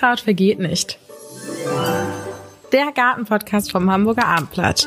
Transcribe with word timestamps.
Unkraut 0.00 0.20
vergeht 0.20 0.60
nicht. 0.60 0.96
Der 2.70 2.92
Gartenpodcast 2.94 3.72
vom 3.72 3.90
Hamburger 3.90 4.26
Abendblatt. 4.26 4.86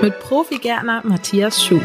Mit 0.00 0.20
Profigärtner 0.20 1.00
Matthias 1.02 1.60
Schuh. 1.64 1.80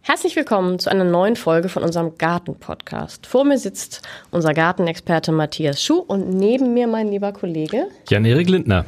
Herzlich 0.00 0.36
willkommen 0.36 0.78
zu 0.78 0.90
einer 0.90 1.04
neuen 1.04 1.36
Folge 1.36 1.68
von 1.68 1.82
unserem 1.82 2.16
Garten-Podcast. 2.16 3.26
Vor 3.26 3.44
mir 3.44 3.58
sitzt 3.58 4.00
unser 4.30 4.54
Gartenexperte 4.54 5.32
Matthias 5.32 5.82
Schuh 5.82 5.98
und 5.98 6.30
neben 6.30 6.72
mir 6.72 6.86
mein 6.86 7.08
lieber 7.08 7.32
Kollege 7.32 7.88
Jan-Erik 8.08 8.48
Lindner. 8.48 8.86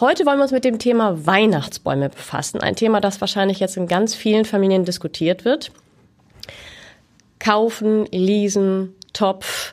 Heute 0.00 0.24
wollen 0.24 0.38
wir 0.38 0.44
uns 0.44 0.52
mit 0.52 0.64
dem 0.64 0.78
Thema 0.78 1.26
Weihnachtsbäume 1.26 2.08
befassen. 2.08 2.62
Ein 2.62 2.76
Thema, 2.76 3.02
das 3.02 3.20
wahrscheinlich 3.20 3.60
jetzt 3.60 3.76
in 3.76 3.88
ganz 3.88 4.14
vielen 4.14 4.46
Familien 4.46 4.86
diskutiert 4.86 5.44
wird. 5.44 5.70
Kaufen, 7.40 8.06
leasen, 8.12 8.94
Topf, 9.12 9.72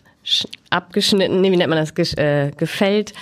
abgeschnitten, 0.70 1.42
wie 1.44 1.50
nennt 1.56 1.70
man 1.70 1.78
das, 1.78 2.14
äh, 2.18 2.52
gefällt. 2.58 3.14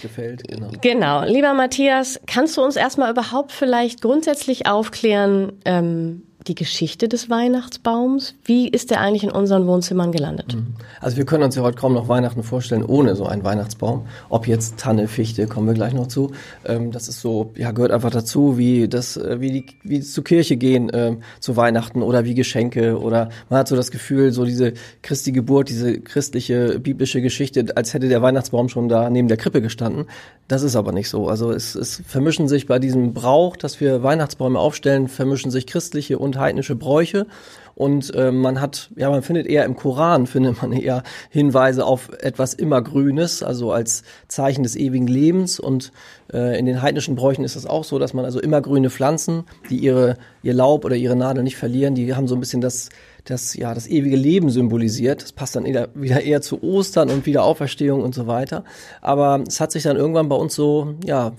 gefällt, 0.00 0.46
genau. 0.46 0.70
Genau. 0.80 1.24
Lieber 1.24 1.54
Matthias, 1.54 2.20
kannst 2.26 2.56
du 2.56 2.62
uns 2.62 2.76
erstmal 2.76 3.10
überhaupt 3.10 3.50
vielleicht 3.50 4.00
grundsätzlich 4.00 4.66
aufklären, 4.66 5.54
ähm, 5.64 6.22
die 6.46 6.54
Geschichte 6.54 7.08
des 7.08 7.30
Weihnachtsbaums. 7.30 8.34
Wie 8.44 8.68
ist 8.68 8.90
der 8.90 9.00
eigentlich 9.00 9.24
in 9.24 9.30
unseren 9.30 9.66
Wohnzimmern 9.66 10.12
gelandet? 10.12 10.54
Mhm. 10.54 10.74
Also 11.00 11.16
wir 11.16 11.24
können 11.24 11.44
uns 11.44 11.54
ja 11.54 11.62
heute 11.62 11.76
kaum 11.76 11.94
noch 11.94 12.08
Weihnachten 12.08 12.42
vorstellen 12.42 12.84
ohne 12.84 13.16
so 13.16 13.26
einen 13.26 13.44
Weihnachtsbaum. 13.44 14.06
Ob 14.28 14.46
jetzt 14.46 14.78
Tanne, 14.78 15.08
Fichte, 15.08 15.46
kommen 15.46 15.66
wir 15.66 15.74
gleich 15.74 15.94
noch 15.94 16.08
zu. 16.08 16.32
Ähm, 16.64 16.90
das 16.90 17.08
ist 17.08 17.20
so, 17.20 17.52
ja, 17.56 17.70
gehört 17.70 17.92
einfach 17.92 18.10
dazu, 18.10 18.58
wie 18.58 18.88
das, 18.88 19.16
äh, 19.16 19.40
wie 19.40 19.50
die, 19.50 19.66
wie 19.82 20.00
zur 20.00 20.24
Kirche 20.24 20.56
gehen 20.56 20.90
ähm, 20.92 21.22
zu 21.40 21.56
Weihnachten 21.56 22.02
oder 22.02 22.24
wie 22.24 22.34
Geschenke 22.34 22.98
oder 22.98 23.30
man 23.48 23.60
hat 23.60 23.68
so 23.68 23.76
das 23.76 23.90
Gefühl, 23.90 24.32
so 24.32 24.44
diese 24.44 24.74
Christi 25.02 25.32
Geburt, 25.32 25.68
diese 25.68 26.00
christliche 26.00 26.78
biblische 26.78 27.22
Geschichte, 27.22 27.66
als 27.76 27.94
hätte 27.94 28.08
der 28.08 28.22
Weihnachtsbaum 28.22 28.68
schon 28.68 28.88
da 28.88 29.10
neben 29.10 29.28
der 29.28 29.36
Krippe 29.36 29.62
gestanden. 29.62 30.06
Das 30.48 30.62
ist 30.62 30.76
aber 30.76 30.92
nicht 30.92 31.08
so. 31.08 31.28
Also 31.28 31.50
es, 31.50 31.74
es 31.74 32.02
vermischen 32.06 32.48
sich 32.48 32.66
bei 32.66 32.78
diesem 32.78 33.14
Brauch, 33.14 33.56
dass 33.56 33.80
wir 33.80 34.02
Weihnachtsbäume 34.02 34.58
aufstellen, 34.58 35.08
vermischen 35.08 35.50
sich 35.50 35.66
christliche 35.66 36.18
und 36.18 36.31
heidnische 36.38 36.76
Bräuche. 36.76 37.26
Und 37.74 38.14
äh, 38.14 38.30
man 38.30 38.60
hat, 38.60 38.90
ja, 38.96 39.08
man 39.08 39.22
findet 39.22 39.46
eher 39.46 39.64
im 39.64 39.76
Koran, 39.76 40.26
findet 40.26 40.60
man 40.60 40.72
eher 40.72 41.02
Hinweise 41.30 41.86
auf 41.86 42.10
etwas 42.20 42.54
Immergrünes, 42.54 43.42
also 43.42 43.72
als 43.72 44.02
Zeichen 44.28 44.62
des 44.62 44.76
ewigen 44.76 45.06
Lebens. 45.06 45.58
Und 45.58 45.92
äh, 46.32 46.58
in 46.58 46.66
den 46.66 46.82
heidnischen 46.82 47.14
Bräuchen 47.14 47.44
ist 47.44 47.56
es 47.56 47.66
auch 47.66 47.84
so, 47.84 47.98
dass 47.98 48.12
man 48.12 48.24
also 48.24 48.40
immergrüne 48.40 48.90
Pflanzen, 48.90 49.44
die 49.70 49.78
ihre, 49.78 50.18
ihr 50.42 50.54
Laub 50.54 50.84
oder 50.84 50.96
ihre 50.96 51.16
Nadel 51.16 51.42
nicht 51.42 51.56
verlieren, 51.56 51.94
die 51.94 52.14
haben 52.14 52.28
so 52.28 52.34
ein 52.34 52.40
bisschen 52.40 52.60
das, 52.60 52.90
das, 53.24 53.54
ja, 53.54 53.72
das 53.72 53.86
ewige 53.86 54.16
Leben 54.16 54.50
symbolisiert. 54.50 55.22
Das 55.22 55.32
passt 55.32 55.56
dann 55.56 55.64
eher, 55.64 55.88
wieder 55.94 56.20
eher 56.20 56.42
zu 56.42 56.62
Ostern 56.62 57.10
und 57.10 57.24
Wiederauferstehung 57.24 58.02
und 58.02 58.14
so 58.14 58.26
weiter. 58.26 58.64
Aber 59.00 59.42
es 59.46 59.60
hat 59.60 59.72
sich 59.72 59.82
dann 59.82 59.96
irgendwann 59.96 60.28
bei 60.28 60.36
uns 60.36 60.54
so, 60.54 60.94
ja, 61.04 61.32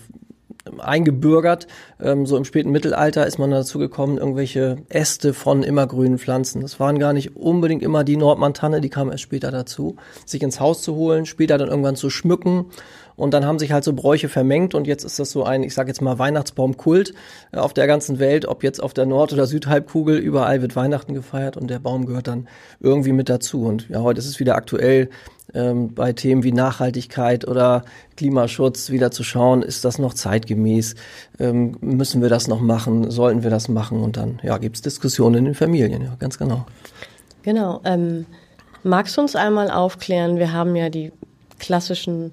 eingebürgert. 0.80 1.68
Ähm, 2.02 2.26
so 2.26 2.38
im 2.38 2.46
späten 2.46 2.72
Mittelalter 2.72 3.26
ist 3.26 3.40
man 3.40 3.52
dazu 3.52 3.80
gekommen, 3.80 4.18
irgendwelche 4.18 4.78
Äste 4.90 5.34
von 5.34 5.64
immergrünen 5.64 6.20
Pflanzen. 6.20 6.62
Das 6.62 6.80
waren 6.80 7.00
gar 7.00 7.14
nicht 7.14 7.36
unbedingt 7.36 7.84
immer 7.84 8.04
die 8.04 8.18
Nordmantanne, 8.18 8.82
die 8.82 8.90
kam 8.90 9.12
erst 9.12 9.24
später 9.24 9.52
dazu, 9.52 9.96
sich 10.26 10.42
ins 10.42 10.60
Haus 10.60 10.82
zu 10.82 10.96
holen, 10.96 11.26
später 11.26 11.58
dann 11.58 11.70
irgendwann 11.70 11.96
zu 11.96 12.10
schmücken 12.10 12.66
und 13.16 13.34
dann 13.34 13.46
haben 13.46 13.60
sich 13.60 13.72
halt 13.72 13.84
so 13.84 13.94
Bräuche 13.94 14.30
vermengt 14.30 14.76
und 14.76 14.88
jetzt 14.88 15.04
ist 15.04 15.20
das 15.20 15.32
so 15.32 15.44
ein, 15.44 15.64
ich 15.64 15.74
sage 15.74 15.90
jetzt 15.90 16.02
mal 16.02 16.20
Weihnachtsbaumkult 16.20 17.14
äh, 17.52 17.58
auf 17.58 17.74
der 17.74 17.88
ganzen 17.88 18.20
Welt, 18.20 18.46
ob 18.46 18.64
jetzt 18.64 18.82
auf 18.82 18.94
der 18.94 19.06
Nord- 19.06 19.34
oder 19.34 19.46
Südhalbkugel, 19.46 20.18
überall 20.18 20.62
wird 20.62 20.76
Weihnachten 20.76 21.14
gefeiert 21.14 21.58
und 21.58 21.70
der 21.70 21.80
Baum 21.80 22.06
gehört 22.06 22.28
dann 22.28 22.48
irgendwie 22.80 23.12
mit 23.12 23.30
dazu. 23.30 23.64
Und 23.66 23.90
ja, 23.90 24.02
heute 24.02 24.20
ist 24.20 24.28
es 24.28 24.40
wieder 24.40 24.56
aktuell, 24.56 25.10
ähm, 25.54 25.94
bei 25.94 26.14
Themen 26.14 26.44
wie 26.44 26.52
Nachhaltigkeit 26.52 27.48
oder 27.48 27.84
Klimaschutz 28.16 28.90
wieder 28.90 29.12
zu 29.12 29.24
schauen, 29.24 29.62
ist 29.62 29.86
das 29.86 30.00
noch 30.00 30.14
zeitgemäß? 30.14 30.96
Ähm, 31.40 31.78
müssen 31.82 32.22
wir 32.22 32.30
das 32.30 32.48
noch 32.48 32.62
machen? 32.62 33.12
Sollten 33.12 33.44
wir 33.44 33.50
das 33.50 33.68
machen? 33.68 34.02
Und 34.02 34.18
dann 34.18 34.40
ja, 34.44 34.58
gibt 34.58 34.78
es 34.78 34.82
Diskussionen 34.82 35.36
in 35.36 35.46
den 35.46 35.56
Familien, 35.56 36.02
ja, 36.04 36.16
ganz 36.18 36.38
genau. 36.38 36.66
Genau. 37.44 37.82
Ähm, 37.84 38.26
magst 38.84 39.18
du 39.18 39.22
uns 39.22 39.36
einmal 39.36 39.70
aufklären? 39.70 40.38
Wir 40.38 40.54
haben 40.54 40.76
ja 40.76 40.90
die 40.90 41.12
klassischen 41.60 42.32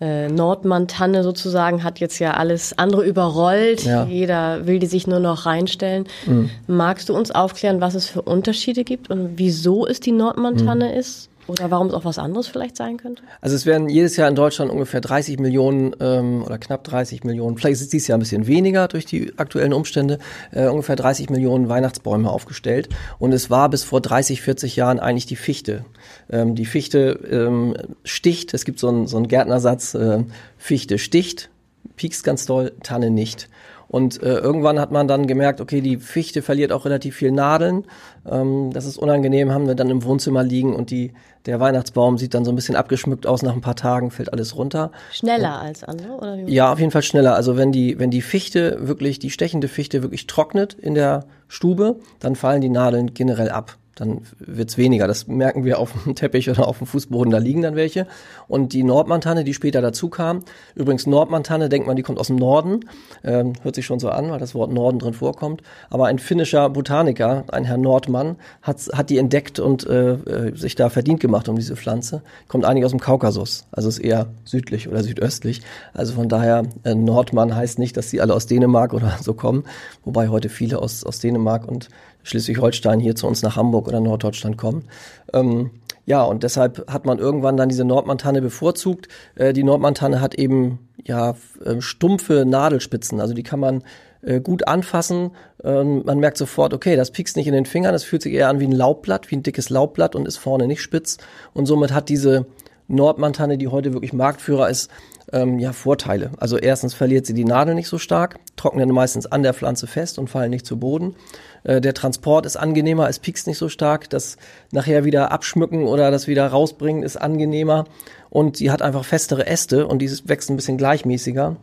äh, 0.00 0.28
Nordmann-Tanne 0.28 1.22
sozusagen 1.22 1.82
hat 1.82 2.00
jetzt 2.00 2.18
ja 2.18 2.32
alles 2.34 2.78
andere 2.78 3.04
überrollt. 3.04 3.84
Ja. 3.84 4.04
Jeder 4.04 4.66
will 4.66 4.78
die 4.78 4.86
sich 4.86 5.06
nur 5.06 5.20
noch 5.20 5.46
reinstellen. 5.46 6.04
Mhm. 6.26 6.50
Magst 6.66 7.08
du 7.08 7.14
uns 7.14 7.30
aufklären, 7.30 7.80
was 7.80 7.94
es 7.94 8.08
für 8.08 8.22
Unterschiede 8.22 8.84
gibt 8.84 9.10
und 9.10 9.32
wieso 9.36 9.86
es 9.86 10.00
die 10.00 10.12
Nordmann-Tanne 10.12 10.88
mhm. 10.88 10.98
ist? 10.98 11.30
Oder 11.48 11.70
warum 11.70 11.88
es 11.88 11.94
auch 11.94 12.04
was 12.04 12.18
anderes 12.18 12.48
vielleicht 12.48 12.76
sein 12.76 12.96
könnte? 12.96 13.22
Also 13.40 13.54
es 13.54 13.66
werden 13.66 13.88
jedes 13.88 14.16
Jahr 14.16 14.28
in 14.28 14.34
Deutschland 14.34 14.70
ungefähr 14.70 15.00
30 15.00 15.38
Millionen 15.38 15.94
ähm, 16.00 16.42
oder 16.42 16.58
knapp 16.58 16.82
30 16.84 17.24
Millionen, 17.24 17.56
vielleicht 17.56 17.74
ist 17.74 17.82
es 17.82 17.88
dieses 17.88 18.08
Jahr 18.08 18.18
ein 18.18 18.20
bisschen 18.20 18.46
weniger 18.46 18.88
durch 18.88 19.06
die 19.06 19.32
aktuellen 19.38 19.72
Umstände, 19.72 20.18
äh, 20.50 20.66
ungefähr 20.66 20.96
30 20.96 21.30
Millionen 21.30 21.68
Weihnachtsbäume 21.68 22.30
aufgestellt. 22.30 22.88
Und 23.18 23.32
es 23.32 23.48
war 23.50 23.68
bis 23.68 23.84
vor 23.84 24.00
30, 24.00 24.42
40 24.42 24.76
Jahren 24.76 24.98
eigentlich 24.98 25.26
die 25.26 25.36
Fichte. 25.36 25.84
Ähm, 26.30 26.54
die 26.54 26.66
Fichte 26.66 27.18
ähm, 27.30 27.76
sticht, 28.04 28.52
es 28.54 28.64
gibt 28.64 28.80
so 28.80 28.88
einen, 28.88 29.06
so 29.06 29.16
einen 29.16 29.28
Gärtnersatz, 29.28 29.94
äh, 29.94 30.24
Fichte 30.58 30.98
sticht, 30.98 31.50
piekst 31.96 32.24
ganz 32.24 32.46
doll, 32.46 32.72
Tanne 32.82 33.10
nicht. 33.10 33.48
Und 33.88 34.22
äh, 34.22 34.38
irgendwann 34.38 34.80
hat 34.80 34.90
man 34.90 35.06
dann 35.06 35.26
gemerkt, 35.26 35.60
okay, 35.60 35.80
die 35.80 35.98
Fichte 35.98 36.42
verliert 36.42 36.72
auch 36.72 36.84
relativ 36.84 37.16
viel 37.16 37.30
Nadeln. 37.30 37.84
Ähm, 38.28 38.70
das 38.72 38.84
ist 38.84 38.98
unangenehm, 38.98 39.52
haben 39.52 39.66
wir 39.66 39.74
dann 39.74 39.90
im 39.90 40.02
Wohnzimmer 40.02 40.42
liegen 40.42 40.74
und 40.74 40.90
die, 40.90 41.12
der 41.46 41.60
Weihnachtsbaum 41.60 42.18
sieht 42.18 42.34
dann 42.34 42.44
so 42.44 42.50
ein 42.50 42.56
bisschen 42.56 42.74
abgeschmückt 42.74 43.26
aus. 43.26 43.42
Nach 43.42 43.54
ein 43.54 43.60
paar 43.60 43.76
Tagen 43.76 44.10
fällt 44.10 44.32
alles 44.32 44.56
runter. 44.56 44.90
Schneller 45.12 45.60
und, 45.60 45.66
als 45.66 45.84
andere? 45.84 46.12
Oder 46.16 46.36
wie 46.38 46.52
ja, 46.52 46.72
auf 46.72 46.80
jeden 46.80 46.90
Fall 46.90 47.02
schneller. 47.02 47.36
Also 47.36 47.56
wenn 47.56 47.70
die, 47.70 47.98
wenn 47.98 48.10
die 48.10 48.22
Fichte 48.22 48.88
wirklich, 48.88 49.18
die 49.18 49.30
stechende 49.30 49.68
Fichte 49.68 50.02
wirklich 50.02 50.26
trocknet 50.26 50.74
in 50.74 50.94
der 50.94 51.26
Stube, 51.46 52.00
dann 52.18 52.34
fallen 52.34 52.60
die 52.60 52.68
Nadeln 52.68 53.14
generell 53.14 53.50
ab 53.50 53.76
dann 53.96 54.20
wird's 54.38 54.76
weniger. 54.76 55.08
Das 55.08 55.26
merken 55.26 55.64
wir 55.64 55.78
auf 55.78 55.92
dem 56.04 56.14
Teppich 56.14 56.48
oder 56.48 56.68
auf 56.68 56.78
dem 56.78 56.86
Fußboden, 56.86 57.30
da 57.32 57.38
liegen 57.38 57.62
dann 57.62 57.74
welche. 57.74 58.06
Und 58.46 58.72
die 58.72 58.84
Nordmantanne, 58.84 59.42
die 59.42 59.54
später 59.54 59.80
dazu 59.80 60.08
kam, 60.08 60.42
übrigens 60.74 61.06
Nordmantanne, 61.06 61.68
denkt 61.68 61.86
man, 61.86 61.96
die 61.96 62.02
kommt 62.02 62.18
aus 62.18 62.28
dem 62.28 62.36
Norden, 62.36 62.80
ähm, 63.24 63.54
hört 63.62 63.74
sich 63.74 63.86
schon 63.86 63.98
so 63.98 64.10
an, 64.10 64.30
weil 64.30 64.38
das 64.38 64.54
Wort 64.54 64.70
Norden 64.70 64.98
drin 64.98 65.14
vorkommt. 65.14 65.62
Aber 65.90 66.06
ein 66.06 66.18
finnischer 66.18 66.68
Botaniker, 66.68 67.44
ein 67.48 67.64
Herr 67.64 67.78
Nordmann, 67.78 68.36
hat, 68.60 68.80
hat 68.92 69.10
die 69.10 69.18
entdeckt 69.18 69.58
und 69.58 69.86
äh, 69.86 70.12
äh, 70.12 70.56
sich 70.56 70.74
da 70.74 70.90
verdient 70.90 71.20
gemacht 71.20 71.48
um 71.48 71.56
diese 71.56 71.74
Pflanze. 71.74 72.22
Kommt 72.48 72.66
eigentlich 72.66 72.84
aus 72.84 72.92
dem 72.92 73.00
Kaukasus, 73.00 73.64
also 73.72 73.88
ist 73.88 73.98
eher 73.98 74.26
südlich 74.44 74.88
oder 74.88 75.02
südöstlich. 75.02 75.62
Also 75.94 76.12
von 76.12 76.28
daher, 76.28 76.64
äh, 76.84 76.94
Nordmann 76.94 77.56
heißt 77.56 77.78
nicht, 77.78 77.96
dass 77.96 78.10
sie 78.10 78.20
alle 78.20 78.34
aus 78.34 78.46
Dänemark 78.46 78.92
oder 78.92 79.16
so 79.22 79.32
kommen, 79.32 79.64
wobei 80.04 80.28
heute 80.28 80.50
viele 80.50 80.80
aus, 80.80 81.02
aus 81.02 81.18
Dänemark 81.18 81.66
und 81.66 81.88
Schleswig-Holstein 82.26 83.00
hier 83.00 83.14
zu 83.14 83.26
uns 83.26 83.42
nach 83.42 83.56
Hamburg 83.56 83.88
oder 83.88 84.00
Norddeutschland 84.00 84.58
kommen. 84.58 84.84
Ähm, 85.32 85.70
ja, 86.04 86.22
und 86.22 86.42
deshalb 86.42 86.90
hat 86.90 87.06
man 87.06 87.18
irgendwann 87.18 87.56
dann 87.56 87.68
diese 87.68 87.84
Nordmantanne 87.84 88.42
bevorzugt. 88.42 89.08
Äh, 89.34 89.52
die 89.52 89.64
Nordmantanne 89.64 90.20
hat 90.20 90.34
eben 90.34 90.78
ja 91.04 91.36
äh, 91.64 91.80
stumpfe 91.80 92.44
Nadelspitzen, 92.44 93.20
also 93.20 93.34
die 93.34 93.42
kann 93.42 93.60
man 93.60 93.82
äh, 94.22 94.40
gut 94.40 94.66
anfassen. 94.66 95.30
Ähm, 95.62 96.02
man 96.04 96.18
merkt 96.18 96.36
sofort, 96.36 96.74
okay, 96.74 96.96
das 96.96 97.12
piekst 97.12 97.36
nicht 97.36 97.46
in 97.46 97.52
den 97.52 97.66
Fingern, 97.66 97.92
das 97.92 98.04
fühlt 98.04 98.22
sich 98.22 98.32
eher 98.32 98.48
an 98.48 98.60
wie 98.60 98.66
ein 98.66 98.72
Laubblatt, 98.72 99.30
wie 99.30 99.36
ein 99.36 99.42
dickes 99.42 99.70
Laubblatt 99.70 100.14
und 100.14 100.26
ist 100.26 100.36
vorne 100.36 100.66
nicht 100.66 100.82
spitz. 100.82 101.18
Und 101.54 101.66
somit 101.66 101.92
hat 101.92 102.08
diese 102.08 102.46
Nordmantanne, 102.88 103.58
die 103.58 103.68
heute 103.68 103.92
wirklich 103.92 104.12
Marktführer 104.12 104.68
ist, 104.68 104.90
ähm, 105.32 105.58
ja, 105.58 105.72
Vorteile. 105.72 106.30
Also 106.38 106.56
erstens 106.56 106.94
verliert 106.94 107.26
sie 107.26 107.34
die 107.34 107.44
Nadel 107.44 107.74
nicht 107.74 107.88
so 107.88 107.98
stark, 107.98 108.38
trocknen 108.56 108.90
meistens 108.90 109.26
an 109.26 109.42
der 109.42 109.54
Pflanze 109.54 109.86
fest 109.86 110.18
und 110.18 110.30
fallen 110.30 110.50
nicht 110.50 110.66
zu 110.66 110.78
Boden. 110.78 111.16
Äh, 111.64 111.80
der 111.80 111.94
Transport 111.94 112.46
ist 112.46 112.56
angenehmer, 112.56 113.08
es 113.08 113.18
piekst 113.18 113.46
nicht 113.46 113.58
so 113.58 113.68
stark. 113.68 114.08
Das 114.10 114.36
nachher 114.70 115.04
wieder 115.04 115.32
abschmücken 115.32 115.84
oder 115.84 116.10
das 116.10 116.26
wieder 116.26 116.46
rausbringen 116.46 117.02
ist 117.02 117.16
angenehmer. 117.16 117.84
Und 118.30 118.56
sie 118.58 118.70
hat 118.70 118.82
einfach 118.82 119.04
festere 119.04 119.46
Äste 119.46 119.86
und 119.86 120.00
dieses 120.00 120.28
wächst 120.28 120.50
ein 120.50 120.56
bisschen 120.56 120.78
gleichmäßiger. 120.78 121.56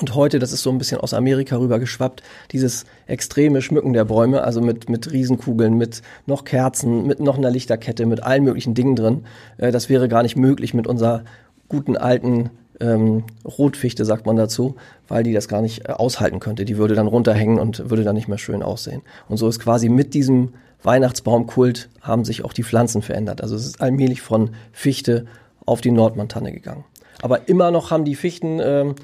Und 0.00 0.14
heute, 0.14 0.38
das 0.38 0.52
ist 0.52 0.62
so 0.62 0.70
ein 0.70 0.78
bisschen 0.78 0.98
aus 0.98 1.12
Amerika 1.12 1.56
rüber 1.58 1.78
geschwappt, 1.78 2.22
dieses 2.50 2.86
extreme 3.06 3.60
Schmücken 3.60 3.92
der 3.92 4.06
Bäume, 4.06 4.42
also 4.42 4.62
mit, 4.62 4.88
mit 4.88 5.12
Riesenkugeln, 5.12 5.76
mit 5.76 6.00
noch 6.24 6.44
Kerzen, 6.44 7.06
mit 7.06 7.20
noch 7.20 7.36
einer 7.36 7.50
Lichterkette, 7.50 8.06
mit 8.06 8.22
allen 8.22 8.42
möglichen 8.42 8.74
Dingen 8.74 8.96
drin. 8.96 9.24
Äh, 9.58 9.70
das 9.70 9.88
wäre 9.88 10.08
gar 10.08 10.22
nicht 10.22 10.36
möglich 10.36 10.72
mit 10.74 10.86
unserer 10.86 11.24
guten 11.68 11.96
alten 11.96 12.50
ähm, 12.82 13.24
Rotfichte, 13.44 14.04
sagt 14.04 14.26
man 14.26 14.36
dazu, 14.36 14.74
weil 15.08 15.22
die 15.22 15.32
das 15.32 15.48
gar 15.48 15.62
nicht 15.62 15.88
äh, 15.88 15.92
aushalten 15.92 16.40
könnte. 16.40 16.64
Die 16.64 16.76
würde 16.76 16.94
dann 16.94 17.06
runterhängen 17.06 17.58
und 17.58 17.90
würde 17.90 18.04
dann 18.04 18.16
nicht 18.16 18.28
mehr 18.28 18.38
schön 18.38 18.62
aussehen. 18.62 19.02
Und 19.28 19.36
so 19.36 19.48
ist 19.48 19.60
quasi 19.60 19.88
mit 19.88 20.14
diesem 20.14 20.54
Weihnachtsbaumkult 20.82 21.88
haben 22.00 22.24
sich 22.24 22.44
auch 22.44 22.52
die 22.52 22.64
Pflanzen 22.64 23.02
verändert. 23.02 23.40
Also 23.40 23.54
es 23.54 23.66
ist 23.66 23.80
allmählich 23.80 24.20
von 24.20 24.50
Fichte 24.72 25.26
auf 25.64 25.80
die 25.80 25.92
Nordmantanne 25.92 26.52
gegangen. 26.52 26.84
Aber 27.22 27.48
immer 27.48 27.70
noch 27.70 27.90
haben 27.90 28.04
die 28.04 28.16
Fichten 28.16 28.58
ähm, 28.60 28.96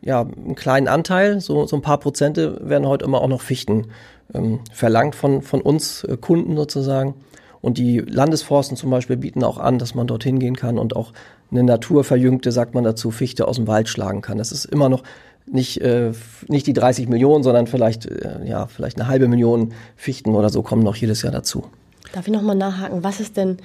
ja, 0.00 0.22
einen 0.22 0.54
kleinen 0.54 0.88
Anteil, 0.88 1.40
so, 1.40 1.66
so 1.66 1.76
ein 1.76 1.82
paar 1.82 1.98
Prozente 1.98 2.58
werden 2.62 2.86
heute 2.86 3.04
immer 3.04 3.20
auch 3.20 3.28
noch 3.28 3.42
Fichten 3.42 3.88
ähm, 4.34 4.60
verlangt 4.72 5.14
von, 5.14 5.42
von 5.42 5.60
uns 5.60 6.04
äh, 6.04 6.16
Kunden 6.16 6.56
sozusagen. 6.56 7.14
Und 7.60 7.78
die 7.78 7.98
Landesforsten 7.98 8.76
zum 8.76 8.90
Beispiel 8.90 9.16
bieten 9.16 9.44
auch 9.44 9.58
an, 9.58 9.78
dass 9.78 9.94
man 9.94 10.06
dorthin 10.06 10.38
gehen 10.38 10.56
kann 10.56 10.78
und 10.78 10.94
auch 10.96 11.12
eine 11.50 11.62
naturverjüngte, 11.62 12.52
sagt 12.52 12.74
man 12.74 12.84
dazu, 12.84 13.10
Fichte 13.10 13.46
aus 13.48 13.56
dem 13.56 13.66
Wald 13.66 13.88
schlagen 13.88 14.20
kann. 14.22 14.38
Das 14.38 14.52
ist 14.52 14.64
immer 14.64 14.88
noch 14.88 15.02
nicht, 15.46 15.80
äh, 15.80 16.12
nicht 16.48 16.66
die 16.66 16.72
30 16.72 17.08
Millionen, 17.08 17.44
sondern 17.44 17.66
vielleicht, 17.66 18.06
äh, 18.06 18.44
ja, 18.44 18.66
vielleicht 18.66 19.00
eine 19.00 19.08
halbe 19.08 19.28
Million 19.28 19.72
Fichten 19.96 20.34
oder 20.34 20.50
so 20.50 20.62
kommen 20.62 20.82
noch 20.82 20.96
jedes 20.96 21.22
Jahr 21.22 21.32
dazu. 21.32 21.64
Darf 22.12 22.26
ich 22.26 22.32
nochmal 22.32 22.56
nachhaken, 22.56 23.04
was 23.04 23.20
ist 23.20 23.36
denn 23.36 23.58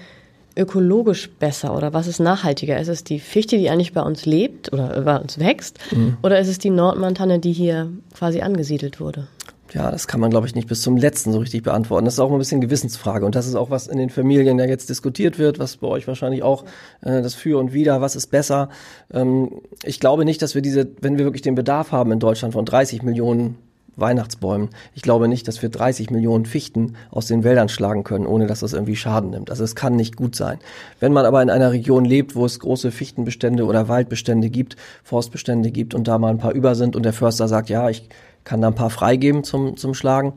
ökologisch 0.57 1.29
besser 1.29 1.75
oder 1.75 1.93
was 1.93 2.07
ist 2.07 2.19
nachhaltiger? 2.19 2.79
Ist 2.79 2.87
es 2.87 3.03
die 3.03 3.19
Fichte, 3.19 3.57
die 3.57 3.69
eigentlich 3.69 3.93
bei 3.93 4.01
uns 4.01 4.25
lebt 4.25 4.71
oder 4.73 5.01
bei 5.01 5.17
uns 5.17 5.39
wächst? 5.39 5.79
Mhm. 5.91 6.17
Oder 6.23 6.39
ist 6.39 6.49
es 6.49 6.59
die 6.59 6.69
Nordmantanne, 6.69 7.39
die 7.39 7.53
hier 7.53 7.89
quasi 8.13 8.41
angesiedelt 8.41 8.99
wurde? 8.99 9.27
Ja, 9.73 9.89
das 9.89 10.07
kann 10.07 10.19
man, 10.19 10.29
glaube 10.29 10.47
ich, 10.47 10.55
nicht 10.55 10.67
bis 10.67 10.81
zum 10.81 10.97
letzten 10.97 11.31
so 11.31 11.39
richtig 11.39 11.63
beantworten. 11.63 12.03
Das 12.03 12.15
ist 12.15 12.19
auch 12.19 12.31
ein 12.31 12.37
bisschen 12.37 12.59
Gewissensfrage. 12.59 13.25
Und 13.25 13.35
das 13.35 13.47
ist 13.47 13.55
auch, 13.55 13.69
was 13.69 13.87
in 13.87 13.97
den 13.97 14.09
Familien 14.09 14.59
ja 14.59 14.65
jetzt 14.65 14.89
diskutiert 14.89 15.39
wird, 15.39 15.59
was 15.59 15.77
bei 15.77 15.87
euch 15.87 16.07
wahrscheinlich 16.07 16.43
auch 16.43 16.65
äh, 17.01 17.21
das 17.21 17.35
Für 17.35 17.57
und 17.57 17.71
Wider, 17.71 18.01
was 18.01 18.15
ist 18.15 18.27
besser. 18.27 18.69
Ähm, 19.13 19.61
ich 19.83 19.99
glaube 20.01 20.25
nicht, 20.25 20.41
dass 20.41 20.55
wir 20.55 20.61
diese, 20.61 20.89
wenn 20.99 21.17
wir 21.17 21.25
wirklich 21.25 21.41
den 21.41 21.55
Bedarf 21.55 21.93
haben 21.93 22.11
in 22.11 22.19
Deutschland 22.19 22.53
von 22.53 22.65
30 22.65 23.03
Millionen 23.03 23.57
Weihnachtsbäumen. 23.95 24.69
Ich 24.93 25.01
glaube 25.01 25.27
nicht, 25.27 25.47
dass 25.47 25.61
wir 25.61 25.69
30 25.69 26.09
Millionen 26.11 26.45
Fichten 26.45 26.95
aus 27.09 27.27
den 27.27 27.43
Wäldern 27.43 27.69
schlagen 27.69 28.03
können, 28.03 28.25
ohne 28.25 28.47
dass 28.47 28.61
das 28.61 28.73
irgendwie 28.73 28.95
Schaden 28.95 29.29
nimmt. 29.29 29.49
Also 29.49 29.63
es 29.63 29.75
kann 29.75 29.95
nicht 29.95 30.15
gut 30.15 30.35
sein. 30.35 30.59
Wenn 30.99 31.13
man 31.13 31.25
aber 31.25 31.41
in 31.41 31.49
einer 31.49 31.71
Region 31.71 32.05
lebt, 32.05 32.35
wo 32.35 32.45
es 32.45 32.59
große 32.59 32.91
Fichtenbestände 32.91 33.65
oder 33.65 33.87
Waldbestände 33.87 34.49
gibt, 34.49 34.75
Forstbestände 35.03 35.71
gibt 35.71 35.93
und 35.93 36.07
da 36.07 36.17
mal 36.17 36.29
ein 36.29 36.37
paar 36.37 36.53
über 36.53 36.75
sind 36.75 36.95
und 36.95 37.03
der 37.03 37.13
Förster 37.13 37.47
sagt, 37.47 37.69
ja, 37.69 37.89
ich 37.89 38.07
kann 38.43 38.61
da 38.61 38.67
ein 38.67 38.75
paar 38.75 38.89
freigeben 38.89 39.43
zum, 39.43 39.77
zum 39.77 39.93
Schlagen 39.93 40.33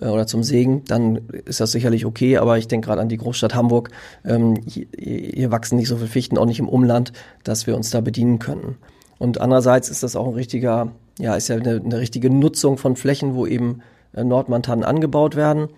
äh, 0.00 0.06
oder 0.06 0.26
zum 0.26 0.42
Sägen, 0.42 0.84
dann 0.84 1.16
ist 1.44 1.60
das 1.60 1.72
sicherlich 1.72 2.06
okay. 2.06 2.38
Aber 2.38 2.58
ich 2.58 2.68
denke 2.68 2.86
gerade 2.86 3.00
an 3.00 3.08
die 3.08 3.16
Großstadt 3.16 3.54
Hamburg. 3.54 3.90
Ähm, 4.24 4.54
hier, 4.66 4.86
hier 4.96 5.50
wachsen 5.50 5.76
nicht 5.76 5.88
so 5.88 5.96
viele 5.96 6.08
Fichten, 6.08 6.38
auch 6.38 6.46
nicht 6.46 6.60
im 6.60 6.68
Umland, 6.68 7.12
dass 7.44 7.66
wir 7.66 7.76
uns 7.76 7.90
da 7.90 8.00
bedienen 8.00 8.38
könnten. 8.38 8.76
Und 9.18 9.40
andererseits 9.40 9.88
ist 9.88 10.02
das 10.02 10.16
auch 10.16 10.28
ein 10.28 10.34
richtiger, 10.34 10.92
ja, 11.18 11.34
ist 11.34 11.48
ja 11.48 11.56
eine, 11.56 11.82
eine 11.84 11.98
richtige 11.98 12.30
Nutzung 12.30 12.78
von 12.78 12.96
Flächen, 12.96 13.34
wo 13.34 13.46
eben 13.46 13.82
äh, 14.14 14.24
Nordmantanen 14.24 14.84
angebaut 14.84 15.36
werden. 15.36 15.68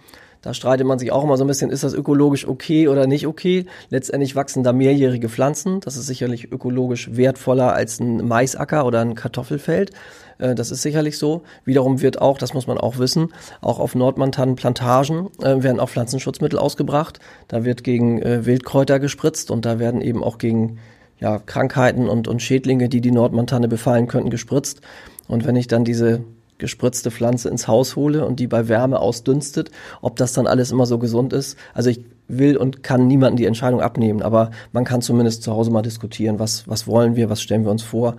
Da 0.43 0.55
streitet 0.55 0.87
man 0.87 0.99
sich 0.99 1.13
auch 1.13 1.25
immer 1.25 1.37
so 1.37 1.45
ein 1.45 1.49
bisschen, 1.49 1.71
ist 1.71 1.85
das 1.85 1.93
ökologisch 1.93 2.49
okay 2.49 2.89
oder 2.89 3.07
nicht 3.07 3.27
okay? 3.27 3.67
Letztendlich 3.91 4.37
wachsen 4.37 4.63
da 4.63 4.73
mehrjährige 4.73 5.29
Pflanzen. 5.29 5.81
Das 5.81 5.97
ist 5.97 6.07
sicherlich 6.07 6.51
ökologisch 6.51 7.15
wertvoller 7.15 7.75
als 7.75 8.01
ein 8.01 8.27
Maisacker 8.27 8.87
oder 8.87 9.01
ein 9.01 9.15
Kartoffelfeld. 9.15 9.91
Äh, 10.39 10.55
das 10.55 10.71
ist 10.71 10.83
sicherlich 10.83 11.19
so. 11.19 11.43
Wiederum 11.65 12.01
wird 12.01 12.21
auch, 12.21 12.39
das 12.39 12.55
muss 12.55 12.67
man 12.67 12.79
auch 12.79 12.99
wissen, 12.99 13.29
auch 13.61 13.79
auf 13.79 13.95
Nordmontanen-Plantagen 13.95 15.29
äh, 15.43 15.63
werden 15.63 15.79
auch 15.79 15.91
Pflanzenschutzmittel 15.91 16.59
ausgebracht. 16.59 17.21
Da 17.49 17.65
wird 17.65 17.85
gegen 17.85 18.23
äh, 18.23 18.47
Wildkräuter 18.47 18.99
gespritzt 18.99 19.51
und 19.51 19.65
da 19.67 19.79
werden 19.79 20.01
eben 20.01 20.25
auch 20.25 20.39
gegen 20.39 20.79
ja, 21.19 21.39
Krankheiten 21.39 22.09
und, 22.09 22.29
und 22.29 22.41
Schädlinge, 22.41 22.89
die 22.89 23.03
die 23.03 23.11
Nordmontane 23.11 23.69
befallen 23.69 24.09
könnten, 24.09 24.31
gespritzt. 24.31 24.81
Und 25.29 25.45
wenn 25.45 25.57
ich 25.57 25.69
dann 25.69 25.85
diese 25.85 26.25
gespritzte 26.61 27.11
Pflanze 27.11 27.49
ins 27.49 27.67
Haus 27.67 27.97
hole 27.97 28.25
und 28.25 28.39
die 28.39 28.47
bei 28.47 28.69
Wärme 28.69 29.01
ausdünstet, 29.01 29.71
ob 30.01 30.17
das 30.17 30.33
dann 30.33 30.47
alles 30.47 30.71
immer 30.71 30.87
so 30.87 30.99
gesund 30.99 31.33
ist. 31.33 31.59
Also 31.75 31.91
ich 31.91 32.05
will 32.29 32.57
und 32.57 32.83
kann 32.83 33.09
niemanden 33.09 33.37
die 33.37 33.47
Entscheidung 33.47 33.81
abnehmen, 33.81 34.23
aber 34.23 34.51
man 34.73 34.85
kann 34.85 35.03
zumindest 35.03 35.43
zu 35.43 35.53
Hause 35.53 35.71
mal 35.71 35.83
diskutieren, 35.83 36.39
was, 36.39 36.69
was 36.69 36.87
wollen 36.87 37.17
wir, 37.17 37.29
was 37.29 37.43
stellen 37.43 37.65
wir 37.65 37.73
uns 37.73 37.83
vor. 37.83 38.17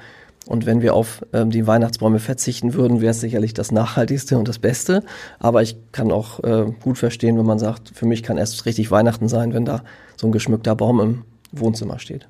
Und 0.48 0.66
wenn 0.66 0.82
wir 0.82 0.96
auf 0.96 1.24
ähm, 1.34 1.52
die 1.52 1.68
Weihnachtsbäume 1.68 2.20
verzichten 2.20 2.74
würden, 2.74 3.00
wäre 3.00 3.12
es 3.12 3.22
sicherlich 3.22 3.54
das 3.54 3.72
Nachhaltigste 3.72 4.38
und 4.40 4.48
das 4.48 4.58
Beste. 4.58 5.04
Aber 5.40 5.62
ich 5.62 5.78
kann 5.92 6.12
auch 6.12 6.44
äh, 6.44 6.66
gut 6.82 6.98
verstehen, 6.98 7.38
wenn 7.38 7.46
man 7.46 7.60
sagt, 7.60 7.92
für 7.94 8.08
mich 8.08 8.24
kann 8.24 8.40
erst 8.40 8.66
richtig 8.66 8.90
Weihnachten 8.90 9.30
sein, 9.30 9.54
wenn 9.54 9.66
da 9.66 9.84
so 10.18 10.28
ein 10.28 10.32
geschmückter 10.32 10.76
Baum 10.76 11.00
im 11.00 11.22
Wohnzimmer 11.52 12.00
steht. 12.00 12.28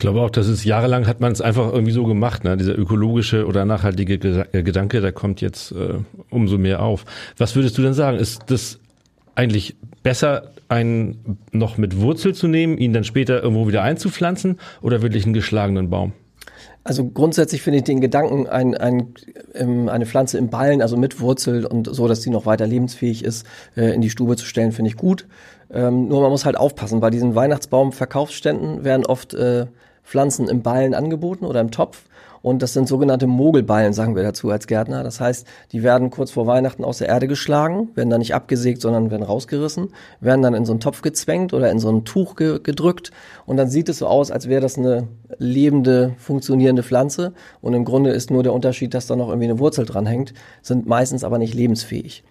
Ich 0.00 0.02
glaube 0.02 0.22
auch, 0.22 0.30
dass 0.30 0.46
es 0.46 0.64
jahrelang 0.64 1.06
hat 1.06 1.20
man 1.20 1.30
es 1.30 1.42
einfach 1.42 1.70
irgendwie 1.74 1.92
so 1.92 2.06
gemacht, 2.06 2.42
ne? 2.42 2.56
dieser 2.56 2.74
ökologische 2.74 3.44
oder 3.44 3.66
nachhaltige 3.66 4.14
äh, 4.14 4.62
Gedanke, 4.62 5.02
der 5.02 5.12
kommt 5.12 5.42
jetzt 5.42 5.72
äh, 5.72 5.98
umso 6.30 6.56
mehr 6.56 6.80
auf. 6.80 7.04
Was 7.36 7.54
würdest 7.54 7.76
du 7.76 7.82
denn 7.82 7.92
sagen? 7.92 8.16
Ist 8.16 8.44
das 8.46 8.78
eigentlich 9.34 9.76
besser, 10.02 10.52
einen 10.68 11.36
noch 11.52 11.76
mit 11.76 12.00
Wurzel 12.00 12.34
zu 12.34 12.48
nehmen, 12.48 12.78
ihn 12.78 12.94
dann 12.94 13.04
später 13.04 13.42
irgendwo 13.42 13.68
wieder 13.68 13.82
einzupflanzen 13.82 14.58
oder 14.80 15.02
wirklich 15.02 15.26
einen 15.26 15.34
geschlagenen 15.34 15.90
Baum? 15.90 16.14
Also 16.82 17.04
grundsätzlich 17.04 17.60
finde 17.60 17.80
ich 17.80 17.84
den 17.84 18.00
Gedanken, 18.00 18.46
ein, 18.46 18.74
ein, 18.74 19.12
ähm, 19.52 19.90
eine 19.90 20.06
Pflanze 20.06 20.38
im 20.38 20.48
Ballen, 20.48 20.80
also 20.80 20.96
mit 20.96 21.20
Wurzel 21.20 21.66
und 21.66 21.94
so, 21.94 22.08
dass 22.08 22.22
sie 22.22 22.30
noch 22.30 22.46
weiter 22.46 22.66
lebensfähig 22.66 23.22
ist, 23.22 23.44
äh, 23.76 23.92
in 23.94 24.00
die 24.00 24.08
Stube 24.08 24.36
zu 24.36 24.46
stellen, 24.46 24.72
finde 24.72 24.90
ich 24.90 24.96
gut. 24.96 25.26
Ähm, 25.70 26.08
nur 26.08 26.22
man 26.22 26.30
muss 26.30 26.46
halt 26.46 26.56
aufpassen. 26.56 27.00
Bei 27.00 27.10
diesen 27.10 27.34
Weihnachtsbaum-Verkaufsständen 27.34 28.82
werden 28.82 29.04
oft 29.04 29.34
äh, 29.34 29.66
Pflanzen 30.10 30.48
im 30.48 30.62
Ballen 30.62 30.92
angeboten 30.92 31.44
oder 31.44 31.60
im 31.60 31.70
Topf. 31.70 32.02
Und 32.42 32.62
das 32.62 32.72
sind 32.72 32.88
sogenannte 32.88 33.26
Mogelballen, 33.26 33.92
sagen 33.92 34.16
wir 34.16 34.22
dazu 34.22 34.50
als 34.50 34.66
Gärtner. 34.66 35.04
Das 35.04 35.20
heißt, 35.20 35.46
die 35.72 35.82
werden 35.82 36.10
kurz 36.10 36.32
vor 36.32 36.46
Weihnachten 36.46 36.84
aus 36.84 36.98
der 36.98 37.08
Erde 37.08 37.28
geschlagen, 37.28 37.90
werden 37.94 38.10
dann 38.10 38.18
nicht 38.18 38.34
abgesägt, 38.34 38.80
sondern 38.80 39.10
werden 39.10 39.22
rausgerissen, 39.22 39.90
werden 40.20 40.42
dann 40.42 40.54
in 40.54 40.64
so 40.64 40.72
einen 40.72 40.80
Topf 40.80 41.02
gezwängt 41.02 41.52
oder 41.52 41.70
in 41.70 41.78
so 41.78 41.90
ein 41.90 42.04
Tuch 42.04 42.34
ge 42.34 42.58
gedrückt. 42.60 43.12
Und 43.46 43.56
dann 43.56 43.68
sieht 43.68 43.88
es 43.88 43.98
so 43.98 44.08
aus, 44.08 44.32
als 44.32 44.48
wäre 44.48 44.62
das 44.62 44.78
eine 44.78 45.06
lebende, 45.38 46.14
funktionierende 46.18 46.82
Pflanze. 46.82 47.32
Und 47.60 47.74
im 47.74 47.84
Grunde 47.84 48.10
ist 48.10 48.32
nur 48.32 48.42
der 48.42 48.54
Unterschied, 48.54 48.94
dass 48.94 49.06
da 49.06 49.14
noch 49.14 49.28
irgendwie 49.28 49.48
eine 49.48 49.58
Wurzel 49.60 49.84
dran 49.84 50.06
hängt, 50.06 50.32
sind 50.62 50.86
meistens 50.86 51.22
aber 51.22 51.38
nicht 51.38 51.54
lebensfähig. 51.54 52.24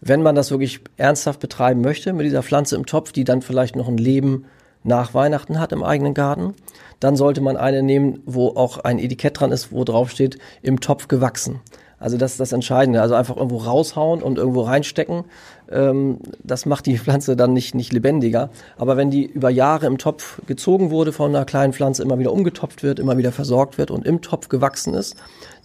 Wenn 0.00 0.22
man 0.22 0.36
das 0.36 0.50
wirklich 0.50 0.80
ernsthaft 0.96 1.40
betreiben 1.40 1.80
möchte 1.80 2.12
mit 2.12 2.24
dieser 2.24 2.42
Pflanze 2.42 2.76
im 2.76 2.86
Topf, 2.86 3.12
die 3.12 3.24
dann 3.24 3.42
vielleicht 3.42 3.76
noch 3.76 3.88
ein 3.88 3.98
Leben 3.98 4.44
nach 4.86 5.14
Weihnachten 5.14 5.60
hat 5.60 5.72
im 5.72 5.82
eigenen 5.82 6.14
Garten, 6.14 6.54
dann 7.00 7.16
sollte 7.16 7.40
man 7.40 7.56
eine 7.56 7.82
nehmen, 7.82 8.22
wo 8.24 8.48
auch 8.50 8.78
ein 8.78 8.98
Etikett 8.98 9.40
dran 9.40 9.52
ist, 9.52 9.72
wo 9.72 9.84
drauf 9.84 10.10
steht, 10.10 10.38
im 10.62 10.80
Topf 10.80 11.08
gewachsen. 11.08 11.60
Also 11.98 12.18
das 12.18 12.32
ist 12.32 12.40
das 12.40 12.52
Entscheidende. 12.52 13.00
Also 13.00 13.14
einfach 13.14 13.36
irgendwo 13.36 13.58
raushauen 13.58 14.22
und 14.22 14.38
irgendwo 14.38 14.62
reinstecken, 14.62 15.24
ähm, 15.70 16.18
das 16.42 16.66
macht 16.66 16.86
die 16.86 16.98
Pflanze 16.98 17.36
dann 17.36 17.52
nicht, 17.52 17.74
nicht 17.74 17.92
lebendiger. 17.92 18.50
Aber 18.76 18.96
wenn 18.96 19.10
die 19.10 19.24
über 19.24 19.50
Jahre 19.50 19.86
im 19.86 19.98
Topf 19.98 20.40
gezogen 20.46 20.90
wurde 20.90 21.12
von 21.12 21.34
einer 21.34 21.44
kleinen 21.44 21.72
Pflanze, 21.72 22.02
immer 22.02 22.18
wieder 22.18 22.32
umgetopft 22.32 22.82
wird, 22.82 22.98
immer 22.98 23.18
wieder 23.18 23.32
versorgt 23.32 23.78
wird 23.78 23.90
und 23.90 24.06
im 24.06 24.20
Topf 24.20 24.48
gewachsen 24.48 24.94
ist, 24.94 25.16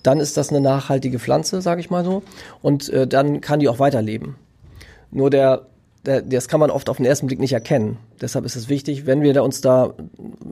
dann 0.03 0.19
ist 0.19 0.37
das 0.37 0.49
eine 0.49 0.61
nachhaltige 0.61 1.19
Pflanze, 1.19 1.61
sage 1.61 1.81
ich 1.81 1.89
mal 1.89 2.03
so. 2.03 2.23
Und 2.61 2.89
äh, 2.89 3.07
dann 3.07 3.41
kann 3.41 3.59
die 3.59 3.69
auch 3.69 3.79
weiterleben. 3.79 4.35
Nur 5.11 5.29
der 5.29 5.67
das 6.03 6.47
kann 6.47 6.59
man 6.59 6.71
oft 6.71 6.89
auf 6.89 6.97
den 6.97 7.05
ersten 7.05 7.27
Blick 7.27 7.39
nicht 7.39 7.53
erkennen. 7.53 7.97
Deshalb 8.19 8.45
ist 8.45 8.55
es 8.55 8.69
wichtig, 8.69 9.05
wenn 9.05 9.21
wir 9.21 9.43
uns 9.43 9.61
da 9.61 9.93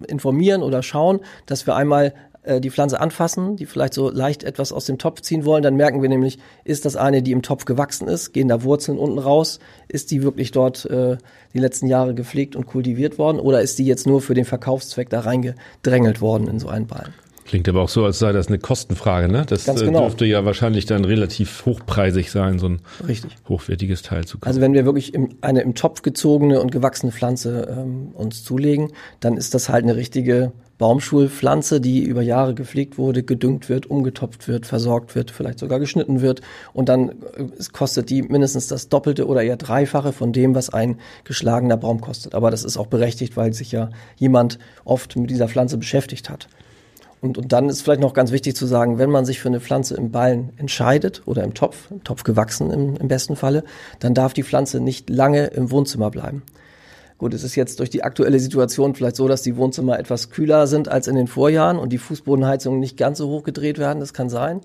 informieren 0.07 0.61
oder 0.61 0.83
schauen, 0.83 1.21
dass 1.47 1.65
wir 1.65 1.75
einmal 1.75 2.13
äh, 2.43 2.61
die 2.61 2.69
Pflanze 2.69 2.99
anfassen, 2.99 3.55
die 3.55 3.65
vielleicht 3.65 3.93
so 3.93 4.09
leicht 4.09 4.43
etwas 4.43 4.71
aus 4.71 4.85
dem 4.85 4.97
Topf 4.97 5.21
ziehen 5.21 5.45
wollen, 5.45 5.63
dann 5.63 5.75
merken 5.75 6.01
wir 6.01 6.09
nämlich, 6.09 6.39
ist 6.63 6.85
das 6.85 6.95
eine, 6.95 7.21
die 7.21 7.31
im 7.31 7.41
Topf 7.41 7.65
gewachsen 7.65 8.07
ist, 8.07 8.31
gehen 8.31 8.47
da 8.47 8.63
Wurzeln 8.63 8.97
unten 8.97 9.19
raus, 9.19 9.59
ist 9.87 10.11
die 10.11 10.23
wirklich 10.23 10.51
dort 10.51 10.85
äh, 10.85 11.17
die 11.53 11.59
letzten 11.59 11.87
Jahre 11.87 12.13
gepflegt 12.13 12.55
und 12.55 12.65
kultiviert 12.65 13.17
worden 13.17 13.39
oder 13.39 13.61
ist 13.61 13.77
die 13.79 13.85
jetzt 13.85 14.07
nur 14.07 14.21
für 14.21 14.35
den 14.35 14.45
Verkaufszweck 14.45 15.09
da 15.09 15.21
reingedrängelt 15.21 16.21
worden 16.21 16.47
in 16.47 16.59
so 16.59 16.69
einen 16.69 16.87
Ballen? 16.87 17.13
Klingt 17.49 17.67
aber 17.67 17.81
auch 17.81 17.89
so, 17.89 18.05
als 18.05 18.19
sei 18.19 18.31
das 18.31 18.47
eine 18.47 18.59
Kostenfrage, 18.59 19.27
ne? 19.27 19.43
Das 19.43 19.67
äh, 19.67 19.73
genau. 19.73 20.01
dürfte 20.01 20.23
ja 20.23 20.45
wahrscheinlich 20.45 20.85
dann 20.85 21.03
relativ 21.03 21.65
hochpreisig 21.65 22.29
sein, 22.29 22.59
so 22.59 22.69
ein 22.69 22.81
Richtig. 23.07 23.37
hochwertiges 23.47 24.03
Teil 24.03 24.25
zu 24.25 24.37
kaufen. 24.37 24.47
Also 24.47 24.61
wenn 24.61 24.73
wir 24.73 24.85
wirklich 24.85 25.15
im, 25.15 25.29
eine 25.41 25.61
im 25.61 25.73
Topf 25.73 26.03
gezogene 26.03 26.61
und 26.61 26.71
gewachsene 26.71 27.11
Pflanze 27.11 27.67
ähm, 27.75 28.09
uns 28.13 28.43
zulegen, 28.43 28.91
dann 29.19 29.35
ist 29.35 29.55
das 29.55 29.67
halt 29.67 29.83
eine 29.83 29.95
richtige 29.95 30.51
Baumschulpflanze, 30.77 31.81
die 31.81 32.03
über 32.03 32.21
Jahre 32.21 32.53
gepflegt 32.53 32.99
wurde, 32.99 33.23
gedüngt 33.23 33.67
wird, 33.67 33.87
umgetopft 33.87 34.47
wird, 34.47 34.67
versorgt 34.67 35.15
wird, 35.15 35.31
vielleicht 35.31 35.57
sogar 35.57 35.79
geschnitten 35.79 36.21
wird. 36.21 36.41
Und 36.71 36.87
dann 36.87 37.09
äh, 37.09 37.15
kostet 37.73 38.11
die 38.11 38.21
mindestens 38.21 38.67
das 38.67 38.89
Doppelte 38.89 39.25
oder 39.25 39.41
eher 39.41 39.57
Dreifache 39.57 40.13
von 40.13 40.33
dem, 40.33 40.53
was 40.53 40.69
ein 40.69 40.99
geschlagener 41.23 41.77
Baum 41.77 41.99
kostet. 41.99 42.35
Aber 42.35 42.51
das 42.51 42.63
ist 42.63 42.77
auch 42.77 42.85
berechtigt, 42.85 43.37
weil 43.37 43.53
sich 43.53 43.71
ja 43.71 43.89
jemand 44.17 44.59
oft 44.85 45.15
mit 45.15 45.31
dieser 45.31 45.47
Pflanze 45.47 45.79
beschäftigt 45.79 46.29
hat. 46.29 46.47
Und, 47.21 47.37
und 47.37 47.51
dann 47.51 47.67
ist 47.67 47.81
vielleicht 47.81 47.99
noch 47.99 48.13
ganz 48.13 48.31
wichtig 48.31 48.55
zu 48.55 48.65
sagen, 48.65 48.97
wenn 48.97 49.09
man 49.09 49.25
sich 49.25 49.39
für 49.39 49.49
eine 49.49 49.59
Pflanze 49.59 49.95
im 49.95 50.11
Ballen 50.11 50.51
entscheidet 50.57 51.23
oder 51.25 51.43
im 51.43 51.53
Topf, 51.53 51.91
im 51.91 52.03
Topf 52.03 52.23
gewachsen 52.23 52.71
im, 52.71 52.95
im 52.95 53.07
besten 53.07 53.35
Falle, 53.35 53.63
dann 53.99 54.13
darf 54.13 54.33
die 54.33 54.43
Pflanze 54.43 54.79
nicht 54.79 55.09
lange 55.09 55.47
im 55.47 55.69
Wohnzimmer 55.71 56.11
bleiben. 56.11 56.43
Gut, 57.17 57.33
es 57.33 57.43
ist 57.43 57.55
jetzt 57.55 57.81
durch 57.81 57.89
die 57.89 58.03
aktuelle 58.03 58.39
Situation 58.39 58.95
vielleicht 58.95 59.17
so, 59.17 59.27
dass 59.27 59.41
die 59.41 59.57
Wohnzimmer 59.57 59.99
etwas 59.99 60.29
kühler 60.29 60.67
sind 60.67 60.87
als 60.87 61.07
in 61.07 61.15
den 61.15 61.27
Vorjahren 61.27 61.77
und 61.77 61.91
die 61.91 61.97
Fußbodenheizungen 61.97 62.79
nicht 62.79 62.95
ganz 62.95 63.17
so 63.17 63.27
hoch 63.27 63.43
gedreht 63.43 63.77
werden, 63.77 63.99
das 63.99 64.13
kann 64.13 64.29
sein. 64.29 64.61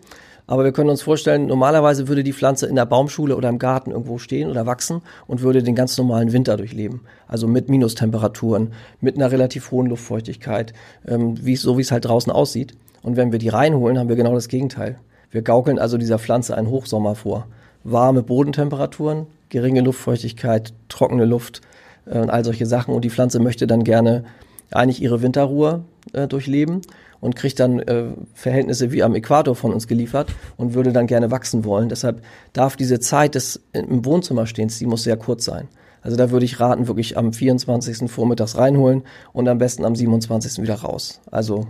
Aber 0.46 0.64
wir 0.64 0.72
können 0.72 0.90
uns 0.90 1.02
vorstellen, 1.02 1.46
normalerweise 1.46 2.06
würde 2.06 2.22
die 2.22 2.34
Pflanze 2.34 2.66
in 2.66 2.76
der 2.76 2.84
Baumschule 2.84 3.36
oder 3.36 3.48
im 3.48 3.58
Garten 3.58 3.92
irgendwo 3.92 4.18
stehen 4.18 4.50
oder 4.50 4.66
wachsen 4.66 5.00
und 5.26 5.40
würde 5.40 5.62
den 5.62 5.74
ganz 5.74 5.96
normalen 5.96 6.32
Winter 6.32 6.56
durchleben. 6.56 7.00
Also 7.26 7.48
mit 7.48 7.70
Minustemperaturen, 7.70 8.72
mit 9.00 9.16
einer 9.16 9.32
relativ 9.32 9.70
hohen 9.70 9.86
Luftfeuchtigkeit, 9.86 10.74
ähm, 11.08 11.34
wie, 11.44 11.56
so 11.56 11.78
wie 11.78 11.82
es 11.82 11.92
halt 11.92 12.04
draußen 12.04 12.30
aussieht. 12.30 12.74
Und 13.02 13.16
wenn 13.16 13.32
wir 13.32 13.38
die 13.38 13.48
reinholen, 13.48 13.98
haben 13.98 14.08
wir 14.08 14.16
genau 14.16 14.34
das 14.34 14.48
Gegenteil. 14.48 14.98
Wir 15.30 15.42
gaukeln 15.42 15.78
also 15.78 15.96
dieser 15.96 16.18
Pflanze 16.18 16.56
einen 16.56 16.68
Hochsommer 16.68 17.14
vor. 17.14 17.46
Warme 17.82 18.22
Bodentemperaturen, 18.22 19.26
geringe 19.48 19.80
Luftfeuchtigkeit, 19.80 20.74
trockene 20.88 21.24
Luft 21.24 21.62
äh, 22.04 22.18
und 22.18 22.28
all 22.28 22.44
solche 22.44 22.66
Sachen. 22.66 22.94
Und 22.94 23.04
die 23.04 23.10
Pflanze 23.10 23.40
möchte 23.40 23.66
dann 23.66 23.82
gerne 23.82 24.24
eigentlich 24.70 25.00
ihre 25.00 25.22
Winterruhe 25.22 25.84
äh, 26.12 26.28
durchleben 26.28 26.82
und 27.20 27.37
kriegt 27.37 27.58
dann 27.61 27.78
äh, 27.80 28.06
Verhältnisse 28.34 28.92
wie 28.92 29.02
am 29.02 29.14
Äquator 29.14 29.54
von 29.54 29.73
uns 29.73 29.88
geliefert 29.88 30.30
und 30.56 30.75
würde 30.75 30.92
dann 30.92 31.06
gerne 31.06 31.30
wachsen 31.30 31.64
wollen. 31.64 31.88
Deshalb 31.88 32.23
darf 32.52 32.76
diese 32.76 33.00
Zeit 33.00 33.34
des 33.34 33.62
im 33.73 34.04
Wohnzimmer 34.04 34.46
stehens, 34.46 34.78
die 34.78 34.87
muss 34.87 35.04
sehr 35.04 35.16
kurz 35.16 35.44
sein. 35.44 35.68
Also 36.02 36.18
da 36.18 36.30
würde 36.30 36.44
ich 36.44 36.61
raten, 36.61 36.87
wirklich 36.87 37.16
am 37.16 37.32
24. 37.32 38.11
vormittags 38.11 38.58
reinholen 38.58 39.04
und 39.32 39.49
am 39.49 39.58
besten 39.58 39.84
am 39.87 39.96
27. 39.96 40.62
wieder 40.62 40.75
raus. 40.75 41.20
Also 41.30 41.66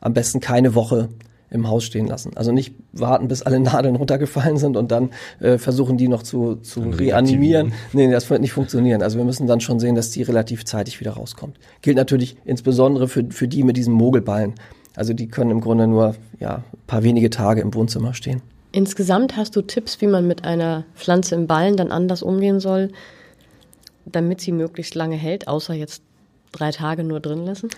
am 0.00 0.12
besten 0.12 0.40
keine 0.40 0.74
Woche 0.74 1.08
im 1.50 1.68
Haus 1.68 1.84
stehen 1.84 2.06
lassen. 2.06 2.32
Also 2.36 2.52
nicht 2.52 2.74
warten, 2.92 3.28
bis 3.28 3.42
alle 3.42 3.60
Nadeln 3.60 3.96
runtergefallen 3.96 4.56
sind 4.56 4.76
und 4.76 4.90
dann 4.90 5.10
äh, 5.40 5.58
versuchen, 5.58 5.96
die 5.96 6.08
noch 6.08 6.22
zu, 6.22 6.56
zu 6.56 6.80
reanimieren. 6.80 7.72
Nee, 7.92 8.10
das 8.10 8.28
wird 8.30 8.40
nicht 8.40 8.52
funktionieren. 8.52 9.02
Also 9.02 9.18
wir 9.18 9.24
müssen 9.24 9.46
dann 9.46 9.60
schon 9.60 9.80
sehen, 9.80 9.94
dass 9.94 10.10
die 10.10 10.22
relativ 10.22 10.64
zeitig 10.64 11.00
wieder 11.00 11.12
rauskommt. 11.12 11.58
Gilt 11.82 11.96
natürlich 11.96 12.36
insbesondere 12.44 13.08
für, 13.08 13.24
für 13.30 13.48
die 13.48 13.62
mit 13.62 13.76
diesen 13.76 13.94
Mogelballen. 13.94 14.54
Also 14.96 15.12
die 15.12 15.28
können 15.28 15.50
im 15.50 15.60
Grunde 15.60 15.86
nur 15.86 16.16
ja, 16.40 16.56
ein 16.56 16.86
paar 16.86 17.02
wenige 17.02 17.30
Tage 17.30 17.60
im 17.60 17.72
Wohnzimmer 17.74 18.14
stehen. 18.14 18.42
Insgesamt 18.72 19.36
hast 19.36 19.56
du 19.56 19.62
Tipps, 19.62 20.00
wie 20.00 20.06
man 20.06 20.26
mit 20.26 20.44
einer 20.44 20.84
Pflanze 20.94 21.34
im 21.34 21.46
Ballen 21.46 21.76
dann 21.76 21.90
anders 21.90 22.22
umgehen 22.22 22.60
soll, 22.60 22.90
damit 24.04 24.40
sie 24.40 24.52
möglichst 24.52 24.94
lange 24.94 25.16
hält, 25.16 25.48
außer 25.48 25.74
jetzt 25.74 26.02
drei 26.52 26.70
Tage 26.70 27.04
nur 27.04 27.20
drin 27.20 27.44
lassen? 27.44 27.68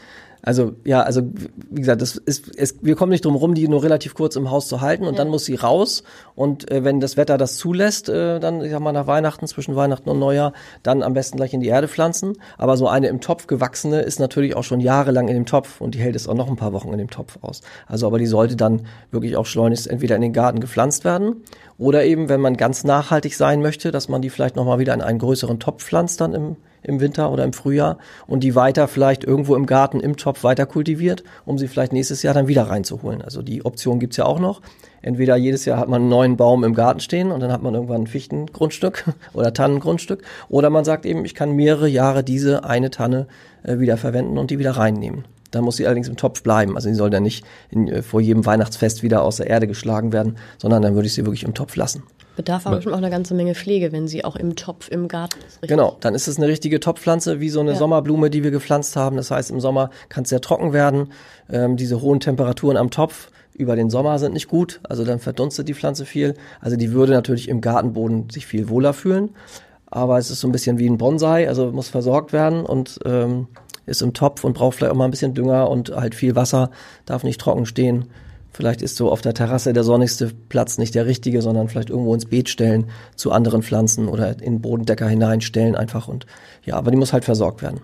Also 0.43 0.73
ja, 0.85 1.03
also 1.03 1.23
wie 1.71 1.81
gesagt, 1.81 2.01
das 2.01 2.17
ist, 2.17 2.57
es, 2.57 2.77
wir 2.81 2.97
kommen 2.97 3.11
nicht 3.11 3.25
drum 3.25 3.35
rum, 3.35 3.55
die 3.55 3.69
nur 3.69 3.83
relativ 3.83 4.15
kurz 4.15 4.37
im 4.37 4.51
Haus 4.51 4.69
zu 4.69 4.81
halten 4.81 5.05
und 5.05 5.15
ja. 5.15 5.19
dann 5.19 5.29
muss 5.29 5.45
sie 5.45 5.55
raus 5.55 6.03
und 6.35 6.71
äh, 6.71 6.83
wenn 6.83 6.99
das 6.99 7.17
Wetter 7.17 7.37
das 7.37 7.57
zulässt, 7.57 8.09
äh, 8.09 8.41
dann 8.41 8.65
ich 8.65 8.71
sag 8.71 8.81
mal 8.81 8.93
nach 8.93 9.07
Weihnachten 9.07 9.47
zwischen 9.47 9.77
Weihnachten 9.77 10.09
und 10.09 10.19
Neujahr, 10.19 10.55
dann 10.83 11.03
am 11.03 11.13
besten 11.13 11.37
gleich 11.37 11.53
in 11.53 11.61
die 11.61 11.69
Erde 11.69 11.89
pflanzen. 11.89 12.39
Aber 12.57 12.77
so 12.77 12.89
eine 12.89 13.09
im 13.09 13.21
Topf 13.21 13.49
gewachsene 13.49 14.01
ist 14.01 14.19
natürlich 14.19 14.57
auch 14.57 14.65
schon 14.65 14.81
jahrelang 14.81 15.29
in 15.29 15.35
dem 15.35 15.47
Topf 15.47 15.81
und 15.81 15.95
die 15.95 15.99
hält 15.99 16.17
es 16.17 16.27
auch 16.27 16.35
noch 16.35 16.49
ein 16.49 16.57
paar 16.57 16.73
Wochen 16.73 16.91
in 16.93 16.99
dem 16.99 17.11
Topf 17.11 17.39
aus. 17.43 17.61
Also 17.87 18.07
aber 18.07 18.19
die 18.19 18.27
sollte 18.27 18.57
dann 18.57 18.87
wirklich 19.11 19.37
auch 19.37 19.47
schleunigst 19.47 19.89
entweder 19.89 20.17
in 20.17 20.23
den 20.23 20.33
Garten 20.33 20.61
gepflanzt 20.61 21.05
werden 21.05 21.43
oder 21.77 22.05
eben, 22.05 22.29
wenn 22.31 22.41
man 22.41 22.57
ganz 22.57 22.85
nachhaltig 22.85 23.37
sein 23.37 23.61
möchte, 23.61 23.91
dass 23.91 24.09
man 24.09 24.23
die 24.23 24.31
vielleicht 24.31 24.57
noch 24.57 24.65
mal 24.65 24.79
wieder 24.79 24.95
in 24.95 25.03
einen 25.03 25.19
größeren 25.19 25.61
Topf 25.61 25.85
pflanzt 25.85 26.21
dann 26.21 26.35
im 26.35 26.57
im 26.83 27.01
Winter 27.01 27.31
oder 27.31 27.45
im 27.45 27.53
Frühjahr 27.53 27.99
und 28.27 28.45
die 28.45 28.55
weiter 28.55 28.89
vielleicht 28.89 29.25
irgendwo 29.25 29.55
im 29.57 29.67
Garten 29.67 30.01
im 30.01 30.17
Topf 30.17 30.45
weiter 30.45 30.67
kultiviert, 30.67 31.25
um 31.45 31.59
sie 31.59 31.69
vielleicht 31.69 31.93
nächstes 31.93 32.23
Jahr 32.23 32.35
dann 32.35 32.49
wieder 32.49 32.65
reinzuholen. 32.65 33.23
Also 33.23 33.43
die 33.43 33.65
Option 33.65 34.01
gibt's 34.01 34.17
ja 34.17 34.25
auch 34.25 34.41
noch. 34.41 34.61
Entweder 35.03 35.37
jedes 35.37 35.65
Jahr 35.65 35.79
hat 35.79 35.89
man 35.89 36.03
einen 36.03 36.11
neuen 36.11 36.37
Baum 36.37 36.63
im 36.65 36.75
Garten 36.75 37.01
stehen 37.01 37.31
und 37.31 37.41
dann 37.41 37.53
hat 37.53 37.63
man 37.63 37.75
irgendwann 37.75 38.03
ein 38.03 38.07
Fichtengrundstück 38.07 39.05
oder 39.33 39.53
Tannengrundstück. 39.53 40.23
Oder 40.49 40.71
man 40.71 40.85
sagt 40.85 41.07
eben, 41.07 41.25
ich 41.25 41.35
kann 41.35 41.53
mehrere 41.53 41.89
Jahre 41.89 42.23
diese 42.23 42.65
eine 42.65 42.91
Tanne 42.91 43.27
äh, 43.63 43.79
wieder 43.79 43.97
verwenden 43.97 44.39
und 44.39 44.51
die 44.51 44.59
wieder 44.59 44.73
reinnehmen. 44.73 45.25
Da 45.51 45.63
muss 45.63 45.77
sie 45.77 45.87
allerdings 45.87 46.09
im 46.09 46.17
Topf 46.17 46.43
bleiben. 46.43 46.77
Also 46.77 46.89
sie 46.89 46.95
soll 46.95 47.11
dann 47.11 47.23
nicht 47.23 47.45
in, 47.71 47.89
äh, 47.89 48.03
vor 48.03 48.21
jedem 48.21 48.45
Weihnachtsfest 48.47 49.03
wieder 49.03 49.23
aus 49.23 49.37
der 49.37 49.49
Erde 49.49 49.67
geschlagen 49.67 50.13
werden, 50.13 50.37
sondern 50.59 50.83
dann 50.83 50.95
würde 50.95 51.07
ich 51.07 51.15
sie 51.15 51.25
wirklich 51.25 51.45
im 51.45 51.55
Topf 51.55 51.77
lassen. 51.77 52.03
Bedarf 52.41 52.67
aber 52.67 52.81
schon 52.81 52.95
auch 52.95 52.99
eine 52.99 53.11
ganze 53.11 53.35
Menge 53.35 53.55
Pflege, 53.55 53.93
wenn 53.93 54.09
sie 54.09 54.25
auch 54.25 54.35
im 54.35 54.57
Topf 54.57 54.89
im 54.91 55.09
Garten 55.09 55.39
ist. 55.41 55.57
Richtig? 55.57 55.69
Genau, 55.69 55.99
dann 56.01 56.15
ist 56.15 56.27
es 56.27 56.39
eine 56.39 56.49
richtige 56.49 56.81
Topfpflanze, 56.81 57.39
wie 57.39 57.51
so 57.51 57.61
eine 57.61 57.73
ja. 57.73 57.77
Sommerblume, 57.77 58.31
die 58.31 58.43
wir 58.43 58.51
gepflanzt 58.51 58.97
haben. 58.97 59.17
Das 59.17 59.31
heißt, 59.31 59.51
im 59.51 59.61
Sommer 59.61 59.91
kann 60.09 60.23
es 60.23 60.31
sehr 60.31 60.41
trocken 60.41 60.73
werden. 60.73 61.13
Ähm, 61.51 61.77
diese 61.77 62.01
hohen 62.01 62.19
Temperaturen 62.19 62.79
am 62.79 62.91
Topf 62.91 63.31
über 63.53 63.77
den 63.77 63.91
Sommer 63.91 64.19
sind 64.19 64.33
nicht 64.33 64.49
gut, 64.49 64.81
also 64.85 65.05
dann 65.05 65.19
verdunstet 65.19 65.69
die 65.69 65.75
Pflanze 65.75 66.07
viel. 66.07 66.35
Also 66.61 66.77
die 66.77 66.93
würde 66.93 67.13
natürlich 67.13 67.49
im 67.49 67.61
Gartenboden 67.61 68.31
sich 68.31 68.47
viel 68.47 68.71
wohler 68.71 68.95
fühlen. 68.95 69.35
Aber 69.87 70.17
es 70.17 70.31
ist 70.31 70.41
so 70.41 70.49
ein 70.49 70.53
bisschen 70.53 70.79
wie 70.79 70.89
ein 70.89 70.97
Bonsai, 70.97 71.47
also 71.47 71.71
muss 71.73 71.89
versorgt 71.89 72.33
werden 72.33 72.65
und 72.65 73.01
ähm, 73.05 73.49
ist 73.85 74.01
im 74.01 74.15
Topf 74.15 74.45
und 74.45 74.55
braucht 74.55 74.77
vielleicht 74.79 74.93
auch 74.93 74.97
mal 74.97 75.05
ein 75.05 75.11
bisschen 75.11 75.35
Dünger 75.35 75.69
und 75.69 75.91
halt 75.91 76.15
viel 76.15 76.37
Wasser, 76.37 76.71
darf 77.05 77.23
nicht 77.23 77.41
trocken 77.41 77.67
stehen. 77.67 78.07
Vielleicht 78.53 78.83
ist 78.83 78.97
so 78.97 79.11
auf 79.11 79.21
der 79.21 79.35
Terrasse 79.35 79.73
der 79.73 79.85
sonnigste 79.85 80.33
Platz 80.49 80.79
nicht 80.79 80.95
der 80.95 81.07
richtige, 81.07 81.43
sondern 81.43 81.69
vielleicht 81.69 81.91
irgendwo 81.91 82.15
ins 82.15 82.27
Beet 82.27 82.49
stellen 82.49 82.87
zu 83.17 83.33
anderen 83.33 83.63
Pflanzen 83.63 84.09
oder 84.09 84.43
in 84.43 84.61
Bodendecker 84.61 85.09
hineinstellen 85.09 85.77
einfach 85.77 86.09
und 86.09 86.27
ja, 86.65 86.77
aber 86.77 86.91
die 86.91 86.97
muss 86.97 87.13
halt 87.13 87.25
versorgt 87.25 87.63
werden. 87.63 87.81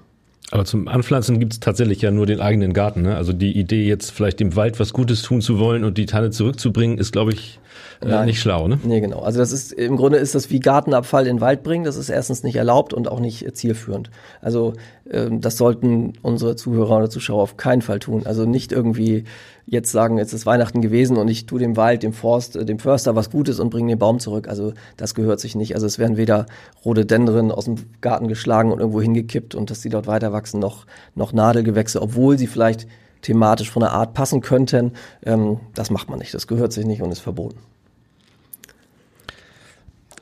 Aber 0.52 0.64
zum 0.64 0.86
Anpflanzen 0.86 1.40
gibt 1.40 1.54
es 1.54 1.60
tatsächlich 1.60 2.02
ja 2.02 2.12
nur 2.12 2.24
den 2.24 2.40
eigenen 2.40 2.72
Garten. 2.72 3.02
Ne? 3.02 3.16
Also 3.16 3.32
die 3.32 3.58
Idee, 3.58 3.84
jetzt 3.84 4.12
vielleicht 4.12 4.38
dem 4.38 4.54
Wald 4.54 4.78
was 4.78 4.92
Gutes 4.92 5.22
tun 5.22 5.40
zu 5.40 5.58
wollen 5.58 5.82
und 5.82 5.98
die 5.98 6.06
Tanne 6.06 6.30
zurückzubringen, 6.30 6.98
ist, 6.98 7.10
glaube 7.10 7.32
ich, 7.32 7.58
äh, 8.00 8.24
nicht 8.24 8.40
schlau. 8.40 8.68
Ne? 8.68 8.78
Nee, 8.84 9.00
genau. 9.00 9.20
Also 9.20 9.40
das 9.40 9.50
ist 9.50 9.72
im 9.72 9.96
Grunde 9.96 10.18
ist 10.18 10.36
das 10.36 10.50
wie 10.50 10.60
Gartenabfall 10.60 11.26
in 11.26 11.36
den 11.36 11.40
Wald 11.40 11.64
bringen. 11.64 11.84
Das 11.84 11.96
ist 11.96 12.10
erstens 12.10 12.44
nicht 12.44 12.56
erlaubt 12.56 12.94
und 12.94 13.08
auch 13.08 13.18
nicht 13.18 13.56
zielführend. 13.56 14.10
Also 14.40 14.74
das 15.08 15.56
sollten 15.56 16.14
unsere 16.22 16.56
Zuhörer 16.56 16.96
oder 16.96 17.10
Zuschauer 17.10 17.42
auf 17.42 17.56
keinen 17.56 17.82
Fall 17.82 18.00
tun. 18.00 18.26
Also 18.26 18.44
nicht 18.44 18.72
irgendwie 18.72 19.24
jetzt 19.66 19.92
sagen, 19.92 20.18
jetzt 20.18 20.32
ist 20.32 20.46
Weihnachten 20.46 20.82
gewesen 20.82 21.16
und 21.16 21.28
ich 21.28 21.46
tue 21.46 21.60
dem 21.60 21.76
Wald, 21.76 22.02
dem 22.02 22.12
Forst, 22.12 22.56
äh, 22.56 22.64
dem 22.64 22.78
Förster 22.78 23.14
was 23.14 23.30
Gutes 23.30 23.60
und 23.60 23.70
bringe 23.70 23.92
den 23.92 23.98
Baum 23.98 24.18
zurück. 24.18 24.48
Also 24.48 24.72
das 24.96 25.14
gehört 25.14 25.40
sich 25.40 25.54
nicht. 25.54 25.74
Also 25.74 25.86
es 25.86 25.98
werden 25.98 26.16
weder 26.16 26.46
Rhododendren 26.84 27.52
aus 27.52 27.66
dem 27.66 27.76
Garten 28.00 28.28
geschlagen 28.28 28.72
und 28.72 28.80
irgendwo 28.80 29.00
hingekippt 29.00 29.54
und 29.54 29.70
dass 29.70 29.82
sie 29.82 29.90
dort 29.90 30.06
weiter 30.06 30.32
wachsen, 30.32 30.60
noch, 30.60 30.86
noch 31.14 31.32
Nadelgewächse, 31.32 32.02
obwohl 32.02 32.38
sie 32.38 32.46
vielleicht 32.46 32.86
thematisch 33.22 33.70
von 33.70 33.80
der 33.80 33.92
Art 33.92 34.14
passen 34.14 34.40
könnten. 34.40 34.92
Ähm, 35.24 35.58
das 35.74 35.90
macht 35.90 36.08
man 36.08 36.18
nicht. 36.18 36.34
Das 36.34 36.46
gehört 36.46 36.72
sich 36.72 36.84
nicht 36.84 37.02
und 37.02 37.12
ist 37.12 37.20
verboten 37.20 37.58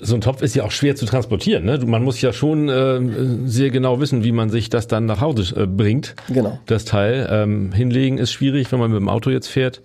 so 0.01 0.15
ein 0.15 0.21
Topf 0.21 0.43
ist 0.43 0.55
ja 0.55 0.65
auch 0.65 0.71
schwer 0.71 0.97
zu 0.97 1.07
transportieren. 1.07 1.65
Ne? 1.65 1.79
Man 1.87 2.03
muss 2.03 2.21
ja 2.21 2.33
schon 2.33 2.69
äh, 2.69 3.01
sehr 3.47 3.71
genau 3.71 4.01
wissen, 4.01 4.25
wie 4.25 4.33
man 4.33 4.51
sich 4.51 4.69
das 4.69 4.89
dann 4.89 5.07
nach 5.07 5.21
Hause 5.21 5.63
äh, 5.63 5.67
bringt. 5.67 6.15
Genau. 6.29 6.59
Das 6.67 6.85
Teil. 6.85 7.29
Ähm, 7.31 7.73
hinlegen 7.73 8.19
ist 8.19 8.33
schwierig, 8.33 8.71
wenn 8.73 8.81
man 8.81 8.91
mit 8.91 9.01
dem 9.01 9.09
Auto 9.09 9.31
jetzt 9.31 9.49
fährt. 9.49 9.83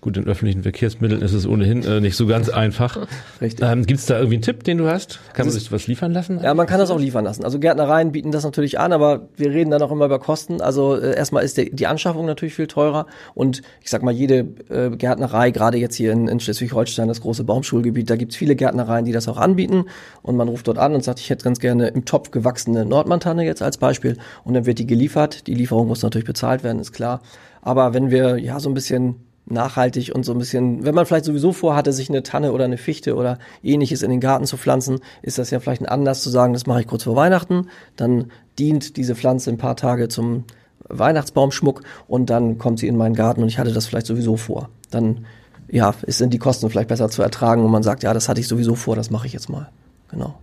Gut, 0.00 0.16
in 0.16 0.26
öffentlichen 0.26 0.62
Verkehrsmitteln 0.62 1.20
ist 1.20 1.34
es 1.34 1.46
ohnehin 1.46 1.84
äh, 1.84 2.00
nicht 2.00 2.16
so 2.16 2.26
ganz 2.26 2.48
einfach. 2.48 3.06
Richtig. 3.42 3.68
Ähm, 3.68 3.84
Gibt 3.84 4.00
es 4.00 4.06
da 4.06 4.16
irgendwie 4.16 4.36
einen 4.36 4.42
Tipp, 4.42 4.64
den 4.64 4.78
du 4.78 4.88
hast? 4.88 5.20
Kann 5.34 5.44
man 5.44 5.52
sich 5.52 5.70
was 5.72 5.88
liefern 5.88 6.12
lassen? 6.12 6.40
Ja, 6.42 6.54
man 6.54 6.66
kann 6.66 6.78
das 6.78 6.90
auch 6.90 6.98
liefern 6.98 7.24
lassen. 7.24 7.44
Also 7.44 7.58
Gärtnereien 7.58 8.10
bieten 8.10 8.32
das 8.32 8.42
natürlich 8.42 8.78
an, 8.78 8.94
aber 8.94 9.28
wir 9.36 9.50
reden 9.50 9.70
dann 9.70 9.82
auch 9.82 9.92
immer 9.92 10.06
über 10.06 10.18
Kosten. 10.18 10.62
Also 10.62 10.96
äh, 10.96 11.14
erstmal 11.14 11.44
ist 11.44 11.58
der, 11.58 11.66
die 11.66 11.86
Anschaffung 11.86 12.24
natürlich 12.24 12.54
viel 12.54 12.66
teurer 12.66 13.04
und 13.34 13.60
ich 13.82 13.90
sag 13.90 14.02
mal, 14.02 14.10
jede 14.10 14.48
äh, 14.70 14.88
Gärtnerei, 14.88 15.50
gerade 15.50 15.76
jetzt 15.76 15.96
hier 15.96 16.12
in, 16.12 16.28
in 16.28 16.40
Schleswig-Holstein, 16.40 17.06
das 17.06 17.20
große 17.20 17.44
Baumschulgebiet, 17.44 18.08
da 18.08 18.16
gibt's 18.16 18.36
viele 18.36 18.56
Gärtnereien, 18.56 19.04
die 19.04 19.12
das 19.12 19.28
auch 19.28 19.36
anbieten 19.36 19.84
und 20.22 20.34
man 20.34 20.48
ruft 20.48 20.66
dort 20.66 20.78
an 20.78 20.94
und 20.94 21.04
sagt, 21.04 21.20
ich 21.20 21.28
hätte 21.28 21.44
ganz 21.44 21.60
gerne 21.60 21.88
im 21.88 22.06
Topf 22.06 22.30
gewachsene 22.30 22.86
Nordmantanne 22.86 23.44
jetzt 23.44 23.60
als 23.60 23.76
Beispiel 23.76 24.16
und 24.44 24.54
dann 24.54 24.64
wird 24.64 24.78
die 24.78 24.86
geliefert. 24.86 25.46
Die 25.46 25.54
Lieferung 25.54 25.88
muss 25.88 26.02
natürlich 26.02 26.26
bezahlt 26.26 26.64
werden, 26.64 26.80
ist 26.80 26.92
klar. 26.92 27.20
Aber 27.60 27.92
wenn 27.92 28.10
wir 28.10 28.38
ja 28.38 28.58
so 28.58 28.70
ein 28.70 28.74
bisschen 28.74 29.16
nachhaltig 29.46 30.12
und 30.14 30.24
so 30.24 30.32
ein 30.32 30.38
bisschen, 30.38 30.84
wenn 30.84 30.94
man 30.94 31.06
vielleicht 31.06 31.24
sowieso 31.24 31.52
vorhatte, 31.52 31.92
sich 31.92 32.08
eine 32.08 32.22
Tanne 32.22 32.52
oder 32.52 32.64
eine 32.64 32.78
Fichte 32.78 33.16
oder 33.16 33.38
ähnliches 33.62 34.02
in 34.02 34.10
den 34.10 34.20
Garten 34.20 34.46
zu 34.46 34.56
pflanzen, 34.56 35.00
ist 35.22 35.38
das 35.38 35.50
ja 35.50 35.60
vielleicht 35.60 35.82
ein 35.82 35.88
Anlass 35.88 36.22
zu 36.22 36.30
sagen, 36.30 36.52
das 36.52 36.66
mache 36.66 36.80
ich 36.80 36.86
kurz 36.86 37.04
vor 37.04 37.16
Weihnachten, 37.16 37.68
dann 37.96 38.30
dient 38.58 38.96
diese 38.96 39.14
Pflanze 39.14 39.50
ein 39.50 39.58
paar 39.58 39.76
Tage 39.76 40.08
zum 40.08 40.44
Weihnachtsbaumschmuck 40.88 41.82
und 42.08 42.30
dann 42.30 42.58
kommt 42.58 42.78
sie 42.78 42.88
in 42.88 42.96
meinen 42.96 43.14
Garten 43.14 43.42
und 43.42 43.48
ich 43.48 43.58
hatte 43.58 43.72
das 43.72 43.86
vielleicht 43.86 44.06
sowieso 44.06 44.36
vor. 44.36 44.68
Dann 44.90 45.26
ja, 45.68 45.94
sind 46.06 46.34
die 46.34 46.38
Kosten 46.38 46.68
vielleicht 46.68 46.88
besser 46.88 47.08
zu 47.08 47.22
ertragen 47.22 47.64
und 47.64 47.70
man 47.70 47.82
sagt, 47.82 48.02
ja, 48.02 48.12
das 48.12 48.28
hatte 48.28 48.40
ich 48.40 48.48
sowieso 48.48 48.74
vor, 48.74 48.96
das 48.96 49.10
mache 49.10 49.26
ich 49.26 49.32
jetzt 49.32 49.48
mal. 49.48 49.70
Genau. 50.10 50.34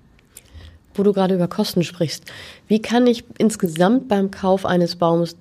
Wo 0.93 1.03
du 1.03 1.13
gerade 1.13 1.35
über 1.35 1.47
Kosten 1.47 1.83
sprichst, 1.83 2.23
wie 2.67 2.81
kann 2.81 3.05
ich 3.07 3.25
insgesamt 3.37 4.07
beim 4.07 4.31
Kauf 4.31 4.65
eines 4.65 4.95
Baumes 4.95 5.35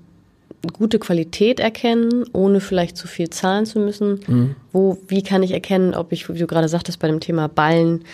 gute 0.72 0.98
Qualität 0.98 1.60
erkennen, 1.60 2.24
ohne 2.32 2.60
vielleicht 2.60 2.96
zu 2.96 3.06
viel 3.08 3.30
zahlen 3.30 3.66
zu 3.66 3.78
müssen? 3.78 4.20
Mhm. 4.26 4.56
Wo, 4.72 4.98
wie 5.08 5.22
kann 5.22 5.42
ich 5.42 5.52
erkennen, 5.52 5.94
ob 5.94 6.12
ich, 6.12 6.28
wie 6.28 6.38
du 6.38 6.46
gerade 6.46 6.68
sagtest, 6.68 6.98
bei 6.98 7.08
dem 7.08 7.20
Thema 7.20 7.48
Ballen, 7.48 8.04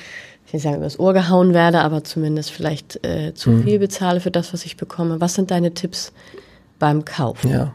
ich 0.47 0.53
will 0.53 0.59
nicht 0.59 0.63
sagen, 0.63 0.77
übers 0.77 0.99
Ohr 0.99 1.13
gehauen 1.13 1.55
werde, 1.55 1.81
aber 1.81 2.05
zumindest 2.05 2.51
vielleicht 2.51 3.05
äh, 3.07 3.35
zu 3.35 3.51
mhm. 3.51 3.65
viel 3.65 3.79
bezahle 3.79 4.21
für 4.21 4.31
das, 4.31 4.53
was 4.53 4.65
ich 4.65 4.77
bekomme? 4.77 5.21
Was 5.21 5.35
sind 5.35 5.51
deine 5.51 5.73
Tipps 5.75 6.13
beim 6.79 7.05
Kauf? 7.05 7.45
Ja 7.45 7.75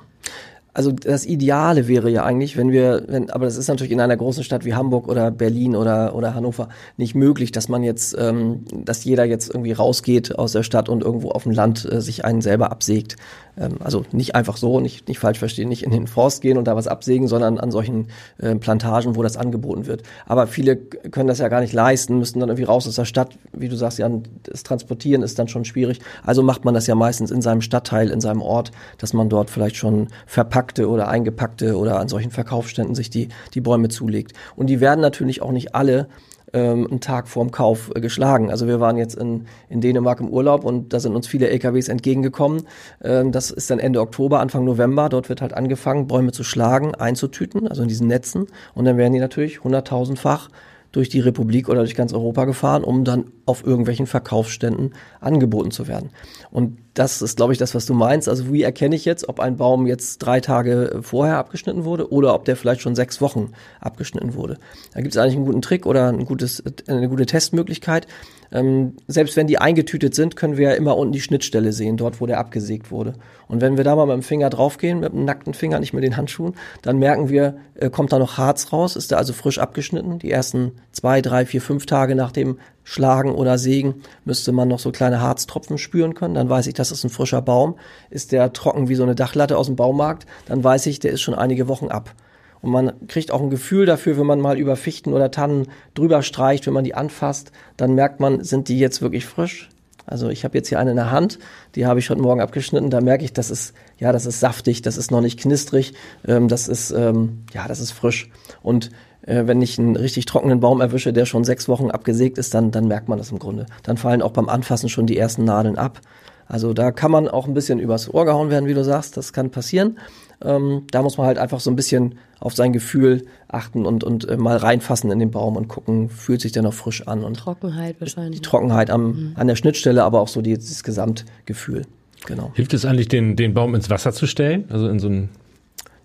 also 0.78 0.92
das 0.92 1.26
Ideale 1.26 1.88
wäre 1.88 2.12
ja 2.12 2.24
eigentlich, 2.24 2.56
wenn 2.56 2.72
wir, 2.72 3.04
wenn, 3.08 3.32
aber 3.32 3.46
das 3.46 3.58
ist 3.58 3.68
natürlich 3.68 3.92
in 3.92 4.00
einer 4.00 4.16
großen 4.16 4.44
Stadt 4.44 4.64
wie 4.64 4.76
Hamburg 4.76 5.08
oder 5.08 5.32
Berlin 5.32 5.76
oder 5.76 6.14
oder 6.14 6.36
Hannover 6.36 6.70
nicht 6.98 7.16
möglich, 7.16 7.52
dass 7.52 7.68
man 7.68 7.82
jetzt, 7.82 8.16
ähm, 8.20 8.64
dass 8.72 9.04
jeder 9.04 9.26
jetzt 9.26 9.50
irgendwie 9.50 9.72
rausgeht 9.72 10.38
aus 10.38 10.52
der 10.52 10.62
Stadt 10.62 10.88
und 10.88 11.04
irgendwo 11.04 11.32
auf 11.32 11.44
dem 11.44 11.52
Land 11.52 11.92
äh, 11.92 12.00
sich 12.00 12.26
einen 12.26 12.42
selber 12.42 12.72
absägt. 12.72 13.16
Ähm, 13.58 13.78
also 13.84 14.06
nicht 14.12 14.36
einfach 14.36 14.58
so, 14.58 14.80
nicht, 14.80 15.08
nicht 15.08 15.20
falsch 15.20 15.40
verstehen, 15.40 15.70
nicht 15.70 15.84
in 15.84 15.92
den 15.92 16.08
Forst 16.08 16.42
gehen 16.42 16.58
und 16.58 16.66
da 16.66 16.76
was 16.76 16.88
absägen, 16.88 17.28
sondern 17.28 17.58
an 17.58 17.72
solchen 17.72 18.08
äh, 18.38 18.56
Plantagen, 18.56 19.16
wo 19.16 19.24
das 19.24 19.38
angeboten 19.38 19.86
wird. 19.86 20.04
Aber 20.26 20.48
viele 20.48 20.76
können 20.76 21.28
das 21.28 21.40
ja 21.40 21.48
gar 21.48 21.62
nicht 21.62 21.74
leisten, 21.74 22.20
müssen 22.20 22.40
dann 22.40 22.50
irgendwie 22.50 22.64
raus 22.64 22.88
aus 22.88 22.96
der 22.96 23.06
Stadt. 23.06 23.38
Wie 23.54 23.70
du 23.70 23.76
sagst, 23.76 24.00
ja, 24.00 24.10
das 24.44 24.64
Transportieren 24.64 25.24
ist 25.24 25.40
dann 25.40 25.48
schon 25.48 25.66
schwierig. 25.66 26.00
Also 26.24 26.44
macht 26.44 26.66
man 26.66 26.74
das 26.74 26.88
ja 26.88 26.96
meistens 26.96 27.32
in 27.32 27.42
seinem 27.42 27.62
Stadtteil, 27.62 28.10
in 28.10 28.22
seinem 28.22 28.42
Ort, 28.42 28.72
dass 28.98 29.14
man 29.14 29.30
dort 29.30 29.50
vielleicht 29.50 29.76
schon 29.76 30.08
verpackte 30.26 30.90
oder 30.90 31.08
eingepackte 31.08 31.78
oder 31.78 32.00
an 32.00 32.08
solchen 32.08 32.32
Verkaufsständen 32.32 32.96
sich 32.96 33.10
die, 33.10 33.30
die 33.54 33.62
Bäume 33.62 33.90
zulegt. 33.90 34.34
Und 34.56 34.68
die 34.68 34.80
werden 34.80 35.02
natürlich 35.02 35.42
auch 35.42 35.52
nicht 35.52 35.76
alle 35.76 36.08
ähm, 36.54 36.88
einen 36.88 37.00
Tag 37.02 37.28
vorm 37.28 37.52
Kauf 37.52 37.92
äh, 37.96 38.02
geschlagen. 38.02 38.50
Also 38.50 38.68
wir 38.68 38.80
waren 38.80 38.98
jetzt 38.98 39.16
in, 39.16 39.46
in 39.70 39.82
Dänemark 39.82 40.20
im 40.20 40.30
Urlaub 40.30 40.64
und 40.64 40.94
da 40.94 41.00
sind 41.00 41.16
uns 41.16 41.28
viele 41.28 41.50
LKWs 41.50 41.90
entgegengekommen. 41.90 42.64
Ähm, 43.04 43.32
das 43.32 43.52
ist 43.52 43.70
dann 43.70 43.80
Ende 43.80 44.02
Oktober, 44.02 44.40
Anfang 44.40 44.64
November. 44.66 45.10
Dort 45.10 45.30
wird 45.30 45.42
halt 45.42 45.54
angefangen, 45.54 46.08
Bäume 46.08 46.32
zu 46.32 46.44
schlagen, 46.44 46.96
einzutüten, 46.96 47.68
also 47.68 47.82
in 47.82 47.88
diesen 47.88 48.08
Netzen. 48.08 48.48
Und 48.74 48.86
dann 48.86 48.98
werden 48.98 49.14
die 49.14 49.20
natürlich 49.20 49.64
hunderttausendfach 49.64 50.50
durch 50.98 51.10
die 51.10 51.20
Republik 51.20 51.70
oder 51.70 51.82
durch 51.82 51.94
ganz 51.94 52.12
Europa 52.12 52.46
gefahren, 52.46 52.84
um 52.84 53.04
dann 53.04 53.26
auf 53.46 53.64
irgendwelchen 53.64 54.08
Verkaufsständen 54.08 54.96
angeboten 55.22 55.70
zu 55.70 55.88
werden. 55.88 56.10
Und 56.50 56.80
das 56.96 57.22
ist, 57.22 57.38
glaube 57.38 57.54
ich, 57.54 57.60
das, 57.60 57.76
was 57.76 57.86
du 57.86 57.94
meinst. 57.94 58.28
Also 58.28 58.52
wie 58.52 58.64
erkenne 58.64 58.96
ich 58.96 59.06
jetzt, 59.06 59.30
ob 59.30 59.40
ein 59.40 59.58
Baum 59.58 59.86
jetzt 59.86 60.18
drei 60.18 60.40
Tage 60.40 61.02
vorher 61.04 61.38
abgeschnitten 61.38 61.86
wurde 61.86 62.12
oder 62.12 62.34
ob 62.34 62.46
der 62.46 62.56
vielleicht 62.56 62.82
schon 62.82 62.96
sechs 62.96 63.22
Wochen 63.22 63.52
abgeschnitten 63.80 64.34
wurde. 64.34 64.58
Da 64.96 65.02
gibt 65.02 65.14
es 65.14 65.22
eigentlich 65.22 65.36
einen 65.36 65.46
guten 65.46 65.62
Trick 65.62 65.86
oder 65.86 66.10
ein 66.10 66.26
gutes, 66.26 66.64
eine 66.88 67.08
gute 67.10 67.28
Testmöglichkeit. 67.28 68.08
Ähm, 68.52 68.94
selbst 69.08 69.36
wenn 69.36 69.48
die 69.48 69.58
eingetütet 69.58 70.16
sind, 70.16 70.36
können 70.36 70.58
wir 70.58 70.70
ja 70.70 70.76
immer 70.76 70.98
unten 70.98 71.12
die 71.12 71.22
Schnittstelle 71.22 71.74
sehen, 71.74 71.98
dort 71.98 72.22
wo 72.22 72.26
der 72.26 72.40
abgesägt 72.40 72.92
wurde. 72.92 73.14
Und 73.48 73.62
wenn 73.62 73.78
wir 73.78 73.84
da 73.84 73.96
mal 73.96 74.06
mit 74.06 74.16
dem 74.16 74.24
Finger 74.24 74.50
draufgehen, 74.50 75.00
mit 75.00 75.14
dem 75.14 75.26
nackten 75.26 75.54
Finger, 75.54 75.80
nicht 75.80 75.94
mit 75.94 76.04
den 76.04 76.18
Handschuhen, 76.18 76.56
dann 76.82 76.98
merken 76.98 77.30
wir, 77.30 77.58
äh, 77.76 77.90
kommt 77.90 78.12
da 78.12 78.20
noch 78.20 78.38
Harz 78.38 78.72
raus, 78.72 78.96
ist 78.96 79.12
der 79.12 79.18
also 79.18 79.34
frisch 79.34 79.60
abgeschnitten. 79.60 80.20
Die 80.20 80.32
ersten 80.32 80.74
zwei, 80.92 81.22
drei, 81.22 81.46
vier, 81.46 81.62
fünf 81.62 81.86
Tage 81.86 82.16
nach 82.16 82.32
dem 82.32 82.58
Schlagen 82.84 83.36
oder 83.36 83.58
Sägen 83.58 83.96
müsste 84.24 84.52
man 84.52 84.68
noch 84.68 84.80
so 84.80 84.92
kleine 84.92 85.22
Harztropfen 85.22 85.78
spüren 85.78 86.14
können. 86.14 86.36
Dann 86.36 86.50
weiß 86.50 86.68
ich, 86.68 86.74
das 86.74 86.92
ist 86.92 87.04
ein 87.04 87.10
frischer 87.10 87.42
Baum. 87.42 87.76
Ist 88.10 88.32
der 88.32 88.54
trocken 88.54 88.88
wie 88.88 88.96
so 88.96 89.04
eine 89.04 89.16
Dachlatte 89.16 89.58
aus 89.58 89.68
dem 89.68 89.76
Baumarkt, 89.76 90.26
dann 90.46 90.64
weiß 90.64 90.86
ich, 90.88 91.00
der 91.00 91.12
ist 91.12 91.22
schon 91.22 91.36
einige 91.36 91.68
Wochen 91.68 91.88
ab. 91.88 92.14
Und 92.62 92.72
man 92.72 93.08
kriegt 93.08 93.32
auch 93.32 93.42
ein 93.42 93.50
Gefühl 93.50 93.86
dafür, 93.86 94.18
wenn 94.18 94.26
man 94.26 94.42
mal 94.42 94.58
über 94.58 94.76
Fichten 94.76 95.14
oder 95.14 95.32
Tannen 95.32 95.68
drüber 95.94 96.24
streicht, 96.24 96.66
wenn 96.66 96.74
man 96.74 96.84
die 96.84 96.96
anfasst, 96.96 97.52
dann 97.78 97.94
merkt 97.94 98.20
man, 98.20 98.44
sind 98.44 98.68
die 98.68 98.80
jetzt 98.80 99.02
wirklich 99.02 99.26
frisch? 99.26 99.70
Also 100.08 100.30
ich 100.30 100.46
habe 100.46 100.58
jetzt 100.58 100.70
hier 100.70 100.80
eine 100.80 100.92
in 100.92 100.96
der 100.96 101.12
Hand, 101.12 101.38
die 101.76 101.86
habe 101.86 102.00
ich 102.00 102.10
heute 102.10 102.22
Morgen 102.22 102.40
abgeschnitten. 102.40 102.90
Da 102.90 103.02
merke 103.02 103.26
ich, 103.26 103.34
das 103.34 103.52
ist 103.52 103.74
ja, 103.98 104.14
das 104.14 104.26
ist 104.26 104.40
saftig, 104.40 104.82
das 104.82 104.96
ist 104.96 105.12
noch 105.12 105.20
nicht 105.20 105.38
knistrig, 105.38 105.94
ähm, 106.26 106.48
das 106.48 106.70
ist 106.70 106.92
ähm, 106.92 107.44
ja, 107.54 107.68
das 107.68 107.82
ist 107.82 107.92
frisch. 107.92 108.30
Und 108.64 108.90
äh, 109.24 109.48
wenn 109.48 109.62
ich 109.62 109.78
einen 109.78 109.98
richtig 109.98 110.26
trockenen 110.26 110.62
Baum 110.62 110.80
erwische, 110.80 111.12
der 111.12 111.26
schon 111.26 111.44
sechs 111.44 111.68
Wochen 111.68 111.92
abgesägt 111.92 112.38
ist, 112.38 112.54
dann 112.54 112.72
dann 112.72 112.88
merkt 112.88 113.10
man 113.10 113.18
das 113.18 113.32
im 113.32 113.40
Grunde. 113.40 113.66
Dann 113.84 113.98
fallen 113.98 114.22
auch 114.22 114.32
beim 114.32 114.48
Anfassen 114.48 114.88
schon 114.88 115.08
die 115.08 115.18
ersten 115.18 115.44
Nadeln 115.44 115.78
ab. 115.78 116.00
Also 116.48 116.74
da 116.74 116.92
kann 116.92 117.12
man 117.12 117.28
auch 117.28 117.46
ein 117.46 117.54
bisschen 117.54 117.80
übers 117.80 118.12
Ohr 118.14 118.24
gehauen 118.24 118.50
werden, 118.50 118.68
wie 118.68 118.74
du 118.74 118.86
sagst. 118.86 119.18
Das 119.18 119.34
kann 119.34 119.52
passieren. 119.52 119.98
Ähm, 120.44 120.84
da 120.92 121.02
muss 121.02 121.18
man 121.18 121.28
halt 121.28 121.38
einfach 121.38 121.60
so 121.60 121.70
ein 121.70 121.76
bisschen 121.76 122.16
auf 122.40 122.54
sein 122.54 122.72
Gefühl 122.74 123.26
achten 123.48 123.86
und, 123.86 124.04
und 124.04 124.30
äh, 124.30 124.38
mal 124.38 124.58
reinfassen 124.58 125.12
in 125.12 125.20
den 125.20 125.32
Baum 125.32 125.56
und 125.56 125.68
gucken, 125.68 126.10
fühlt 126.10 126.42
sich 126.42 126.52
der 126.52 126.62
noch 126.62 126.74
frisch 126.74 127.08
an. 127.08 127.24
Und 127.24 127.38
Trockenheit 127.38 128.00
wahrscheinlich. 128.00 128.42
Die 128.42 128.48
Trockenheit 128.48 128.90
am, 128.90 129.08
mhm. 129.08 129.32
an 129.36 129.48
der 129.48 129.56
Schnittstelle, 129.56 130.04
aber 130.04 130.22
auch 130.22 130.28
so 130.28 130.42
die, 130.42 130.54
dieses 130.54 130.84
Gesamtgefühl. 130.84 131.84
Genau. 132.26 132.52
Hilft 132.56 132.74
es 132.74 132.86
eigentlich, 132.86 133.08
den, 133.08 133.36
den 133.36 133.54
Baum 133.54 133.74
ins 133.74 133.90
Wasser 133.90 134.12
zu 134.12 134.28
stellen? 134.28 134.66
Also 134.70 134.88
in 134.88 135.00
so 135.00 135.08
ein 135.08 135.30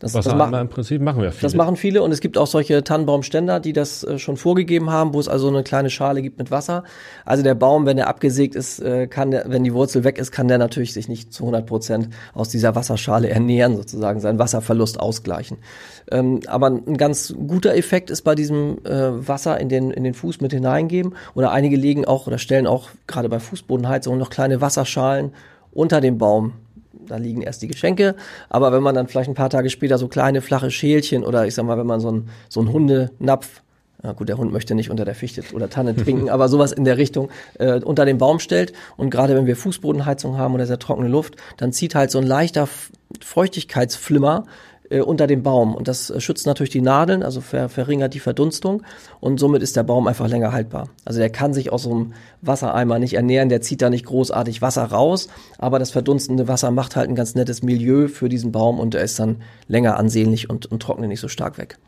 das, 0.02 0.24
das 0.24 0.34
machen, 0.34 0.52
im 0.54 0.68
Prinzip 0.68 1.00
machen 1.00 1.22
wir 1.22 1.30
viele. 1.30 1.42
Das 1.42 1.54
machen 1.54 1.76
viele 1.76 2.02
und 2.02 2.10
es 2.10 2.18
gibt 2.18 2.36
auch 2.36 2.48
solche 2.48 2.82
Tannenbaumständer, 2.82 3.60
die 3.60 3.72
das 3.72 4.02
äh, 4.02 4.18
schon 4.18 4.36
vorgegeben 4.36 4.90
haben, 4.90 5.14
wo 5.14 5.20
es 5.20 5.28
also 5.28 5.46
eine 5.46 5.62
kleine 5.62 5.90
Schale 5.90 6.22
gibt 6.22 6.38
mit 6.38 6.50
Wasser. 6.50 6.82
Also 7.24 7.44
der 7.44 7.54
Baum, 7.54 7.86
wenn 7.86 7.98
er 7.98 8.08
abgesägt 8.08 8.56
ist, 8.56 8.80
äh, 8.80 9.06
kann 9.06 9.30
der, 9.30 9.44
wenn 9.46 9.62
die 9.62 9.72
Wurzel 9.72 10.02
weg 10.02 10.18
ist, 10.18 10.32
kann 10.32 10.48
der 10.48 10.58
natürlich 10.58 10.92
sich 10.92 11.08
nicht 11.08 11.32
zu 11.32 11.44
100 11.44 11.66
Prozent 11.66 12.08
aus 12.34 12.48
dieser 12.48 12.74
Wasserschale 12.74 13.30
ernähren, 13.30 13.76
sozusagen 13.76 14.18
seinen 14.18 14.40
Wasserverlust 14.40 14.98
ausgleichen. 14.98 15.58
Ähm, 16.10 16.40
aber 16.48 16.66
ein 16.66 16.96
ganz 16.96 17.32
guter 17.46 17.76
Effekt 17.76 18.10
ist 18.10 18.22
bei 18.22 18.34
diesem 18.34 18.78
äh, 18.84 19.28
Wasser 19.28 19.60
in 19.60 19.68
den, 19.68 19.92
in 19.92 20.02
den 20.02 20.14
Fuß 20.14 20.40
mit 20.40 20.52
hineingeben 20.52 21.14
oder 21.36 21.52
einige 21.52 21.76
legen 21.76 22.06
auch 22.06 22.26
oder 22.26 22.38
stellen 22.38 22.66
auch 22.66 22.88
gerade 23.06 23.28
bei 23.28 23.38
Fußbodenheizungen 23.38 24.18
noch 24.18 24.30
kleine 24.30 24.60
Wasserschalen 24.60 25.30
unter 25.70 26.00
dem 26.00 26.18
Baum 26.18 26.54
da 27.12 27.18
liegen 27.18 27.42
erst 27.42 27.62
die 27.62 27.68
Geschenke. 27.68 28.16
Aber 28.48 28.72
wenn 28.72 28.82
man 28.82 28.94
dann 28.94 29.06
vielleicht 29.06 29.28
ein 29.28 29.34
paar 29.34 29.50
Tage 29.50 29.70
später 29.70 29.98
so 29.98 30.08
kleine, 30.08 30.40
flache 30.40 30.70
Schälchen 30.70 31.24
oder 31.24 31.46
ich 31.46 31.54
sag 31.54 31.64
mal, 31.64 31.78
wenn 31.78 31.86
man 31.86 32.00
so 32.00 32.10
ein, 32.10 32.28
so 32.48 32.66
Hundenapf 32.66 33.62
ja 34.02 34.12
gut, 34.12 34.28
der 34.28 34.36
Hund 34.36 34.52
möchte 34.52 34.74
nicht 34.74 34.90
unter 34.90 35.04
der 35.04 35.14
Fichte 35.14 35.44
oder 35.52 35.70
Tanne 35.70 35.94
trinken, 36.04 36.28
aber 36.28 36.48
sowas 36.48 36.72
in 36.72 36.84
der 36.84 36.98
Richtung 36.98 37.30
äh, 37.58 37.80
unter 37.80 38.04
den 38.04 38.18
Baum 38.18 38.40
stellt. 38.40 38.72
Und 38.96 39.10
gerade 39.10 39.36
wenn 39.36 39.46
wir 39.46 39.54
Fußbodenheizung 39.54 40.36
haben 40.36 40.54
oder 40.54 40.66
sehr 40.66 40.80
trockene 40.80 41.08
Luft, 41.08 41.36
dann 41.56 41.72
zieht 41.72 41.94
halt 41.94 42.10
so 42.10 42.18
ein 42.18 42.26
leichter 42.26 42.68
Feuchtigkeitsflimmer 43.20 44.46
äh, 44.90 45.00
unter 45.00 45.26
dem 45.26 45.42
Baum. 45.42 45.74
Und 45.74 45.88
das 45.88 46.10
äh, 46.10 46.20
schützt 46.20 46.46
natürlich 46.46 46.70
die 46.70 46.80
Nadeln, 46.80 47.22
also 47.22 47.40
ver 47.40 47.68
verringert 47.68 48.14
die 48.14 48.20
Verdunstung 48.20 48.82
und 49.20 49.38
somit 49.38 49.62
ist 49.62 49.76
der 49.76 49.82
Baum 49.82 50.06
einfach 50.06 50.28
länger 50.28 50.52
haltbar. 50.52 50.88
Also 51.04 51.18
der 51.18 51.30
kann 51.30 51.54
sich 51.54 51.72
aus 51.72 51.84
so 51.84 51.92
einem 51.92 52.12
Wassereimer 52.40 52.98
nicht 52.98 53.14
ernähren, 53.14 53.48
der 53.48 53.60
zieht 53.60 53.82
da 53.82 53.90
nicht 53.90 54.06
großartig 54.06 54.62
Wasser 54.62 54.84
raus, 54.84 55.28
aber 55.58 55.78
das 55.78 55.90
verdunstende 55.90 56.48
Wasser 56.48 56.70
macht 56.70 56.96
halt 56.96 57.08
ein 57.08 57.14
ganz 57.14 57.34
nettes 57.34 57.62
Milieu 57.62 58.08
für 58.08 58.28
diesen 58.28 58.52
Baum 58.52 58.78
und 58.78 58.94
er 58.94 59.02
ist 59.02 59.18
dann 59.18 59.42
länger 59.68 59.96
ansehnlich 59.98 60.50
und, 60.50 60.66
und 60.66 60.82
trocknet 60.82 61.08
nicht 61.08 61.20
so 61.20 61.28
stark 61.28 61.58
weg. 61.58 61.78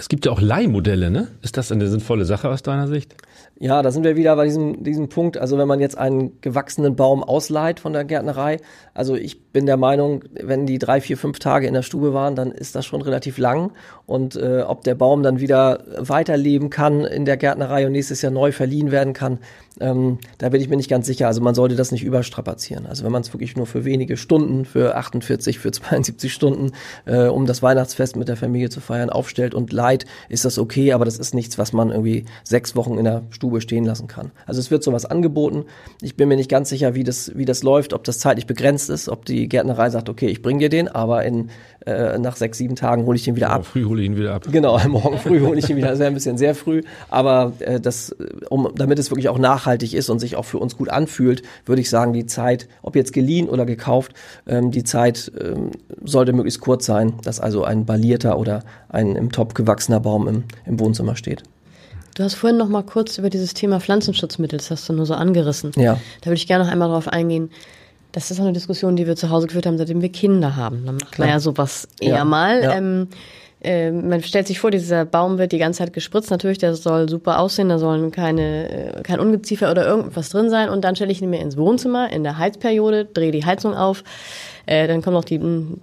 Es 0.00 0.08
gibt 0.08 0.24
ja 0.24 0.32
auch 0.32 0.40
Leihmodelle, 0.40 1.10
ne? 1.10 1.28
Ist 1.42 1.58
das 1.58 1.70
eine 1.70 1.86
sinnvolle 1.86 2.24
Sache 2.24 2.48
aus 2.48 2.62
deiner 2.62 2.88
Sicht? 2.88 3.16
Ja, 3.58 3.82
da 3.82 3.90
sind 3.90 4.02
wir 4.02 4.16
wieder 4.16 4.34
bei 4.34 4.46
diesem, 4.46 4.82
diesem 4.82 5.10
Punkt. 5.10 5.36
Also 5.36 5.58
wenn 5.58 5.68
man 5.68 5.78
jetzt 5.78 5.98
einen 5.98 6.40
gewachsenen 6.40 6.96
Baum 6.96 7.22
ausleiht 7.22 7.80
von 7.80 7.92
der 7.92 8.06
Gärtnerei, 8.06 8.60
also 8.94 9.14
ich 9.14 9.49
bin 9.52 9.66
der 9.66 9.76
Meinung, 9.76 10.22
wenn 10.32 10.66
die 10.66 10.78
drei, 10.78 11.00
vier, 11.00 11.16
fünf 11.16 11.38
Tage 11.38 11.66
in 11.66 11.74
der 11.74 11.82
Stube 11.82 12.14
waren, 12.14 12.36
dann 12.36 12.52
ist 12.52 12.74
das 12.74 12.86
schon 12.86 13.02
relativ 13.02 13.38
lang. 13.38 13.72
Und 14.06 14.36
äh, 14.36 14.62
ob 14.62 14.84
der 14.84 14.94
Baum 14.94 15.22
dann 15.22 15.40
wieder 15.40 15.84
weiterleben 15.98 16.70
kann 16.70 17.04
in 17.04 17.24
der 17.24 17.36
Gärtnerei 17.36 17.86
und 17.86 17.92
nächstes 17.92 18.22
Jahr 18.22 18.32
neu 18.32 18.52
verliehen 18.52 18.90
werden 18.90 19.12
kann, 19.12 19.38
ähm, 19.80 20.18
da 20.38 20.48
bin 20.50 20.60
ich 20.60 20.68
mir 20.68 20.76
nicht 20.76 20.90
ganz 20.90 21.06
sicher. 21.06 21.26
Also 21.26 21.40
man 21.40 21.54
sollte 21.54 21.74
das 21.74 21.90
nicht 21.90 22.04
überstrapazieren. 22.04 22.86
Also 22.86 23.04
wenn 23.04 23.12
man 23.12 23.22
es 23.22 23.32
wirklich 23.32 23.56
nur 23.56 23.66
für 23.66 23.84
wenige 23.84 24.16
Stunden, 24.16 24.64
für 24.64 24.96
48, 24.96 25.58
für 25.58 25.72
72 25.72 26.32
Stunden, 26.32 26.72
äh, 27.06 27.26
um 27.26 27.46
das 27.46 27.62
Weihnachtsfest 27.62 28.16
mit 28.16 28.28
der 28.28 28.36
Familie 28.36 28.70
zu 28.70 28.80
feiern, 28.80 29.10
aufstellt 29.10 29.54
und 29.54 29.72
leiht, 29.72 30.06
ist 30.28 30.44
das 30.44 30.58
okay. 30.58 30.92
Aber 30.92 31.04
das 31.04 31.18
ist 31.18 31.34
nichts, 31.34 31.58
was 31.58 31.72
man 31.72 31.90
irgendwie 31.90 32.24
sechs 32.44 32.76
Wochen 32.76 32.98
in 32.98 33.04
der 33.04 33.22
Stube 33.30 33.60
stehen 33.60 33.84
lassen 33.84 34.06
kann. 34.06 34.32
Also 34.46 34.60
es 34.60 34.70
wird 34.70 34.82
sowas 34.82 35.06
angeboten. 35.06 35.64
Ich 36.02 36.16
bin 36.16 36.28
mir 36.28 36.36
nicht 36.36 36.50
ganz 36.50 36.68
sicher, 36.68 36.94
wie 36.94 37.04
das, 37.04 37.32
wie 37.34 37.44
das 37.44 37.62
läuft, 37.62 37.92
ob 37.92 38.04
das 38.04 38.18
zeitlich 38.18 38.46
begrenzt 38.46 38.90
ist, 38.90 39.08
ob 39.08 39.24
die 39.24 39.39
Gärtnerei 39.48 39.90
sagt, 39.90 40.08
okay, 40.08 40.26
ich 40.26 40.42
bringe 40.42 40.60
dir 40.60 40.68
den, 40.68 40.88
aber 40.88 41.24
in, 41.24 41.50
äh, 41.86 42.18
nach 42.18 42.36
sechs, 42.36 42.58
sieben 42.58 42.76
Tagen 42.76 43.06
hole 43.06 43.16
ich 43.16 43.24
den 43.24 43.36
wieder 43.36 43.48
morgen 43.48 43.60
ab. 43.60 43.66
Früh 43.66 43.84
hole 43.84 44.02
ich 44.02 44.06
ihn 44.06 44.16
wieder 44.16 44.34
ab. 44.34 44.46
Genau, 44.50 44.78
morgen 44.88 45.18
früh 45.18 45.40
hole 45.40 45.58
ich 45.58 45.68
ihn 45.70 45.76
wieder. 45.76 45.88
Das 45.88 45.98
wäre 45.98 46.08
ein 46.08 46.14
bisschen 46.14 46.38
sehr 46.38 46.54
früh, 46.54 46.82
aber 47.08 47.52
äh, 47.60 47.80
das, 47.80 48.14
um, 48.48 48.68
damit 48.74 48.98
es 48.98 49.10
wirklich 49.10 49.28
auch 49.28 49.38
nachhaltig 49.38 49.94
ist 49.94 50.10
und 50.10 50.18
sich 50.18 50.36
auch 50.36 50.44
für 50.44 50.58
uns 50.58 50.76
gut 50.76 50.88
anfühlt, 50.88 51.42
würde 51.66 51.80
ich 51.80 51.90
sagen, 51.90 52.12
die 52.12 52.26
Zeit, 52.26 52.68
ob 52.82 52.96
jetzt 52.96 53.12
geliehen 53.12 53.48
oder 53.48 53.66
gekauft, 53.66 54.12
ähm, 54.46 54.70
die 54.70 54.84
Zeit 54.84 55.32
ähm, 55.40 55.70
sollte 56.04 56.32
möglichst 56.32 56.60
kurz 56.60 56.86
sein, 56.86 57.14
dass 57.22 57.40
also 57.40 57.64
ein 57.64 57.86
balierter 57.86 58.38
oder 58.38 58.62
ein 58.88 59.16
im 59.16 59.32
Top 59.32 59.54
gewachsener 59.54 60.00
Baum 60.00 60.28
im, 60.28 60.44
im 60.66 60.80
Wohnzimmer 60.80 61.16
steht. 61.16 61.42
Du 62.14 62.24
hast 62.24 62.34
vorhin 62.34 62.58
noch 62.58 62.68
mal 62.68 62.82
kurz 62.82 63.18
über 63.18 63.30
dieses 63.30 63.54
Thema 63.54 63.80
Pflanzenschutzmittel, 63.80 64.58
das 64.58 64.70
hast 64.70 64.88
du 64.88 64.92
nur 64.92 65.06
so 65.06 65.14
angerissen. 65.14 65.72
Ja. 65.76 65.94
Da 66.20 66.26
würde 66.26 66.34
ich 66.34 66.46
gerne 66.46 66.64
noch 66.64 66.70
einmal 66.70 66.88
drauf 66.88 67.08
eingehen. 67.08 67.50
Das 68.12 68.30
ist 68.30 68.40
eine 68.40 68.52
Diskussion, 68.52 68.96
die 68.96 69.06
wir 69.06 69.16
zu 69.16 69.30
Hause 69.30 69.46
geführt 69.46 69.66
haben, 69.66 69.78
seitdem 69.78 70.02
wir 70.02 70.10
Kinder 70.10 70.56
haben. 70.56 70.84
Dann 70.86 70.96
macht 70.96 71.18
man 71.18 71.28
ja 71.28 71.40
sowas 71.40 71.88
eher 72.00 72.16
ja. 72.16 72.24
mal. 72.24 72.62
Ja. 72.62 72.76
Ähm, 72.76 73.08
äh, 73.62 73.90
man 73.90 74.22
stellt 74.22 74.46
sich 74.46 74.58
vor, 74.58 74.70
dieser 74.70 75.04
Baum 75.04 75.38
wird 75.38 75.52
die 75.52 75.58
ganze 75.58 75.78
Zeit 75.78 75.92
gespritzt. 75.92 76.30
Natürlich, 76.30 76.58
der 76.58 76.74
soll 76.74 77.08
super 77.08 77.38
aussehen, 77.38 77.68
da 77.68 77.78
sollen 77.78 78.10
keine, 78.10 78.96
äh, 78.98 79.02
kein 79.02 79.20
Ungeziefer 79.20 79.70
oder 79.70 79.86
irgendwas 79.86 80.30
drin 80.30 80.48
sein. 80.48 80.70
Und 80.70 80.82
dann 80.82 80.96
stelle 80.96 81.12
ich 81.12 81.20
ihn 81.20 81.30
mir 81.30 81.40
ins 81.40 81.56
Wohnzimmer 81.56 82.10
in 82.10 82.24
der 82.24 82.38
Heizperiode, 82.38 83.04
drehe 83.04 83.32
die 83.32 83.44
Heizung 83.44 83.74
auf. 83.74 84.02
Äh, 84.66 84.88
dann 84.88 85.02
kommen 85.02 85.14
noch 85.14 85.24
die 85.24 85.40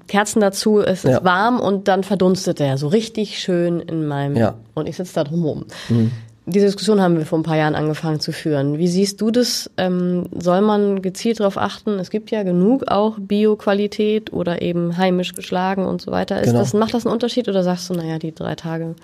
Kerzen 0.08 0.40
dazu, 0.40 0.80
es 0.80 1.04
ist 1.04 1.12
ja. 1.12 1.24
warm 1.24 1.60
und 1.60 1.88
dann 1.88 2.04
verdunstet 2.04 2.60
er 2.60 2.78
so 2.78 2.88
richtig 2.88 3.40
schön 3.40 3.80
in 3.80 4.08
meinem 4.08 4.36
ja. 4.36 4.54
und 4.76 4.88
ich 4.88 4.96
sitze 4.96 5.16
da 5.16 5.24
drumherum. 5.24 5.66
Mhm. 5.90 6.12
Diese 6.50 6.66
Diskussion 6.66 7.02
haben 7.02 7.18
wir 7.18 7.26
vor 7.26 7.38
ein 7.38 7.44
paar 7.44 7.58
Jahren 7.58 7.76
angefangen 7.76 8.22
zu 8.22 8.32
führen. 8.32 8.78
Wie 8.78 8.88
siehst 8.88 9.20
du 9.20 9.32
das? 9.32 9.70
Ähm, 9.76 10.28
soll 10.32 10.62
man 10.62 11.02
gezielt 11.02 11.42
darauf 11.42 11.58
achten? 11.58 12.00
Es 12.00 12.10
gibt 12.10 12.32
ja 12.32 12.44
genug 12.44 12.88
auch 12.88 13.18
Bio-Qualität 13.20 14.32
oder 14.32 14.62
eben 14.62 14.96
heimisch 14.96 15.34
geschlagen 15.34 15.86
und 15.86 16.02
so 16.02 16.10
weiter. 16.12 16.40
Ist 16.40 16.48
genau. 16.48 16.60
das, 16.60 16.74
macht 16.74 16.94
das 16.94 17.06
einen 17.06 17.12
Unterschied 17.12 17.50
oder 17.50 17.64
sagst 17.64 17.90
du, 17.90 17.96
naja, 17.96 18.18
die 18.18 18.34
drei 18.34 18.56
Tage? 18.56 18.96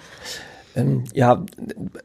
Ähm, 0.75 1.03
ja, 1.13 1.43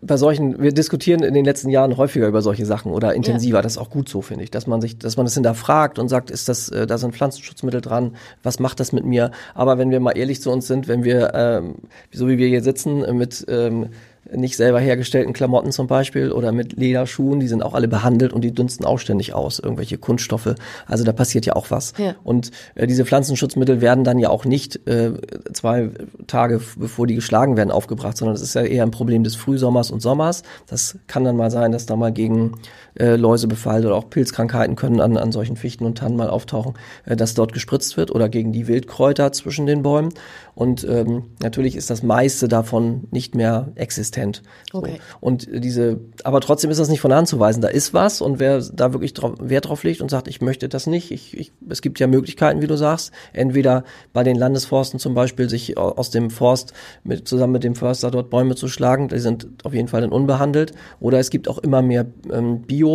bei 0.03 0.16
solchen, 0.16 0.61
wir 0.61 0.72
diskutieren 0.72 1.22
in 1.22 1.35
den 1.35 1.44
letzten 1.44 1.70
Jahren 1.70 1.96
häufiger 1.96 2.27
über 2.27 2.42
solche 2.42 2.66
Sachen 2.66 2.92
oder 2.92 3.14
intensiver. 3.14 3.59
Ja. 3.59 3.62
Das 3.62 3.72
ist 3.72 3.79
auch 3.79 3.90
gut 3.90 4.09
so, 4.09 4.20
finde 4.22 4.44
ich, 4.44 4.51
dass 4.51 4.66
man 4.66 4.81
sich, 4.81 4.98
dass 4.98 5.16
man 5.16 5.24
das 5.24 5.35
hinterfragt 5.35 6.01
und 6.01 6.09
sagt, 6.09 6.33
ist 6.33 6.48
das, 6.48 6.68
äh, 6.68 6.87
da 6.87 6.98
sind 6.98 7.14
Pflanzenschutzmittel 7.14 7.81
dran, 7.81 8.16
was 8.42 8.59
macht 8.59 8.81
das 8.81 8.92
mit 8.92 9.05
mir? 9.05 9.31
Aber 9.55 9.79
wenn 9.79 9.90
wir 9.90 10.01
mal 10.01 10.18
ehrlich 10.18 10.42
zu 10.42 10.51
uns 10.51 10.66
sind, 10.66 10.88
wenn 10.88 11.05
wir, 11.05 11.33
ähm, 11.35 11.77
so 12.12 12.29
wie 12.29 12.38
wir 12.38 12.48
hier 12.48 12.62
sitzen, 12.62 13.16
mit 13.16 13.46
ähm, 13.48 13.90
nicht 14.35 14.57
selber 14.57 14.81
hergestellten 14.81 15.33
Klamotten 15.33 15.73
zum 15.73 15.87
Beispiel 15.87 16.33
oder 16.33 16.53
mit 16.53 16.75
Lederschuhen, 16.75 17.41
die 17.41 17.49
sind 17.49 17.62
auch 17.62 17.75
alle 17.75 17.88
behandelt 17.88 18.33
und 18.33 18.43
die 18.43 18.53
dünsten 18.53 18.85
auch 18.85 18.99
ständig 18.99 19.35
aus, 19.35 19.59
irgendwelche 19.59 19.99
Kunststoffe. 19.99 20.55
Also 20.87 21.05
da 21.05 21.12
passiert 21.12 21.47
ja 21.47 21.55
auch 21.55 21.71
was. 21.71 21.95
Ja. 21.99 22.14
Und 22.25 22.51
äh, 22.75 22.87
diese 22.87 23.05
Pflanzenschutzmittel 23.05 23.81
werden 23.81 24.05
dann 24.05 24.19
ja 24.19 24.31
auch 24.31 24.45
nicht 24.45 24.87
äh, 24.87 25.12
zwei 25.53 25.91
Tage 26.27 26.61
bevor 26.77 27.07
die 27.07 27.14
geschlagen 27.14 27.57
werden 27.57 27.71
aufgebracht, 27.71 28.17
sondern 28.17 28.35
das 28.35 28.43
ist 28.43 28.55
ja 28.55 28.62
eher 28.62 28.83
ein 28.83 28.91
Problem 28.91 29.25
des 29.25 29.37
Frühsommers 29.37 29.91
und 29.91 30.01
Sommers. 30.01 30.43
Das 30.67 30.99
kann 31.07 31.25
dann 31.25 31.37
mal 31.37 31.51
sein, 31.51 31.73
dass 31.73 31.87
da 31.87 31.97
mal 31.97 32.12
gegen 32.12 32.53
äh, 32.98 33.16
Läusebefall 33.16 33.87
oder 33.87 33.94
auch 33.94 34.11
Pilzkrankheiten 34.11 34.76
können 34.76 35.00
an, 35.00 35.16
an 35.16 35.32
solchen 35.32 35.56
Fichten 35.56 35.84
und 35.84 35.98
Tannen 35.98 36.16
mal 36.16 36.30
auftauchen, 36.30 36.74
äh, 37.04 37.16
dass 37.16 37.34
dort 37.34 37.52
gespritzt 37.52 37.96
wird 37.96 38.11
oder 38.11 38.28
gegen 38.28 38.52
die 38.52 38.66
Wildkräuter 38.66 39.32
zwischen 39.32 39.66
den 39.66 39.82
Bäumen. 39.82 40.12
Und 40.54 40.84
ähm, 40.88 41.24
natürlich 41.40 41.76
ist 41.76 41.88
das 41.88 42.02
meiste 42.02 42.48
davon 42.48 43.04
nicht 43.12 43.37
mehr 43.37 43.68
existent. 43.76 44.42
So. 44.72 44.78
Okay. 44.78 44.98
Und 45.20 45.46
diese, 45.52 46.00
aber 46.24 46.40
trotzdem 46.40 46.70
ist 46.70 46.80
das 46.80 46.88
nicht 46.88 47.00
von 47.00 47.11
der 47.11 47.18
Hand 47.18 47.28
zu 47.28 47.38
weisen. 47.38 47.61
Da 47.61 47.68
ist 47.68 47.94
was 47.94 48.20
und 48.20 48.40
wer 48.40 48.61
da 48.61 48.92
wirklich 48.92 49.14
drauf, 49.14 49.34
Wert 49.40 49.68
drauf 49.68 49.84
legt 49.84 50.00
und 50.00 50.11
sagt, 50.11 50.26
ich 50.26 50.40
möchte 50.40 50.68
das 50.68 50.88
nicht, 50.88 51.12
ich, 51.12 51.38
ich, 51.38 51.52
es 51.68 51.80
gibt 51.80 52.00
ja 52.00 52.08
Möglichkeiten, 52.08 52.61
wie 52.62 52.66
du 52.66 52.76
sagst, 52.76 53.12
entweder 53.32 53.84
bei 54.12 54.24
den 54.24 54.34
Landesforsten 54.34 54.98
zum 54.98 55.14
Beispiel 55.14 55.48
sich 55.48 55.78
aus 55.78 56.11
dem 56.11 56.30
Forst 56.30 56.72
mit, 57.04 57.28
zusammen 57.28 57.52
mit 57.52 57.62
dem 57.62 57.76
Förster 57.76 58.11
dort 58.11 58.30
Bäume 58.30 58.56
zu 58.56 58.66
schlagen, 58.66 59.06
die 59.06 59.18
sind 59.20 59.46
auf 59.62 59.74
jeden 59.74 59.87
Fall 59.87 60.00
dann 60.00 60.11
unbehandelt. 60.11 60.72
Oder 60.98 61.20
es 61.20 61.30
gibt 61.30 61.48
auch 61.48 61.58
immer 61.58 61.82
mehr 61.82 62.06
ähm, 62.32 62.62
Bio- 62.62 62.88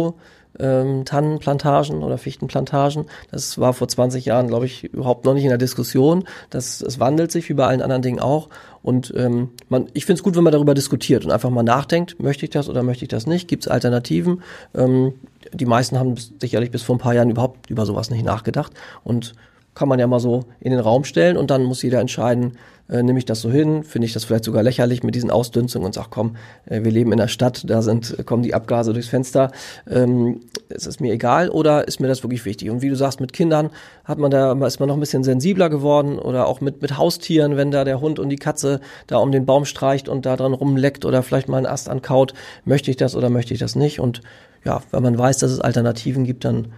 ähm, 0.60 1.06
Tannenplantagen 1.06 2.04
oder 2.04 2.18
Fichtenplantagen. 2.18 3.06
Das 3.32 3.58
war 3.58 3.74
vor 3.74 3.88
20 3.88 4.26
Jahren, 4.26 4.48
glaube 4.48 4.66
ich, 4.66 4.84
überhaupt 4.84 5.26
noch 5.26 5.34
nicht 5.34 5.44
in 5.44 5.50
der 5.50 5.58
Diskussion. 5.58 6.26
Das, 6.50 6.82
es 6.82 7.00
wandelt 7.00 7.32
sich 7.32 7.50
wie 7.50 7.54
bei 7.54 7.66
allen 7.66 7.82
anderen 7.82 8.02
Dingen 8.02 8.20
auch. 8.20 8.50
Und 8.82 9.14
ähm, 9.16 9.50
man, 9.70 9.88
ich 9.94 10.06
finde 10.06 10.20
es 10.20 10.24
gut, 10.24 10.36
wenn 10.36 10.44
man 10.44 10.54
darüber 10.54 10.74
diskutiert 10.74 11.26
und 11.26 11.32
einfach 11.32 11.50
mal 11.50 11.64
nachdenkt, 11.64 12.22
möchte 12.22 12.46
ich 12.46 12.52
das 12.52 12.70
oder 12.70 12.84
möchte 12.84 13.06
ich 13.06 13.10
das 13.10 13.26
nicht? 13.26 13.48
Gibt 13.48 13.64
es 13.64 13.72
Alternativen? 13.72 14.44
Ähm, 14.76 15.14
die 15.52 15.66
meisten 15.66 15.98
haben 15.98 16.16
sicherlich 16.40 16.72
bis 16.72 16.84
vor 16.84 16.96
ein 16.96 17.00
paar 17.00 17.14
Jahren 17.14 17.30
überhaupt 17.30 17.70
über 17.70 17.86
sowas 17.86 18.10
nicht 18.10 18.26
nachgedacht. 18.26 18.74
Und 19.04 19.34
kann 19.76 19.90
man 19.90 20.00
ja 20.00 20.06
mal 20.06 20.20
so 20.20 20.46
in 20.60 20.72
den 20.72 20.80
Raum 20.80 21.04
stellen 21.04 21.36
und 21.36 21.50
dann 21.50 21.64
muss 21.64 21.82
jeder 21.82 22.00
entscheiden, 22.00 22.58
äh, 22.90 23.02
nehme 23.02 23.18
ich 23.18 23.26
das 23.26 23.42
so 23.42 23.50
hin, 23.50 23.84
finde 23.84 24.06
ich 24.06 24.14
das 24.14 24.26
vielleicht 24.26 24.44
sogar 24.44 24.62
lächerlich 24.62 25.04
mit 25.04 25.16
diesen 25.16 25.32
Ausdünstungen 25.32 25.86
und 25.86 25.94
sag, 25.94 26.10
komm, 26.10 26.36
äh, 26.66 26.84
wir 26.84 26.92
leben 26.92 27.12
in 27.12 27.18
der 27.18 27.28
Stadt, 27.28 27.64
da 27.68 27.82
sind, 27.82 28.26
kommen 28.26 28.44
die 28.44 28.54
Abgase 28.54 28.94
durchs 28.94 29.08
Fenster, 29.08 29.52
ähm, 29.90 30.42
es 30.70 30.86
ist 30.86 31.00
mir 31.00 31.14
egal 31.14 31.50
oder 31.50 31.88
ist 31.88 32.00
mir 32.00 32.08
das 32.08 32.24
wirklich 32.24 32.46
wichtig? 32.46 32.70
Und 32.70 32.82
wie 32.82 32.90
du 32.90 32.96
sagst, 32.96 33.20
mit 33.20 33.34
Kindern 33.34 33.70
hat 34.04 34.18
man 34.18 34.32
da, 34.32 34.54
ist 34.66 34.80
man 34.80 34.90
noch 34.90 34.98
ein 34.98 35.00
bisschen 35.00 35.24
sensibler 35.24 35.70
geworden 35.70 36.20
oder 36.20 36.48
auch 36.48 36.62
mit, 36.62 36.82
mit 36.82 36.98
Haustieren, 36.98 37.58
wenn 37.58 37.72
da 37.72 37.84
der 37.84 38.02
Hund 38.02 38.20
und 38.20 38.30
die 38.30 38.38
Katze 38.38 38.82
da 39.08 39.18
um 39.18 39.32
den 39.32 39.46
Baum 39.46 39.66
streicht 39.66 40.10
und 40.10 40.26
da 40.26 40.36
dran 40.36 40.54
rumleckt 40.54 41.06
oder 41.06 41.24
vielleicht 41.24 41.48
mal 41.48 41.58
einen 41.58 41.66
Ast 41.66 41.90
ankaut, 41.90 42.34
möchte 42.66 42.92
ich 42.92 42.98
das 42.98 43.16
oder 43.16 43.30
möchte 43.30 43.54
ich 43.54 43.60
das 43.60 43.76
nicht? 43.76 44.00
Und 44.00 44.22
ja, 44.66 44.82
wenn 44.92 45.04
man 45.04 45.18
weiß, 45.18 45.38
dass 45.38 45.52
es 45.52 45.60
Alternativen 45.60 46.24
gibt, 46.24 46.46
dann 46.46 46.74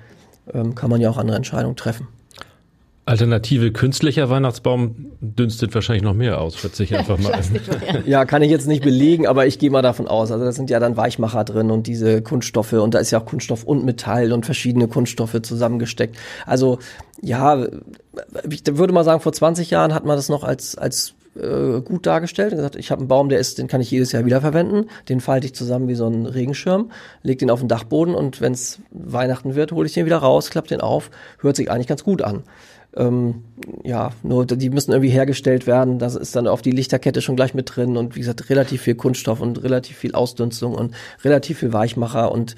ähm, 0.53 0.75
kann 0.75 0.89
man 0.89 1.01
ja 1.01 1.09
auch 1.09 1.17
andere 1.17 1.37
Entscheidungen 1.37 1.75
treffen. 1.75 2.07
Alternative 3.07 3.71
künstlicher 3.71 4.31
Weihnachtsbaum 4.31 5.11
dünstet 5.21 5.75
wahrscheinlich 5.75 6.03
noch 6.03 6.15
mehr 6.15 6.41
aus, 6.41 6.57
schätze 6.57 6.83
ich 6.83 6.97
einfach 6.97 7.19
mal. 7.19 7.39
ja, 8.05 8.25
kann 8.25 8.41
ich 8.41 8.49
jetzt 8.49 8.67
nicht 8.67 8.83
belegen, 8.83 9.27
aber 9.27 9.45
ich 9.45 9.59
gehe 9.59 9.69
mal 9.69 9.83
davon 9.83 10.07
aus. 10.07 10.31
Also 10.31 10.43
da 10.43 10.51
sind 10.51 10.71
ja 10.71 10.79
dann 10.79 10.97
Weichmacher 10.97 11.43
drin 11.43 11.69
und 11.69 11.85
diese 11.85 12.23
Kunststoffe 12.23 12.73
und 12.73 12.95
da 12.95 12.99
ist 12.99 13.11
ja 13.11 13.19
auch 13.19 13.25
Kunststoff 13.25 13.63
und 13.63 13.85
Metall 13.85 14.33
und 14.33 14.45
verschiedene 14.45 14.87
Kunststoffe 14.87 15.39
zusammengesteckt. 15.43 16.17
Also 16.47 16.79
ja, 17.21 17.67
ich 18.49 18.63
würde 18.71 18.93
mal 18.93 19.03
sagen, 19.03 19.21
vor 19.21 19.33
20 19.33 19.69
Jahren 19.69 19.93
hat 19.93 20.05
man 20.05 20.15
das 20.15 20.27
noch 20.27 20.43
als, 20.43 20.75
als 20.75 21.13
äh, 21.35 21.81
gut 21.81 22.05
dargestellt 22.05 22.53
und 22.53 22.57
gesagt, 22.57 22.75
ich 22.75 22.91
habe 22.91 23.01
einen 23.01 23.07
Baum, 23.07 23.29
der 23.29 23.39
ist, 23.39 23.57
den 23.57 23.67
kann 23.67 23.81
ich 23.81 23.91
jedes 23.91 24.13
Jahr 24.13 24.25
wiederverwenden. 24.25 24.89
Den 25.09 25.21
falte 25.21 25.45
ich 25.45 25.53
zusammen 25.53 25.87
wie 25.87 25.95
so 25.95 26.05
einen 26.05 26.25
Regenschirm, 26.25 26.91
leg 27.21 27.39
den 27.39 27.51
auf 27.51 27.59
den 27.59 27.67
Dachboden 27.67 28.15
und 28.15 28.41
wenn 28.41 28.53
es 28.53 28.79
Weihnachten 28.91 29.53
wird, 29.53 29.73
hole 29.73 29.85
ich 29.85 29.93
den 29.93 30.05
wieder 30.05 30.17
raus, 30.17 30.49
klappe 30.49 30.69
den 30.69 30.81
auf. 30.81 31.11
Hört 31.39 31.55
sich 31.55 31.69
eigentlich 31.69 31.87
ganz 31.87 32.03
gut 32.03 32.21
an. 32.21 32.43
Ähm, 32.95 33.43
ja, 33.83 34.11
nur 34.23 34.45
die 34.45 34.69
müssen 34.69 34.91
irgendwie 34.91 35.11
hergestellt 35.11 35.67
werden. 35.67 35.99
Das 35.99 36.15
ist 36.15 36.35
dann 36.35 36.47
auf 36.47 36.61
die 36.61 36.71
Lichterkette 36.71 37.21
schon 37.21 37.35
gleich 37.35 37.53
mit 37.53 37.75
drin 37.75 37.97
und 37.97 38.15
wie 38.15 38.19
gesagt, 38.19 38.49
relativ 38.49 38.81
viel 38.81 38.95
Kunststoff 38.95 39.41
und 39.41 39.63
relativ 39.63 39.97
viel 39.97 40.13
Ausdünstung 40.13 40.73
und 40.73 40.95
relativ 41.23 41.59
viel 41.59 41.73
Weichmacher 41.73 42.31
und 42.31 42.55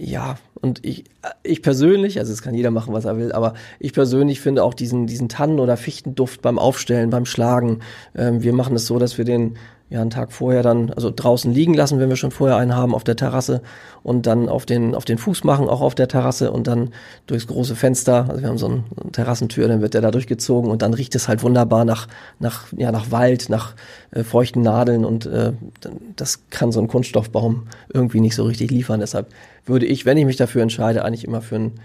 ja, 0.00 0.36
und 0.60 0.84
ich, 0.84 1.04
ich 1.42 1.60
persönlich, 1.60 2.18
also 2.20 2.32
es 2.32 2.42
kann 2.42 2.54
jeder 2.54 2.70
machen, 2.70 2.94
was 2.94 3.04
er 3.04 3.16
will, 3.16 3.32
aber 3.32 3.54
ich 3.80 3.92
persönlich 3.92 4.40
finde 4.40 4.62
auch 4.62 4.74
diesen, 4.74 5.08
diesen 5.08 5.28
Tannen- 5.28 5.58
oder 5.58 5.76
Fichtenduft 5.76 6.40
beim 6.40 6.58
Aufstellen, 6.58 7.10
beim 7.10 7.24
Schlagen. 7.24 7.80
Ähm, 8.14 8.42
wir 8.42 8.52
machen 8.52 8.76
es 8.76 8.86
so, 8.86 8.98
dass 8.98 9.18
wir 9.18 9.24
den 9.24 9.56
ja 9.90 10.00
einen 10.00 10.10
Tag 10.10 10.32
vorher 10.32 10.62
dann, 10.62 10.90
also 10.90 11.10
draußen 11.14 11.52
liegen 11.52 11.74
lassen, 11.74 11.98
wenn 11.98 12.08
wir 12.08 12.16
schon 12.16 12.30
vorher 12.30 12.56
einen 12.56 12.76
haben 12.76 12.94
auf 12.94 13.04
der 13.04 13.16
Terrasse 13.16 13.62
und 14.02 14.26
dann 14.26 14.48
auf 14.48 14.66
den, 14.66 14.94
auf 14.94 15.04
den 15.04 15.18
Fuß 15.18 15.44
machen, 15.44 15.68
auch 15.68 15.80
auf 15.80 15.94
der 15.94 16.08
Terrasse 16.08 16.50
und 16.50 16.66
dann 16.66 16.90
durchs 17.26 17.46
große 17.46 17.74
Fenster, 17.74 18.26
also 18.28 18.42
wir 18.42 18.48
haben 18.48 18.58
so 18.58 18.66
eine, 18.66 18.84
eine 19.00 19.12
Terrassentür, 19.12 19.66
dann 19.68 19.80
wird 19.80 19.94
der 19.94 20.02
da 20.02 20.10
durchgezogen 20.10 20.70
und 20.70 20.82
dann 20.82 20.92
riecht 20.92 21.14
es 21.14 21.26
halt 21.26 21.42
wunderbar 21.42 21.84
nach, 21.84 22.06
nach, 22.38 22.66
ja, 22.76 22.92
nach 22.92 23.10
Wald, 23.10 23.48
nach 23.48 23.74
äh, 24.10 24.24
feuchten 24.24 24.62
Nadeln 24.62 25.04
und 25.04 25.26
äh, 25.26 25.52
das 26.16 26.40
kann 26.50 26.70
so 26.70 26.80
ein 26.80 26.88
Kunststoffbaum 26.88 27.68
irgendwie 27.92 28.20
nicht 28.20 28.34
so 28.34 28.44
richtig 28.44 28.70
liefern. 28.70 29.00
Deshalb 29.00 29.28
würde 29.64 29.86
ich, 29.86 30.04
wenn 30.04 30.18
ich 30.18 30.26
mich 30.26 30.36
dafür 30.36 30.62
entscheide, 30.62 31.04
eigentlich 31.04 31.24
immer 31.24 31.40
für 31.40 31.56
einen 31.56 31.80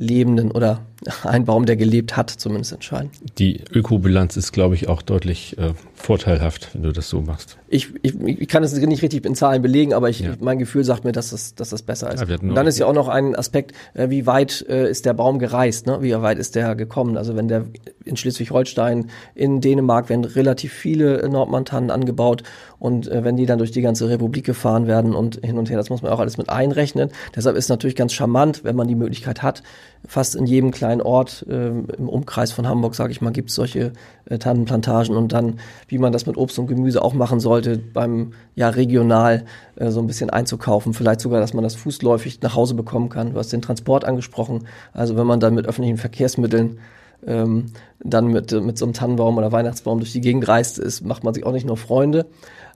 lebenden 0.00 0.50
oder 0.50 0.80
ein 1.24 1.44
Baum, 1.44 1.66
der 1.66 1.76
gelebt 1.76 2.16
hat, 2.16 2.30
zumindest 2.30 2.72
entscheiden. 2.72 3.10
Die 3.38 3.62
Ökobilanz 3.72 4.36
ist, 4.36 4.52
glaube 4.52 4.74
ich, 4.74 4.88
auch 4.88 5.02
deutlich 5.02 5.56
äh, 5.58 5.72
vorteilhaft, 5.94 6.70
wenn 6.72 6.82
du 6.82 6.92
das 6.92 7.08
so 7.08 7.20
machst. 7.20 7.58
Ich, 7.68 7.90
ich, 8.02 8.18
ich 8.20 8.48
kann 8.48 8.62
es 8.62 8.74
nicht 8.74 9.02
richtig 9.02 9.24
in 9.24 9.34
Zahlen 9.34 9.62
belegen, 9.62 9.92
aber 9.92 10.08
ich, 10.08 10.20
ja. 10.20 10.32
mein 10.40 10.58
Gefühl 10.58 10.84
sagt 10.84 11.04
mir, 11.04 11.12
dass 11.12 11.30
das, 11.30 11.54
dass 11.54 11.70
das 11.70 11.82
besser 11.82 12.12
ist. 12.12 12.28
Ja, 12.28 12.36
und 12.40 12.54
dann 12.54 12.66
ist 12.66 12.78
ja 12.78 12.86
auch 12.86 12.94
noch 12.94 13.08
ein 13.08 13.36
Aspekt, 13.36 13.72
äh, 13.94 14.10
wie 14.10 14.26
weit 14.26 14.64
äh, 14.68 14.90
ist 14.90 15.06
der 15.06 15.14
Baum 15.14 15.38
gereist, 15.38 15.86
ne? 15.86 15.98
wie 16.00 16.12
weit 16.14 16.38
ist 16.38 16.54
der 16.54 16.74
gekommen. 16.74 17.16
Also 17.16 17.36
wenn 17.36 17.48
der 17.48 17.66
in 18.04 18.16
Schleswig-Holstein, 18.16 19.10
in 19.34 19.60
Dänemark 19.60 20.08
werden 20.08 20.24
relativ 20.24 20.72
viele 20.72 21.28
Nordmantanen 21.28 21.90
angebaut 21.90 22.42
und 22.80 23.08
äh, 23.08 23.22
wenn 23.22 23.36
die 23.36 23.46
dann 23.46 23.58
durch 23.58 23.70
die 23.70 23.82
ganze 23.82 24.08
Republik 24.08 24.44
gefahren 24.44 24.88
werden 24.88 25.14
und 25.14 25.44
hin 25.44 25.58
und 25.58 25.70
her, 25.70 25.76
das 25.76 25.90
muss 25.90 26.02
man 26.02 26.10
auch 26.10 26.18
alles 26.18 26.38
mit 26.38 26.48
einrechnen. 26.48 27.10
Deshalb 27.36 27.54
ist 27.56 27.68
natürlich 27.68 27.94
ganz 27.94 28.12
charmant, 28.12 28.64
wenn 28.64 28.74
man 28.74 28.88
die 28.88 28.94
Möglichkeit 28.94 29.42
hat, 29.42 29.62
fast 30.06 30.34
in 30.34 30.46
jedem 30.46 30.70
kleinen 30.70 31.02
Ort 31.02 31.46
äh, 31.48 31.68
im 31.68 32.08
Umkreis 32.08 32.52
von 32.52 32.66
Hamburg, 32.66 32.94
sage 32.94 33.12
ich 33.12 33.20
mal, 33.20 33.30
gibt 33.30 33.50
es 33.50 33.54
solche 33.54 33.92
äh, 34.24 34.38
Tannenplantagen 34.38 35.14
und 35.14 35.32
dann, 35.32 35.60
wie 35.88 35.98
man 35.98 36.12
das 36.12 36.24
mit 36.24 36.38
Obst 36.38 36.58
und 36.58 36.68
Gemüse 36.68 37.02
auch 37.02 37.12
machen 37.12 37.38
sollte, 37.38 37.76
beim 37.76 38.32
ja 38.54 38.70
regional 38.70 39.44
äh, 39.76 39.90
so 39.90 40.00
ein 40.00 40.06
bisschen 40.06 40.30
einzukaufen, 40.30 40.94
vielleicht 40.94 41.20
sogar, 41.20 41.40
dass 41.40 41.52
man 41.52 41.62
das 41.62 41.74
fußläufig 41.74 42.40
nach 42.40 42.54
Hause 42.54 42.74
bekommen 42.74 43.10
kann. 43.10 43.34
Du 43.34 43.38
hast 43.38 43.52
den 43.52 43.62
Transport 43.62 44.06
angesprochen, 44.06 44.66
also 44.94 45.16
wenn 45.16 45.26
man 45.26 45.38
dann 45.38 45.54
mit 45.54 45.66
öffentlichen 45.66 45.98
Verkehrsmitteln 45.98 46.78
ähm, 47.26 47.66
dann 48.02 48.28
mit, 48.28 48.52
mit 48.52 48.78
so 48.78 48.86
einem 48.86 48.94
Tannenbaum 48.94 49.36
oder 49.36 49.52
Weihnachtsbaum 49.52 49.98
durch 49.98 50.12
die 50.12 50.20
Gegend 50.20 50.48
reist, 50.48 50.78
ist, 50.78 51.04
macht 51.04 51.24
man 51.24 51.34
sich 51.34 51.44
auch 51.44 51.52
nicht 51.52 51.66
nur 51.66 51.76
Freunde. 51.76 52.26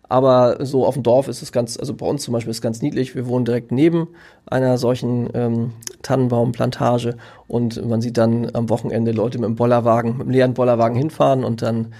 Aber 0.09 0.65
so 0.65 0.87
auf 0.87 0.95
dem 0.95 1.03
Dorf 1.03 1.29
ist 1.29 1.43
es 1.43 1.51
ganz, 1.51 1.79
also 1.79 1.95
bei 1.95 2.07
uns 2.07 2.23
zum 2.23 2.33
Beispiel 2.33 2.51
ist 2.51 2.59
es 2.59 2.63
ganz 2.63 2.83
niedlich. 2.83 3.15
Wir 3.15 3.27
wohnen 3.27 3.45
direkt 3.45 3.73
neben 3.73 4.09
einer 4.47 4.77
solchen 4.79 5.31
ähm, 5.35 5.73
Tannenbaumplantage 6.03 7.17
und 7.49 7.85
man 7.87 8.01
sieht 8.01 8.19
dann 8.19 8.51
am 8.55 8.69
Wochenende 8.69 9.13
Leute 9.13 9.39
mit 9.39 9.49
dem 9.49 9.57
Bollerwagen, 9.57 10.19
mit 10.19 10.27
dem 10.27 10.31
leeren 10.31 10.55
Bollerwagen 10.55 10.97
hinfahren 10.97 11.43
und 11.43 11.63
dann 11.63 11.95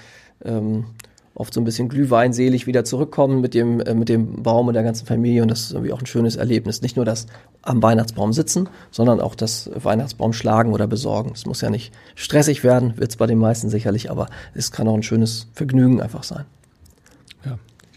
ähm, 0.45 0.85
oft 1.35 1.53
so 1.53 1.61
ein 1.61 1.65
bisschen 1.65 1.89
glühweinselig 1.89 2.67
wieder 2.67 2.85
zurückkommen 2.85 3.41
mit 3.41 3.55
dem, 3.55 3.81
äh, 3.81 3.95
mit 3.95 4.09
dem 4.09 4.43
Baum 4.43 4.69
und 4.69 4.75
der 4.75 4.83
ganzen 4.83 5.07
Familie 5.07 5.43
und 5.43 5.51
das 5.51 5.63
ist 5.63 5.73
irgendwie 5.73 5.93
auch 5.93 6.01
ein 6.01 6.07
schönes 6.07 6.37
Erlebnis. 6.37 6.83
Nicht 6.83 6.97
nur 6.97 7.05
das 7.05 7.27
am 7.63 7.83
Weihnachtsbaum 7.83 8.33
sitzen, 8.33 8.69
sondern 8.91 9.21
auch 9.21 9.35
das 9.35 9.71
Weihnachtsbaum 9.75 10.33
schlagen 10.33 10.73
oder 10.73 10.87
besorgen. 10.87 11.33
Es 11.35 11.47
muss 11.47 11.61
ja 11.61 11.71
nicht 11.71 11.93
stressig 12.15 12.63
werden, 12.63 12.97
wird 12.97 13.11
es 13.11 13.17
bei 13.17 13.27
den 13.27 13.39
meisten 13.39 13.69
sicherlich, 13.69 14.11
aber 14.11 14.29
es 14.55 14.71
kann 14.71 14.87
auch 14.87 14.95
ein 14.95 15.03
schönes 15.03 15.49
Vergnügen 15.55 16.01
einfach 16.01 16.23
sein. 16.23 16.45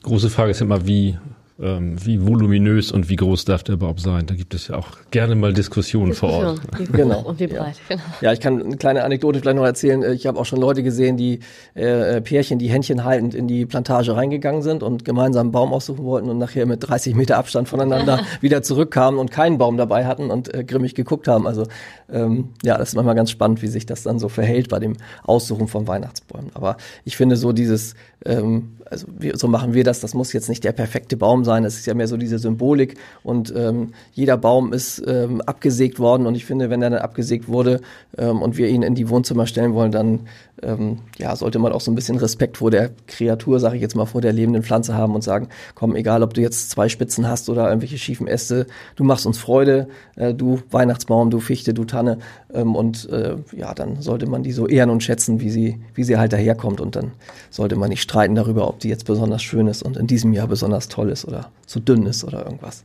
Große 0.08 0.30
Frage 0.30 0.52
ist 0.52 0.62
immer, 0.62 0.88
wie, 0.88 1.18
ähm, 1.60 1.98
wie 2.06 2.26
voluminös 2.26 2.94
und 2.94 3.10
wie 3.10 3.18
groß 3.18 3.44
darf 3.44 3.64
der 3.64 3.76
überhaupt 3.76 4.00
sein? 4.00 4.26
Da 4.26 4.36
gibt 4.36 4.54
es 4.54 4.70
ja 4.70 4.78
auch 4.78 4.88
gerne 5.12 5.36
mal 5.36 5.52
Diskussionen 5.52 6.12
Diskussion, 6.12 6.46
vor 6.46 6.48
Ort. 6.48 6.62
Wie 6.80 6.86
genau. 6.86 7.20
Und 7.24 7.42
wie 7.42 7.48
breit, 7.48 7.76
ja. 7.90 7.96
genau. 7.98 8.02
Ja, 8.22 8.32
ich 8.32 8.40
kann 8.40 8.64
eine 8.64 8.78
kleine 8.78 9.04
Anekdote 9.04 9.42
vielleicht 9.42 9.58
noch 9.58 9.66
erzählen. 9.66 10.02
Ich 10.14 10.26
habe 10.26 10.40
auch 10.40 10.46
schon 10.46 10.62
Leute 10.62 10.82
gesehen, 10.82 11.18
die 11.18 11.42
äh, 11.74 12.22
Pärchen, 12.22 12.58
die 12.58 12.70
Händchen 12.70 13.04
haltend 13.04 13.36
in 13.36 13.50
die 13.50 13.66
Plantage 13.66 14.16
reingegangen 14.16 14.62
sind 14.62 14.82
und 14.82 15.04
gemeinsam 15.04 15.48
einen 15.48 15.52
Baum 15.52 15.74
aussuchen 15.74 16.06
wollten 16.06 16.30
und 16.30 16.38
nachher 16.38 16.66
mit 16.66 16.88
30 16.88 17.14
Meter 17.14 17.38
Abstand 17.38 17.68
voneinander 17.68 18.22
wieder 18.40 18.62
zurückkamen 18.62 19.20
und 19.20 19.30
keinen 19.30 19.58
Baum 19.58 19.76
dabei 19.76 20.06
hatten 20.06 20.32
und 20.32 20.54
äh, 20.54 20.64
grimmig 20.64 20.96
geguckt 20.96 21.28
haben. 21.28 21.46
Also 21.46 21.68
ähm, 22.10 22.52
ja, 22.64 22.78
das 22.78 22.90
ist 22.90 22.96
manchmal 22.96 23.16
ganz 23.16 23.30
spannend, 23.30 23.62
wie 23.62 23.68
sich 23.68 23.86
das 23.86 24.04
dann 24.04 24.20
so 24.20 24.30
verhält 24.30 24.70
bei 24.70 24.80
dem 24.80 24.94
Aussuchen 25.24 25.68
von 25.68 25.86
Weihnachtsbäumen. 25.86 26.52
Aber 26.54 26.78
ich 27.04 27.18
finde 27.18 27.36
so 27.36 27.52
dieses 27.52 27.96
ähm, 28.24 28.77
also 28.90 29.08
wir, 29.18 29.38
so 29.38 29.48
machen 29.48 29.74
wir 29.74 29.84
das, 29.84 30.00
das 30.00 30.14
muss 30.14 30.34
jetzt 30.34 30.50
nicht 30.50 30.64
der 30.64 30.72
perfekte 30.72 31.18
Baum 31.18 31.44
sein, 31.44 31.64
das 31.64 31.76
ist 31.76 31.86
ja 31.86 31.94
mehr 31.94 32.08
so 32.08 32.18
diese 32.18 32.40
Symbolik. 32.40 32.98
Und 33.24 33.54
ähm, 33.56 33.94
jeder 34.14 34.38
Baum 34.38 34.74
ist 34.74 35.04
ähm, 35.08 35.42
abgesägt 35.42 36.00
worden. 36.00 36.26
Und 36.26 36.36
ich 36.36 36.46
finde, 36.46 36.70
wenn 36.70 36.82
er 36.82 36.90
dann 36.90 37.00
abgesägt 37.00 37.48
wurde 37.48 37.82
ähm, 38.18 38.42
und 38.42 38.58
wir 38.58 38.68
ihn 38.70 38.84
in 38.84 38.96
die 38.96 39.10
Wohnzimmer 39.10 39.48
stellen 39.48 39.74
wollen, 39.74 39.92
dann 39.92 40.22
ähm, 40.64 41.00
ja, 41.18 41.36
sollte 41.36 41.60
man 41.60 41.72
auch 41.72 41.82
so 41.82 41.92
ein 41.92 41.96
bisschen 41.96 42.18
Respekt 42.18 42.58
vor 42.58 42.72
der 42.72 42.92
Kreatur, 43.08 43.60
sage 43.60 43.76
ich 43.76 43.82
jetzt 43.82 43.96
mal, 43.96 44.06
vor 44.06 44.22
der 44.22 44.34
lebenden 44.34 44.64
Pflanze 44.64 44.96
haben 44.96 45.14
und 45.14 45.24
sagen, 45.24 45.50
komm, 45.76 45.96
egal 45.96 46.24
ob 46.24 46.34
du 46.34 46.42
jetzt 46.42 46.72
zwei 46.72 46.90
Spitzen 46.90 47.28
hast 47.28 47.50
oder 47.50 47.68
irgendwelche 47.68 47.98
schiefen 47.98 48.28
Äste, 48.28 48.66
du 48.96 49.04
machst 49.04 49.26
uns 49.26 49.38
Freude, 49.38 49.88
äh, 50.16 50.34
du 50.34 50.60
Weihnachtsbaum, 50.72 51.30
du 51.30 51.40
Fichte, 51.40 51.74
du 51.74 51.86
Tanne. 51.86 52.20
Ähm, 52.54 52.76
und 52.76 53.10
äh, 53.10 53.36
ja, 53.56 53.74
dann 53.74 54.02
sollte 54.02 54.28
man 54.28 54.44
die 54.44 54.52
so 54.52 54.68
ehren 54.68 54.90
und 54.90 55.04
schätzen, 55.04 55.40
wie 55.42 55.50
sie, 55.50 55.80
wie 55.94 56.04
sie 56.04 56.18
halt 56.18 56.34
daherkommt. 56.34 56.82
Und 56.82 56.96
dann 56.96 57.12
sollte 57.50 57.76
man 57.76 57.90
nicht 57.90 58.02
streiten 58.02 58.36
darüber, 58.36 58.68
ob 58.68 58.77
die 58.84 58.90
jetzt 58.90 59.06
besonders 59.06 59.44
schön 59.44 59.68
ist 59.68 59.84
und 59.84 59.98
in 59.98 60.08
diesem 60.08 60.34
Jahr 60.34 60.48
besonders 60.48 60.88
toll 60.88 61.10
ist 61.10 61.26
oder 61.26 61.52
so 61.66 61.80
dünn 61.80 62.06
ist 62.06 62.24
oder 62.24 62.46
irgendwas. 62.46 62.84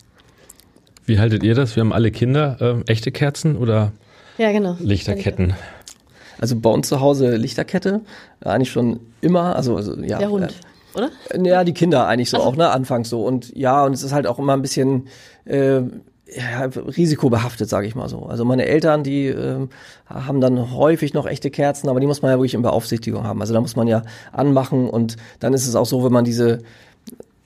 Wie 1.06 1.18
haltet 1.18 1.42
ihr 1.42 1.54
das? 1.54 1.76
Wir 1.76 1.80
haben 1.82 1.92
alle 1.92 2.10
Kinder, 2.10 2.56
äh, 2.60 2.90
echte 2.90 3.10
Kerzen 3.10 3.56
oder 3.56 3.92
ja, 4.38 4.52
genau. 4.52 4.76
Lichterketten? 4.80 5.54
Also 6.38 6.56
bei 6.56 6.70
uns 6.70 6.88
zu 6.88 7.00
Hause 7.00 7.36
Lichterkette, 7.36 8.00
eigentlich 8.40 8.70
schon 8.70 9.00
immer, 9.20 9.54
also, 9.54 9.76
also 9.76 9.96
ja. 10.02 10.18
Der 10.18 10.30
Hund, 10.30 10.54
äh, 10.94 10.98
oder? 10.98 11.10
Ja, 11.42 11.64
die 11.64 11.72
Kinder 11.72 12.06
eigentlich 12.06 12.30
so 12.30 12.38
also. 12.38 12.48
auch, 12.48 12.56
ne, 12.56 12.70
anfangs 12.70 13.08
so. 13.08 13.24
Und 13.24 13.54
ja, 13.56 13.84
und 13.84 13.92
es 13.92 14.02
ist 14.02 14.12
halt 14.12 14.26
auch 14.26 14.38
immer 14.38 14.54
ein 14.54 14.62
bisschen 14.62 15.08
äh, 15.44 15.82
ja, 16.26 16.64
risikobehaftet, 16.64 17.68
sage 17.68 17.86
ich 17.86 17.94
mal 17.94 18.08
so. 18.08 18.26
Also 18.26 18.44
meine 18.44 18.66
Eltern, 18.66 19.02
die 19.02 19.26
äh, 19.26 19.66
haben 20.06 20.40
dann 20.40 20.72
häufig 20.72 21.14
noch 21.14 21.26
echte 21.26 21.50
Kerzen, 21.50 21.88
aber 21.88 22.00
die 22.00 22.06
muss 22.06 22.22
man 22.22 22.30
ja 22.30 22.38
wirklich 22.38 22.54
in 22.54 22.62
Beaufsichtigung 22.62 23.24
haben. 23.24 23.40
Also 23.40 23.52
da 23.52 23.60
muss 23.60 23.76
man 23.76 23.88
ja 23.88 24.02
anmachen 24.32 24.88
und 24.88 25.16
dann 25.40 25.52
ist 25.52 25.66
es 25.66 25.74
auch 25.74 25.86
so, 25.86 26.04
wenn 26.04 26.12
man 26.12 26.24
diese 26.24 26.60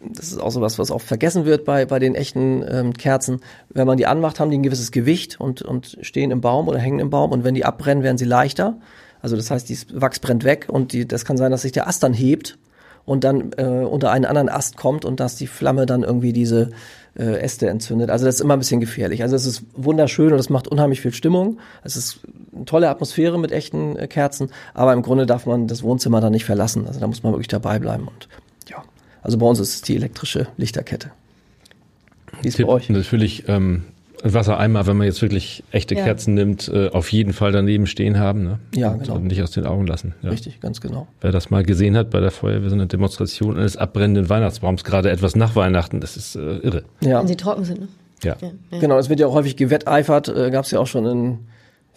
das 0.01 0.29
ist 0.29 0.39
auch 0.39 0.51
so 0.51 0.61
was, 0.61 0.79
was 0.79 0.91
oft 0.91 1.07
vergessen 1.07 1.47
wird 1.47 1.65
bei, 1.65 1.85
bei 1.85 1.99
den 1.99 2.15
echten 2.15 2.65
ähm, 2.69 2.93
Kerzen. 2.93 3.41
Wenn 3.71 3.87
man 3.87 3.97
die 3.97 4.07
anmacht, 4.07 4.39
haben 4.39 4.51
die 4.51 4.59
ein 4.59 4.63
gewisses 4.63 4.93
Gewicht 4.93 5.41
und, 5.41 5.63
und 5.63 5.99
stehen 6.01 6.31
im 6.31 6.41
Baum 6.41 6.69
oder 6.69 6.79
hängen 6.79 7.01
im 7.01 7.11
Baum. 7.11 7.33
Und 7.33 7.45
wenn 7.45 7.55
die 7.55 7.65
abbrennen, 7.65 8.05
werden 8.05 8.19
sie 8.19 8.25
leichter. 8.25 8.79
Also 9.21 9.37
das 9.37 9.51
heißt, 9.51 9.71
das 9.71 9.87
Wachs 9.93 10.21
brennt 10.21 10.45
weg 10.45 10.67
und 10.69 10.93
die, 10.93 11.09
das 11.09 11.25
kann 11.25 11.37
sein, 11.37 11.51
dass 11.51 11.63
sich 11.63 11.73
der 11.73 11.89
Ast 11.89 12.03
dann 12.03 12.13
hebt 12.13 12.59
und 13.05 13.25
dann 13.25 13.53
äh, 13.57 13.65
unter 13.65 14.11
einen 14.11 14.27
anderen 14.27 14.49
Ast 14.49 14.77
kommt 14.77 15.05
und 15.05 15.19
dass 15.19 15.37
die 15.37 15.47
Flamme 15.47 15.87
dann 15.87 16.03
irgendwie 16.03 16.33
diese 16.33 16.71
äh, 17.19 17.41
Äste 17.41 17.69
entzündet. 17.69 18.11
Also 18.11 18.27
das 18.27 18.37
ist 18.37 18.41
immer 18.41 18.55
ein 18.55 18.59
bisschen 18.59 18.81
gefährlich. 18.81 19.23
Also 19.23 19.37
es 19.37 19.47
ist 19.47 19.63
wunderschön 19.75 20.33
und 20.33 20.39
es 20.39 20.51
macht 20.51 20.69
unheimlich 20.69 21.01
viel 21.01 21.13
Stimmung. 21.13 21.59
Es 21.83 21.97
ist 21.97 22.21
eine 22.55 22.65
tolle 22.65 22.89
Atmosphäre 22.89 23.39
mit 23.39 23.53
echten 23.53 23.97
äh, 23.97 24.07
Kerzen, 24.07 24.51
aber 24.75 24.93
im 24.93 25.03
Grunde 25.03 25.27
darf 25.27 25.47
man 25.47 25.67
das 25.67 25.83
Wohnzimmer 25.83 26.21
dann 26.21 26.33
nicht 26.33 26.45
verlassen. 26.45 26.87
Also 26.87 27.01
da 27.01 27.07
muss 27.07 27.23
man 27.23 27.33
wirklich 27.33 27.49
dabei 27.49 27.79
bleiben 27.79 28.09
und 28.09 28.29
also 29.27 29.39
bei 29.39 29.47
uns 29.47 29.59
ist 29.59 29.75
es 29.75 29.83
die 29.83 29.97
elektrische 29.97 30.47
Lichterkette. 30.57 31.11
Wie 32.43 32.47
ist 32.47 32.59
bei 32.59 32.65
euch? 32.67 32.89
Natürlich 32.89 33.49
ähm, 33.49 33.83
Wassereimer, 34.35 34.87
wenn 34.87 34.97
man 34.97 35.07
jetzt 35.07 35.23
wirklich 35.23 35.65
echte 35.71 35.95
ja. 35.95 36.05
Kerzen 36.05 36.35
nimmt, 36.35 36.69
äh, 36.69 36.91
auf 36.91 37.11
jeden 37.13 37.33
Fall 37.33 37.53
daneben 37.53 37.87
stehen 37.87 38.19
haben. 38.19 38.45
Ne? 38.45 38.59
Ja, 38.75 38.91
und, 38.91 39.03
genau. 39.03 39.17
Und 39.17 39.27
nicht 39.27 39.43
aus 39.43 39.51
den 39.51 39.67
Augen 39.67 39.87
lassen. 39.87 40.15
Ja. 40.23 40.31
Richtig, 40.31 40.61
ganz 40.61 40.81
genau. 40.81 41.07
Wer 41.21 41.33
das 41.33 41.51
mal 41.51 41.65
gesehen 41.65 41.97
hat 41.97 42.11
bei 42.11 42.21
der 42.21 42.31
Feuerwehr, 42.31 42.69
so 42.69 42.75
eine 42.75 42.87
Demonstration 42.87 43.57
eines 43.57 43.77
abbrennenden 43.77 44.29
Weihnachtsbaums, 44.29 44.85
gerade 44.85 45.11
etwas 45.11 45.37
nach 45.37 45.57
Weihnachten, 45.57 46.01
das 46.01 46.17
ist 46.17 46.37
äh, 46.37 46.59
irre. 46.59 46.85
Ja. 47.01 47.21
Wenn 47.21 47.29
sie 47.29 47.37
trocken 47.37 47.65
sind, 47.65 47.81
ne? 47.81 47.89
Ja. 48.23 48.37
ja. 48.41 48.79
Genau, 48.81 48.99
es 48.99 49.09
wird 49.09 49.21
ja 49.21 49.27
auch 49.27 49.35
häufig 49.35 49.57
gewetteifert, 49.57 50.29
äh, 50.29 50.51
gab 50.51 50.65
es 50.65 50.71
ja 50.71 50.81
auch 50.81 50.87
schon 50.87 51.05
in 51.07 51.39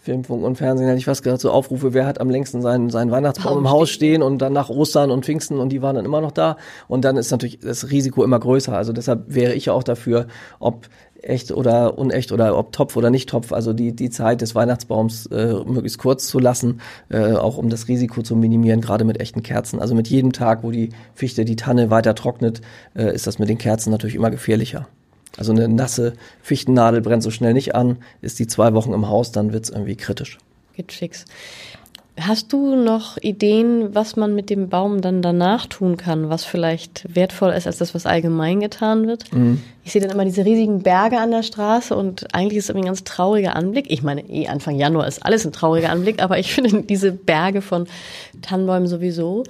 Filmfunk 0.01 0.43
und 0.43 0.55
Fernsehen 0.55 0.87
hätte 0.87 0.97
ich 0.97 1.05
fast 1.05 1.23
gesagt, 1.23 1.41
so 1.41 1.51
Aufrufe, 1.51 1.93
wer 1.93 2.05
hat 2.05 2.21
am 2.21 2.29
längsten 2.29 2.61
seinen, 2.61 2.89
seinen 2.89 3.11
Weihnachtsbaum 3.11 3.55
Baum 3.55 3.65
im 3.65 3.69
Haus 3.69 3.89
stehen 3.89 4.23
und 4.23 4.39
dann 4.39 4.53
nach 4.53 4.69
Ostern 4.69 5.11
und 5.11 5.25
Pfingsten 5.25 5.59
und 5.59 5.69
die 5.69 5.81
waren 5.81 5.95
dann 5.95 6.05
immer 6.05 6.21
noch 6.21 6.31
da. 6.31 6.57
Und 6.87 7.03
dann 7.03 7.17
ist 7.17 7.31
natürlich 7.31 7.59
das 7.59 7.91
Risiko 7.91 8.23
immer 8.23 8.39
größer. 8.39 8.75
Also 8.75 8.93
deshalb 8.93 9.23
wäre 9.27 9.53
ich 9.53 9.69
auch 9.69 9.83
dafür, 9.83 10.27
ob 10.59 10.87
echt 11.21 11.51
oder 11.51 11.97
unecht 11.97 12.31
oder 12.31 12.57
ob 12.57 12.71
Topf 12.71 12.95
oder 12.95 13.09
nicht 13.09 13.29
Topf, 13.29 13.51
also 13.51 13.73
die, 13.73 13.93
die 13.93 14.09
Zeit 14.09 14.41
des 14.41 14.55
Weihnachtsbaums 14.55 15.25
äh, 15.27 15.53
möglichst 15.65 15.99
kurz 15.99 16.27
zu 16.27 16.39
lassen, 16.39 16.81
äh, 17.09 17.33
auch 17.33 17.57
um 17.57 17.69
das 17.69 17.87
Risiko 17.87 18.21
zu 18.21 18.35
minimieren, 18.35 18.81
gerade 18.81 19.05
mit 19.05 19.19
echten 19.19 19.43
Kerzen. 19.43 19.79
Also 19.79 19.95
mit 19.95 20.07
jedem 20.07 20.31
Tag, 20.31 20.63
wo 20.63 20.71
die 20.71 20.89
Fichte, 21.13 21.45
die 21.45 21.55
Tanne 21.55 21.89
weiter 21.89 22.15
trocknet, 22.15 22.61
äh, 22.95 23.13
ist 23.13 23.27
das 23.27 23.39
mit 23.39 23.49
den 23.49 23.57
Kerzen 23.57 23.91
natürlich 23.91 24.15
immer 24.15 24.31
gefährlicher. 24.31 24.87
Also 25.37 25.51
eine 25.51 25.67
nasse 25.67 26.13
Fichtennadel 26.41 27.01
brennt 27.01 27.23
so 27.23 27.31
schnell 27.31 27.53
nicht 27.53 27.75
an, 27.75 27.97
ist 28.21 28.39
die 28.39 28.47
zwei 28.47 28.73
Wochen 28.73 28.93
im 28.93 29.07
Haus, 29.07 29.31
dann 29.31 29.53
wird's 29.53 29.69
irgendwie 29.69 29.95
kritisch. 29.95 30.37
Geht 30.73 30.91
fix. 30.91 31.25
Hast 32.19 32.53
du 32.53 32.75
noch 32.75 33.17
Ideen, 33.17 33.93
was 33.93 34.15
man 34.15 34.35
mit 34.35 34.49
dem 34.49 34.69
Baum 34.69 35.01
dann 35.01 35.21
danach 35.21 35.65
tun 35.65 35.97
kann, 35.97 36.29
was 36.29 36.43
vielleicht 36.43 37.03
wertvoller 37.13 37.55
ist 37.55 37.67
als 37.67 37.77
das, 37.77 37.95
was 37.95 38.05
allgemein 38.05 38.59
getan 38.59 39.07
wird? 39.07 39.31
Mhm. 39.33 39.61
Ich 39.83 39.91
sehe 39.91 40.01
dann 40.01 40.11
immer 40.11 40.25
diese 40.25 40.45
riesigen 40.45 40.83
Berge 40.83 41.19
an 41.19 41.31
der 41.31 41.43
Straße 41.43 41.95
und 41.95 42.33
eigentlich 42.33 42.57
ist 42.57 42.69
es 42.69 42.75
ein 42.75 42.85
ganz 42.85 43.03
trauriger 43.03 43.55
Anblick. 43.55 43.89
Ich 43.89 44.03
meine, 44.03 44.27
eh 44.29 44.47
Anfang 44.47 44.75
Januar 44.75 45.07
ist 45.07 45.25
alles 45.25 45.45
ein 45.45 45.51
trauriger 45.51 45.89
Anblick, 45.89 46.21
aber 46.21 46.37
ich 46.37 46.53
finde 46.53 46.83
diese 46.83 47.11
Berge 47.11 47.61
von 47.61 47.87
Tannenbäumen 48.41 48.87
sowieso. 48.87 49.43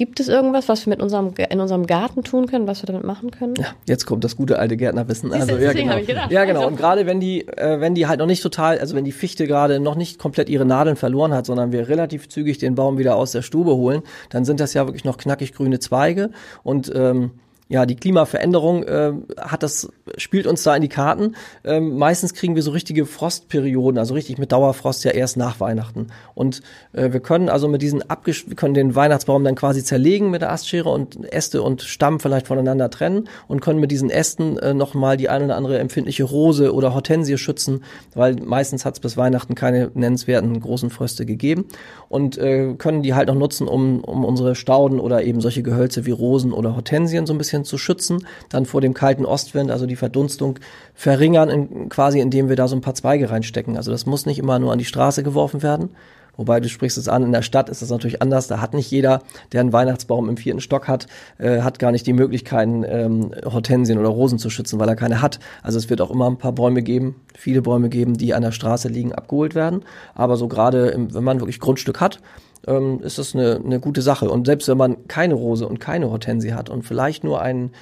Gibt 0.00 0.18
es 0.18 0.28
irgendwas, 0.28 0.66
was 0.70 0.86
wir 0.86 0.90
mit 0.92 1.02
unserem, 1.02 1.34
in 1.50 1.60
unserem 1.60 1.86
Garten 1.86 2.24
tun 2.24 2.46
können, 2.46 2.66
was 2.66 2.82
wir 2.82 2.86
damit 2.86 3.04
machen 3.04 3.30
können? 3.32 3.52
Ja, 3.56 3.66
jetzt 3.86 4.06
kommt 4.06 4.24
das 4.24 4.34
gute 4.34 4.58
alte 4.58 4.78
Gärtnerwissen. 4.78 5.30
Also, 5.30 5.58
ja, 5.58 5.74
genau. 5.74 5.98
ja, 6.30 6.46
genau. 6.46 6.66
Und 6.66 6.78
gerade 6.78 7.04
wenn 7.04 7.20
die, 7.20 7.46
äh, 7.46 7.80
wenn 7.80 7.94
die 7.94 8.06
halt 8.06 8.18
noch 8.18 8.26
nicht 8.26 8.42
total, 8.42 8.78
also 8.78 8.96
wenn 8.96 9.04
die 9.04 9.12
Fichte 9.12 9.46
gerade 9.46 9.78
noch 9.78 9.96
nicht 9.96 10.18
komplett 10.18 10.48
ihre 10.48 10.64
Nadeln 10.64 10.96
verloren 10.96 11.34
hat, 11.34 11.44
sondern 11.44 11.70
wir 11.70 11.90
relativ 11.90 12.30
zügig 12.30 12.56
den 12.56 12.76
Baum 12.76 12.96
wieder 12.96 13.14
aus 13.14 13.32
der 13.32 13.42
Stube 13.42 13.72
holen, 13.72 14.00
dann 14.30 14.46
sind 14.46 14.58
das 14.58 14.72
ja 14.72 14.86
wirklich 14.86 15.04
noch 15.04 15.18
knackig 15.18 15.52
grüne 15.52 15.80
Zweige 15.80 16.30
und 16.62 16.90
ähm, 16.94 17.32
ja, 17.70 17.86
die 17.86 17.94
Klimaveränderung 17.94 18.82
äh, 18.82 19.12
hat 19.38 19.62
das, 19.62 19.88
spielt 20.16 20.48
uns 20.48 20.64
da 20.64 20.74
in 20.74 20.82
die 20.82 20.88
Karten. 20.88 21.36
Ähm, 21.62 21.98
meistens 21.98 22.34
kriegen 22.34 22.56
wir 22.56 22.64
so 22.64 22.72
richtige 22.72 23.06
Frostperioden, 23.06 23.96
also 23.96 24.14
richtig 24.14 24.38
mit 24.38 24.50
Dauerfrost 24.50 25.04
ja 25.04 25.12
erst 25.12 25.36
nach 25.36 25.60
Weihnachten. 25.60 26.08
Und 26.34 26.62
äh, 26.92 27.12
wir 27.12 27.20
können 27.20 27.48
also 27.48 27.68
mit 27.68 27.80
diesen 27.80 28.10
abgesch 28.10 28.48
wir 28.48 28.56
können 28.56 28.74
den 28.74 28.96
Weihnachtsbaum 28.96 29.44
dann 29.44 29.54
quasi 29.54 29.84
zerlegen 29.84 30.32
mit 30.32 30.42
der 30.42 30.50
Astschere 30.50 30.88
und 30.88 31.32
Äste 31.32 31.62
und 31.62 31.82
Stamm 31.82 32.18
vielleicht 32.18 32.48
voneinander 32.48 32.90
trennen 32.90 33.28
und 33.46 33.60
können 33.60 33.78
mit 33.78 33.92
diesen 33.92 34.10
Ästen 34.10 34.58
äh, 34.58 34.74
nochmal 34.74 35.16
die 35.16 35.28
eine 35.28 35.44
oder 35.44 35.56
andere 35.56 35.78
empfindliche 35.78 36.24
Rose 36.24 36.74
oder 36.74 36.92
Hortensie 36.92 37.38
schützen, 37.38 37.84
weil 38.16 38.34
meistens 38.34 38.84
hat 38.84 38.94
es 38.94 39.00
bis 39.00 39.16
Weihnachten 39.16 39.54
keine 39.54 39.92
nennenswerten 39.94 40.58
großen 40.58 40.90
Fröste 40.90 41.24
gegeben 41.24 41.66
und 42.08 42.36
äh, 42.36 42.74
können 42.74 43.04
die 43.04 43.14
halt 43.14 43.28
noch 43.28 43.36
nutzen, 43.36 43.68
um, 43.68 44.02
um 44.02 44.24
unsere 44.24 44.56
Stauden 44.56 44.98
oder 44.98 45.22
eben 45.22 45.40
solche 45.40 45.62
Gehölze 45.62 46.04
wie 46.04 46.10
Rosen 46.10 46.52
oder 46.52 46.74
Hortensien 46.74 47.26
so 47.26 47.32
ein 47.32 47.38
bisschen 47.38 47.59
zu 47.64 47.78
schützen, 47.78 48.26
dann 48.48 48.66
vor 48.66 48.80
dem 48.80 48.94
kalten 48.94 49.24
Ostwind, 49.24 49.70
also 49.70 49.86
die 49.86 49.96
Verdunstung 49.96 50.58
verringern, 50.94 51.48
in, 51.48 51.88
quasi 51.88 52.20
indem 52.20 52.48
wir 52.48 52.56
da 52.56 52.68
so 52.68 52.76
ein 52.76 52.80
paar 52.80 52.94
Zweige 52.94 53.30
reinstecken. 53.30 53.76
Also 53.76 53.90
das 53.90 54.06
muss 54.06 54.26
nicht 54.26 54.38
immer 54.38 54.58
nur 54.58 54.72
an 54.72 54.78
die 54.78 54.84
Straße 54.84 55.22
geworfen 55.22 55.62
werden. 55.62 55.90
Wobei 56.36 56.60
du 56.60 56.70
sprichst 56.70 56.96
es 56.96 57.06
an, 57.06 57.22
in 57.22 57.32
der 57.32 57.42
Stadt 57.42 57.68
ist 57.68 57.82
das 57.82 57.90
natürlich 57.90 58.22
anders. 58.22 58.46
Da 58.46 58.62
hat 58.62 58.72
nicht 58.72 58.90
jeder, 58.90 59.22
der 59.52 59.60
einen 59.60 59.74
Weihnachtsbaum 59.74 60.26
im 60.28 60.38
vierten 60.38 60.62
Stock 60.62 60.88
hat, 60.88 61.06
äh, 61.36 61.60
hat 61.60 61.78
gar 61.78 61.92
nicht 61.92 62.06
die 62.06 62.14
Möglichkeiten, 62.14 62.82
ähm, 62.88 63.32
Hortensien 63.44 63.98
oder 63.98 64.08
Rosen 64.08 64.38
zu 64.38 64.48
schützen, 64.48 64.80
weil 64.80 64.88
er 64.88 64.96
keine 64.96 65.20
hat. 65.20 65.38
Also 65.62 65.76
es 65.76 65.90
wird 65.90 66.00
auch 66.00 66.10
immer 66.10 66.30
ein 66.30 66.38
paar 66.38 66.52
Bäume 66.52 66.82
geben, 66.82 67.16
viele 67.36 67.60
Bäume 67.60 67.90
geben, 67.90 68.14
die 68.16 68.32
an 68.32 68.40
der 68.40 68.52
Straße 68.52 68.88
liegen, 68.88 69.12
abgeholt 69.12 69.54
werden. 69.54 69.84
Aber 70.14 70.36
so 70.36 70.48
gerade, 70.48 70.94
wenn 71.10 71.24
man 71.24 71.40
wirklich 71.40 71.60
Grundstück 71.60 72.00
hat, 72.00 72.20
ähm, 72.66 73.00
ist 73.02 73.18
das 73.18 73.34
eine, 73.34 73.60
eine 73.64 73.80
gute 73.80 74.02
Sache. 74.02 74.30
Und 74.30 74.46
selbst 74.46 74.68
wenn 74.68 74.78
man 74.78 75.08
keine 75.08 75.34
Rose 75.34 75.66
und 75.66 75.80
keine 75.80 76.10
Hortensie 76.10 76.52
hat 76.52 76.70
und 76.70 76.82
vielleicht 76.82 77.24
nur 77.24 77.40
einen 77.40 77.72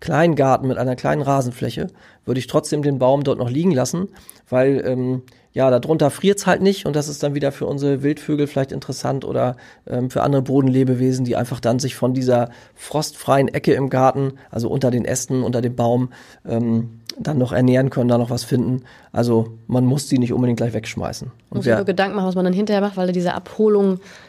kleinen 0.00 0.36
Garten 0.36 0.68
mit 0.68 0.78
einer 0.78 0.96
kleinen 0.96 1.22
Rasenfläche, 1.22 1.88
würde 2.24 2.38
ich 2.38 2.46
trotzdem 2.46 2.82
den 2.82 2.98
Baum 2.98 3.24
dort 3.24 3.38
noch 3.38 3.50
liegen 3.50 3.72
lassen, 3.72 4.08
weil 4.48 4.82
ähm, 4.86 5.22
ja, 5.52 5.76
darunter 5.76 6.10
friert's 6.10 6.46
halt 6.46 6.62
nicht 6.62 6.86
und 6.86 6.94
das 6.94 7.08
ist 7.08 7.22
dann 7.22 7.34
wieder 7.34 7.50
für 7.50 7.66
unsere 7.66 8.02
Wildvögel 8.02 8.46
vielleicht 8.46 8.70
interessant 8.70 9.24
oder 9.24 9.56
ähm, 9.88 10.10
für 10.10 10.22
andere 10.22 10.42
Bodenlebewesen, 10.42 11.24
die 11.24 11.36
einfach 11.36 11.58
dann 11.58 11.78
sich 11.80 11.96
von 11.96 12.14
dieser 12.14 12.50
frostfreien 12.74 13.48
Ecke 13.48 13.72
im 13.72 13.90
Garten, 13.90 14.34
also 14.50 14.68
unter 14.68 14.90
den 14.90 15.04
Ästen, 15.04 15.42
unter 15.42 15.60
dem 15.60 15.74
Baum, 15.74 16.10
ähm, 16.46 17.00
dann 17.18 17.38
noch 17.38 17.52
ernähren 17.52 17.90
können, 17.90 18.08
da 18.08 18.18
noch 18.18 18.30
was 18.30 18.44
finden. 18.44 18.84
Also 19.10 19.58
man 19.66 19.84
muss 19.84 20.06
die 20.06 20.18
nicht 20.18 20.32
unbedingt 20.32 20.58
gleich 20.58 20.74
wegschmeißen. 20.74 21.32
Und 21.50 21.56
muss 21.56 21.66
wer, 21.66 21.82
Gedanken 21.84 22.14
machen, 22.14 22.28
was 22.28 22.36
man 22.36 22.44
dann 22.44 22.54
hinterher 22.54 22.80
macht, 22.80 22.96
weil 22.96 23.10
diese 23.10 23.34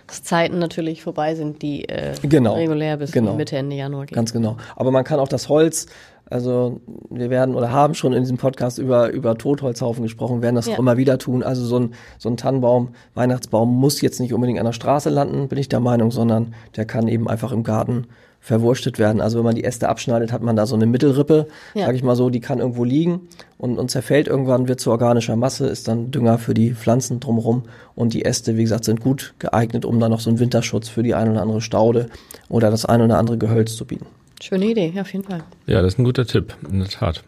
Abholungszeiten 0.10 0.60
natürlich 0.60 1.02
vorbei 1.04 1.36
sind, 1.36 1.62
die 1.62 1.88
äh, 1.88 2.16
genau, 2.22 2.56
regulär 2.56 2.98
bis 2.98 3.12
genau, 3.12 3.36
Mitte, 3.36 3.58
Ende 3.58 3.76
Januar 3.76 4.06
gehen. 4.06 4.16
Ganz 4.16 4.34
genau. 4.34 4.58
Aber 4.76 4.92
man 4.92 5.04
kann 5.04 5.20
auch 5.20 5.28
das 5.28 5.50
Holz 5.50 5.88
also 6.30 6.80
wir 7.10 7.30
werden 7.30 7.56
oder 7.56 7.72
haben 7.72 7.96
schon 7.96 8.14
in 8.14 8.22
diesem 8.22 8.38
Podcast 8.38 8.78
über, 8.78 9.10
über 9.10 9.38
Totholzhaufen 9.38 10.04
gesprochen, 10.04 10.42
werden 10.42 10.56
das 10.56 10.68
ja. 10.68 10.76
auch 10.76 10.80
immer 10.80 10.98
wieder 10.98 11.18
tun. 11.18 11.44
Also 11.44 11.66
so 11.66 11.80
ein, 11.80 11.94
so 12.18 12.30
ein 12.30 12.38
Tannenbaum, 12.38 12.90
Weihnachtsbaum 13.16 13.74
muss 13.74 14.02
jetzt 14.02 14.20
nicht 14.20 14.34
unbedingt 14.34 14.60
an 14.60 14.66
der 14.66 14.74
Straße 14.74 15.10
landen, 15.10 15.48
bin 15.48 15.58
ich 15.58 15.70
der 15.70 15.80
Meinung, 15.80 16.12
sondern 16.12 16.54
der 16.76 16.86
kann 16.86 17.08
eben 17.08 17.28
einfach 17.28 17.52
im 17.52 17.64
Garten 17.64 18.08
verwurstet 18.40 19.00
werden. 19.00 19.22
Also 19.22 19.38
wenn 19.38 19.46
man 19.46 19.56
die 19.56 19.64
Äste 19.64 19.90
abschneidet, 19.90 20.32
hat 20.32 20.42
man 20.42 20.56
da 20.56 20.66
so 20.66 20.76
eine 20.76 20.86
Mittelrippe, 20.86 21.48
ja. 21.74 21.86
sage 21.86 21.98
ich 21.98 22.04
mal 22.04 22.16
so, 22.16 22.30
die 22.30 22.40
kann 22.40 22.60
irgendwo 22.60 22.84
liegen 22.84 23.28
und, 23.58 23.78
und 23.78 23.92
zerfällt 23.92 24.28
irgendwann, 24.28 24.68
wird 24.68 24.80
zu 24.80 24.92
organischer 24.92 25.36
Masse, 25.36 25.68
ist 25.68 25.88
dann 25.88 26.12
Dünger 26.12 26.38
für 26.38 26.54
die 26.54 26.74
Pflanzen 26.74 27.20
drumherum 27.20 27.64
und 27.96 28.14
die 28.14 28.24
Äste, 28.24 28.56
wie 28.56 28.62
gesagt, 28.62 28.86
sind 28.86 29.02
gut 29.02 29.34
geeignet, 29.40 29.84
um 29.84 30.00
dann 30.00 30.12
noch 30.12 30.22
so 30.22 30.30
einen 30.30 30.40
Winterschutz 30.40 30.88
für 30.88 31.04
die 31.04 31.16
ein 31.16 31.30
oder 31.30 31.42
andere 31.42 31.62
Staude 31.62 32.08
oder 32.48 32.72
das 32.72 32.86
ein 32.86 33.02
oder 33.02 33.18
andere 33.18 33.38
Gehölz 33.38 33.76
zu 33.76 33.86
bieten. 33.86 34.06
Schöne 34.42 34.66
Idee, 34.68 34.94
auf 35.00 35.12
jeden 35.12 35.26
Fall. 35.26 35.44
Ja, 35.68 35.82
das 35.82 35.94
ist 35.94 36.00
ein 36.00 36.06
guter 36.06 36.26
Tipp, 36.26 36.56
in 36.72 36.80
der 36.80 36.88
Tat. 36.88 37.24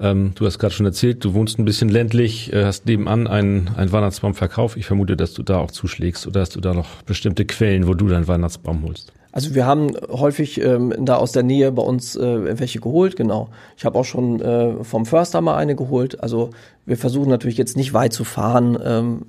Ähm, 0.00 0.32
du 0.34 0.46
hast 0.46 0.58
gerade 0.58 0.72
schon 0.72 0.86
erzählt, 0.86 1.24
du 1.24 1.34
wohnst 1.34 1.58
ein 1.58 1.64
bisschen 1.64 1.88
ländlich, 1.88 2.52
äh, 2.52 2.64
hast 2.64 2.86
nebenan 2.86 3.26
einen, 3.26 3.70
einen 3.76 3.90
Weihnachtsbaumverkauf. 3.90 4.76
Ich 4.76 4.86
vermute, 4.86 5.16
dass 5.16 5.34
du 5.34 5.42
da 5.42 5.58
auch 5.58 5.70
zuschlägst 5.70 6.26
oder 6.26 6.40
hast 6.40 6.54
du 6.54 6.60
da 6.60 6.72
noch 6.72 7.02
bestimmte 7.02 7.44
Quellen, 7.44 7.86
wo 7.86 7.94
du 7.94 8.08
deinen 8.08 8.28
Weihnachtsbaum 8.28 8.84
holst? 8.84 9.12
Also 9.32 9.54
wir 9.54 9.66
haben 9.66 9.92
häufig 10.08 10.60
ähm, 10.62 10.94
da 10.98 11.16
aus 11.16 11.32
der 11.32 11.42
Nähe 11.42 11.70
bei 11.70 11.82
uns 11.82 12.16
äh, 12.16 12.58
welche 12.58 12.80
geholt, 12.80 13.14
genau. 13.16 13.50
Ich 13.76 13.84
habe 13.84 13.98
auch 13.98 14.04
schon 14.04 14.40
äh, 14.40 14.82
vom 14.84 15.04
Förster 15.04 15.40
mal 15.40 15.56
eine 15.56 15.76
geholt. 15.76 16.22
Also 16.22 16.50
wir 16.86 16.96
versuchen 16.96 17.28
natürlich 17.28 17.58
jetzt 17.58 17.76
nicht 17.76 17.92
weit 17.92 18.12
zu 18.12 18.24
fahren. 18.24 18.78
Ähm, 18.82 19.22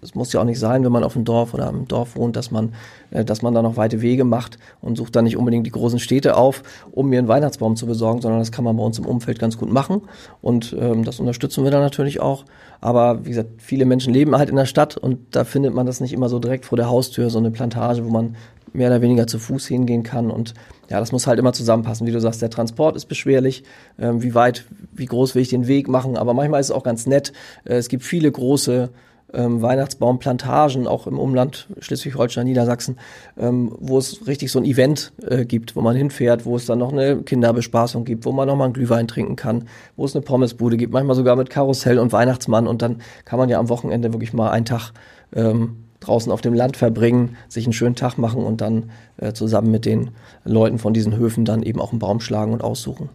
es 0.00 0.14
muss 0.14 0.32
ja 0.32 0.40
auch 0.40 0.44
nicht 0.44 0.58
sein, 0.58 0.84
wenn 0.84 0.92
man 0.92 1.04
auf 1.04 1.14
dem 1.14 1.24
Dorf 1.24 1.54
oder 1.54 1.66
am 1.66 1.88
Dorf 1.88 2.16
wohnt, 2.16 2.36
dass 2.36 2.50
man, 2.50 2.74
äh, 3.10 3.24
dass 3.24 3.42
man 3.42 3.54
da 3.54 3.62
noch 3.62 3.76
weite 3.76 4.00
Wege 4.00 4.24
macht 4.24 4.58
und 4.80 4.96
sucht 4.96 5.16
dann 5.16 5.24
nicht 5.24 5.36
unbedingt 5.36 5.66
die 5.66 5.70
großen 5.70 5.98
Städte 5.98 6.36
auf, 6.36 6.62
um 6.92 7.08
mir 7.08 7.18
einen 7.18 7.28
Weihnachtsbaum 7.28 7.76
zu 7.76 7.86
besorgen, 7.86 8.20
sondern 8.20 8.40
das 8.40 8.52
kann 8.52 8.64
man 8.64 8.76
bei 8.76 8.82
uns 8.82 8.98
im 8.98 9.06
Umfeld 9.06 9.38
ganz 9.38 9.58
gut 9.58 9.72
machen. 9.72 10.02
Und 10.40 10.76
ähm, 10.78 11.04
das 11.04 11.20
unterstützen 11.20 11.64
wir 11.64 11.70
dann 11.70 11.82
natürlich 11.82 12.20
auch. 12.20 12.44
Aber 12.80 13.24
wie 13.24 13.30
gesagt, 13.30 13.50
viele 13.58 13.84
Menschen 13.86 14.12
leben 14.12 14.36
halt 14.36 14.50
in 14.50 14.56
der 14.56 14.66
Stadt 14.66 14.96
und 14.96 15.18
da 15.32 15.44
findet 15.44 15.74
man 15.74 15.86
das 15.86 16.00
nicht 16.00 16.12
immer 16.12 16.28
so 16.28 16.38
direkt 16.38 16.64
vor 16.64 16.76
der 16.76 16.88
Haustür, 16.88 17.28
so 17.30 17.38
eine 17.38 17.50
Plantage, 17.50 18.04
wo 18.04 18.10
man 18.10 18.36
mehr 18.72 18.88
oder 18.88 19.00
weniger 19.00 19.26
zu 19.26 19.38
Fuß 19.38 19.66
hingehen 19.66 20.02
kann. 20.04 20.30
Und 20.30 20.54
ja, 20.88 21.00
das 21.00 21.10
muss 21.10 21.26
halt 21.26 21.38
immer 21.38 21.52
zusammenpassen. 21.52 22.06
Wie 22.06 22.12
du 22.12 22.20
sagst, 22.20 22.40
der 22.40 22.50
Transport 22.50 22.96
ist 22.96 23.06
beschwerlich. 23.06 23.64
Ähm, 23.98 24.22
wie 24.22 24.34
weit, 24.34 24.64
wie 24.92 25.06
groß 25.06 25.34
will 25.34 25.42
ich 25.42 25.48
den 25.48 25.66
Weg 25.66 25.88
machen? 25.88 26.16
Aber 26.16 26.34
manchmal 26.34 26.60
ist 26.60 26.66
es 26.66 26.72
auch 26.72 26.84
ganz 26.84 27.06
nett. 27.06 27.32
Äh, 27.64 27.74
es 27.74 27.88
gibt 27.88 28.04
viele 28.04 28.30
große 28.30 28.90
ähm, 29.32 29.62
Weihnachtsbaumplantagen, 29.62 30.86
auch 30.86 31.06
im 31.06 31.18
Umland 31.18 31.68
Schleswig-Holstein, 31.80 32.46
Niedersachsen, 32.46 32.96
ähm, 33.38 33.72
wo 33.78 33.98
es 33.98 34.26
richtig 34.26 34.50
so 34.50 34.58
ein 34.58 34.64
Event 34.64 35.12
äh, 35.26 35.44
gibt, 35.44 35.76
wo 35.76 35.80
man 35.80 35.96
hinfährt, 35.96 36.46
wo 36.46 36.56
es 36.56 36.66
dann 36.66 36.78
noch 36.78 36.92
eine 36.92 37.22
Kinderbespaßung 37.22 38.04
gibt, 38.04 38.24
wo 38.24 38.32
man 38.32 38.48
noch 38.48 38.56
mal 38.56 38.64
einen 38.64 38.72
Glühwein 38.72 39.08
trinken 39.08 39.36
kann, 39.36 39.64
wo 39.96 40.04
es 40.04 40.14
eine 40.14 40.24
Pommesbude 40.24 40.76
gibt, 40.76 40.92
manchmal 40.92 41.16
sogar 41.16 41.36
mit 41.36 41.50
Karussell 41.50 41.98
und 41.98 42.12
Weihnachtsmann 42.12 42.66
und 42.66 42.82
dann 42.82 43.02
kann 43.24 43.38
man 43.38 43.48
ja 43.48 43.58
am 43.58 43.68
Wochenende 43.68 44.12
wirklich 44.12 44.32
mal 44.32 44.50
einen 44.50 44.64
Tag 44.64 44.92
ähm, 45.34 45.84
draußen 46.00 46.30
auf 46.32 46.40
dem 46.40 46.54
Land 46.54 46.76
verbringen, 46.76 47.36
sich 47.48 47.64
einen 47.64 47.72
schönen 47.72 47.96
Tag 47.96 48.18
machen 48.18 48.44
und 48.44 48.60
dann 48.60 48.90
äh, 49.16 49.32
zusammen 49.32 49.70
mit 49.70 49.84
den 49.84 50.12
Leuten 50.44 50.78
von 50.78 50.94
diesen 50.94 51.16
Höfen 51.16 51.44
dann 51.44 51.62
eben 51.62 51.80
auch 51.80 51.90
einen 51.90 51.98
Baum 51.98 52.20
schlagen 52.20 52.52
und 52.52 52.62
aussuchen. 52.62 53.08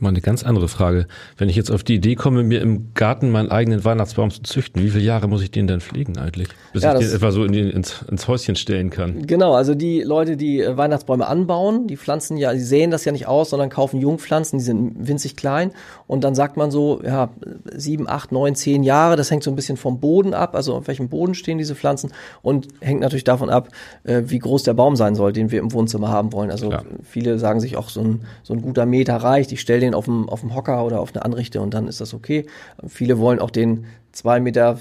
Mal 0.00 0.10
eine 0.10 0.20
ganz 0.20 0.42
andere 0.42 0.68
Frage. 0.68 1.06
Wenn 1.36 1.48
ich 1.48 1.56
jetzt 1.56 1.70
auf 1.70 1.82
die 1.82 1.94
Idee 1.94 2.14
komme, 2.14 2.42
mir 2.42 2.60
im 2.60 2.92
Garten 2.94 3.30
meinen 3.30 3.50
eigenen 3.50 3.84
Weihnachtsbaum 3.84 4.30
zu 4.30 4.42
züchten, 4.42 4.82
wie 4.82 4.90
viele 4.90 5.04
Jahre 5.04 5.28
muss 5.28 5.42
ich 5.42 5.50
den 5.50 5.66
denn 5.66 5.80
pflegen 5.80 6.18
eigentlich? 6.18 6.48
Bis 6.72 6.82
ja, 6.82 6.94
ich 6.94 7.06
den 7.06 7.16
etwa 7.16 7.30
so 7.30 7.44
in 7.44 7.52
die, 7.52 7.60
ins, 7.60 8.04
ins 8.10 8.26
Häuschen 8.28 8.56
stellen 8.56 8.90
kann. 8.90 9.26
Genau, 9.26 9.54
also 9.54 9.74
die 9.74 10.02
Leute, 10.02 10.36
die 10.36 10.60
äh, 10.60 10.76
Weihnachtsbäume 10.76 11.26
anbauen, 11.26 11.86
die 11.86 11.96
pflanzen 11.96 12.36
ja, 12.36 12.52
die 12.52 12.60
säen 12.60 12.90
das 12.90 13.04
ja 13.04 13.12
nicht 13.12 13.26
aus, 13.26 13.50
sondern 13.50 13.70
kaufen 13.70 14.00
Jungpflanzen, 14.00 14.58
die 14.58 14.64
sind 14.64 15.06
winzig 15.06 15.36
klein. 15.36 15.70
Und 16.06 16.24
dann 16.24 16.34
sagt 16.34 16.56
man 16.56 16.70
so, 16.70 17.00
ja, 17.04 17.30
sieben, 17.72 18.08
acht, 18.08 18.32
neun, 18.32 18.54
zehn 18.54 18.82
Jahre, 18.82 19.16
das 19.16 19.30
hängt 19.30 19.42
so 19.42 19.50
ein 19.50 19.56
bisschen 19.56 19.76
vom 19.76 20.00
Boden 20.00 20.34
ab, 20.34 20.54
also 20.54 20.74
auf 20.74 20.88
welchem 20.88 21.08
Boden 21.08 21.34
stehen 21.34 21.58
diese 21.58 21.74
Pflanzen 21.74 22.12
und 22.42 22.68
hängt 22.80 23.00
natürlich 23.00 23.24
davon 23.24 23.50
ab, 23.50 23.68
äh, 24.04 24.22
wie 24.26 24.38
groß 24.38 24.64
der 24.64 24.74
Baum 24.74 24.96
sein 24.96 25.14
soll, 25.14 25.32
den 25.32 25.50
wir 25.50 25.60
im 25.60 25.72
Wohnzimmer 25.72 26.08
haben 26.08 26.32
wollen. 26.32 26.50
Also 26.50 26.68
Klar. 26.68 26.84
viele 27.02 27.38
sagen 27.38 27.60
sich 27.60 27.76
auch, 27.76 27.88
so 27.88 28.00
ein, 28.00 28.22
so 28.42 28.54
ein 28.54 28.62
guter 28.62 28.86
Meter 28.86 29.16
reicht. 29.16 29.52
Ich 29.52 29.60
stelle 29.60 29.83
den 29.84 29.94
auf 29.94 30.06
dem, 30.06 30.28
auf 30.28 30.40
dem 30.40 30.54
Hocker 30.54 30.84
oder 30.84 31.00
auf 31.00 31.14
eine 31.14 31.24
Anrichte 31.24 31.60
und 31.60 31.74
dann 31.74 31.88
ist 31.88 32.00
das 32.00 32.14
okay. 32.14 32.46
Viele 32.86 33.18
wollen 33.18 33.38
auch 33.38 33.50
den 33.50 33.86
2,50 34.14 34.40
Meter 34.40 34.78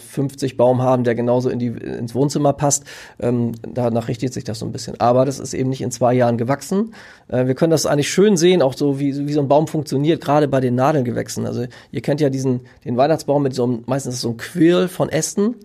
Baum 0.58 0.82
haben, 0.82 1.04
der 1.04 1.16
genauso 1.16 1.50
in 1.50 1.60
die, 1.60 1.68
ins 1.68 2.14
Wohnzimmer 2.14 2.54
passt. 2.54 2.84
Ähm, 3.20 3.54
danach 3.62 4.08
richtet 4.08 4.34
sich 4.34 4.44
das 4.44 4.60
so 4.60 4.66
ein 4.66 4.72
bisschen. 4.72 5.00
Aber 5.00 5.26
das 5.26 5.40
ist 5.40 5.54
eben 5.54 5.70
nicht 5.70 5.82
in 5.82 5.92
zwei 5.92 6.14
Jahren 6.14 6.38
gewachsen. 6.38 6.94
Äh, 7.28 7.48
wir 7.48 7.56
können 7.56 7.72
das 7.72 7.86
eigentlich 7.86 8.10
schön 8.10 8.38
sehen, 8.38 8.62
auch 8.62 8.74
so 8.74 9.00
wie, 9.00 9.28
wie 9.28 9.34
so 9.34 9.42
ein 9.42 9.48
Baum 9.48 9.68
funktioniert, 9.68 10.22
gerade 10.22 10.48
bei 10.48 10.60
den 10.60 10.76
Nadelgewächsen. 10.76 11.46
Also 11.46 11.66
ihr 11.92 12.02
kennt 12.02 12.22
ja 12.22 12.30
diesen, 12.30 12.62
den 12.86 12.98
Weihnachtsbaum 12.98 13.44
mit 13.44 13.56
so 13.56 13.64
einem, 13.64 13.84
meistens 13.88 14.22
so 14.22 14.30
ein 14.30 14.38
Quirl 14.38 14.88
von 14.88 15.10
Ästen. 15.10 15.56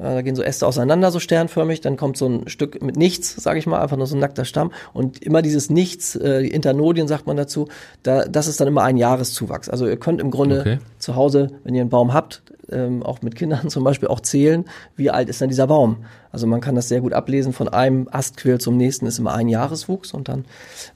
Äh, 0.00 0.14
da 0.14 0.22
gehen 0.22 0.34
so 0.34 0.42
Äste 0.42 0.66
auseinander, 0.66 1.10
so 1.10 1.20
sternförmig, 1.20 1.80
dann 1.80 1.96
kommt 1.96 2.16
so 2.16 2.26
ein 2.26 2.48
Stück 2.48 2.82
mit 2.82 2.96
nichts, 2.96 3.36
sage 3.36 3.58
ich 3.58 3.66
mal, 3.66 3.80
einfach 3.80 3.96
nur 3.96 4.06
so 4.06 4.16
ein 4.16 4.20
nackter 4.20 4.44
Stamm. 4.44 4.72
Und 4.92 5.22
immer 5.22 5.42
dieses 5.42 5.70
Nichts, 5.70 6.16
äh, 6.16 6.46
Internodien 6.46 7.08
sagt 7.08 7.26
man 7.26 7.36
dazu, 7.36 7.68
da, 8.02 8.24
das 8.24 8.46
ist 8.46 8.60
dann 8.60 8.68
immer 8.68 8.82
ein 8.82 8.96
Jahreszuwachs. 8.96 9.68
Also 9.68 9.86
ihr 9.86 9.98
könnt 9.98 10.20
im 10.20 10.30
Grunde 10.30 10.60
okay. 10.60 10.78
zu 10.98 11.16
Hause, 11.16 11.50
wenn 11.64 11.74
ihr 11.74 11.82
einen 11.82 11.90
Baum 11.90 12.14
habt, 12.14 12.42
ähm, 12.70 13.02
auch 13.02 13.22
mit 13.22 13.34
Kindern 13.34 13.68
zum 13.68 13.84
Beispiel 13.84 14.08
auch 14.08 14.20
zählen, 14.20 14.64
wie 14.96 15.10
alt 15.10 15.28
ist 15.28 15.40
denn 15.40 15.48
dieser 15.48 15.66
Baum. 15.66 16.04
Also 16.32 16.46
man 16.46 16.60
kann 16.60 16.74
das 16.74 16.88
sehr 16.88 17.00
gut 17.00 17.12
ablesen, 17.12 17.52
von 17.52 17.68
einem 17.68 18.08
Astquirl 18.10 18.60
zum 18.60 18.76
nächsten 18.76 19.06
ist 19.06 19.18
immer 19.18 19.34
ein 19.34 19.48
Jahreswuchs 19.48 20.12
und 20.12 20.28
dann 20.28 20.44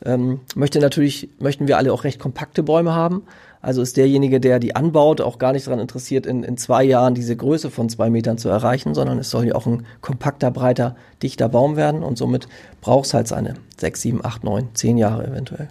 ähm, 0.04 0.40
möchte 0.54 0.78
natürlich, 0.78 1.28
möchten 1.40 1.66
wir 1.66 1.76
alle 1.76 1.92
auch 1.92 2.04
recht 2.04 2.20
kompakte 2.20 2.62
Bäume 2.62 2.94
haben. 2.94 3.24
Also 3.64 3.80
ist 3.80 3.96
derjenige, 3.96 4.40
der 4.40 4.58
die 4.58 4.76
anbaut, 4.76 5.22
auch 5.22 5.38
gar 5.38 5.52
nicht 5.52 5.66
daran 5.66 5.80
interessiert, 5.80 6.26
in, 6.26 6.42
in 6.44 6.58
zwei 6.58 6.84
Jahren 6.84 7.14
diese 7.14 7.34
Größe 7.34 7.70
von 7.70 7.88
zwei 7.88 8.10
Metern 8.10 8.36
zu 8.36 8.50
erreichen, 8.50 8.94
sondern 8.94 9.18
es 9.18 9.30
soll 9.30 9.46
ja 9.46 9.54
auch 9.54 9.66
ein 9.66 9.86
kompakter, 10.02 10.50
breiter, 10.50 10.96
dichter 11.22 11.48
Baum 11.48 11.76
werden 11.76 12.02
und 12.02 12.18
somit 12.18 12.46
braucht 12.82 13.06
es 13.06 13.14
halt 13.14 13.26
seine 13.26 13.54
sechs, 13.78 14.02
sieben, 14.02 14.22
acht, 14.22 14.44
neun, 14.44 14.68
zehn 14.74 14.98
Jahre 14.98 15.26
eventuell. 15.26 15.70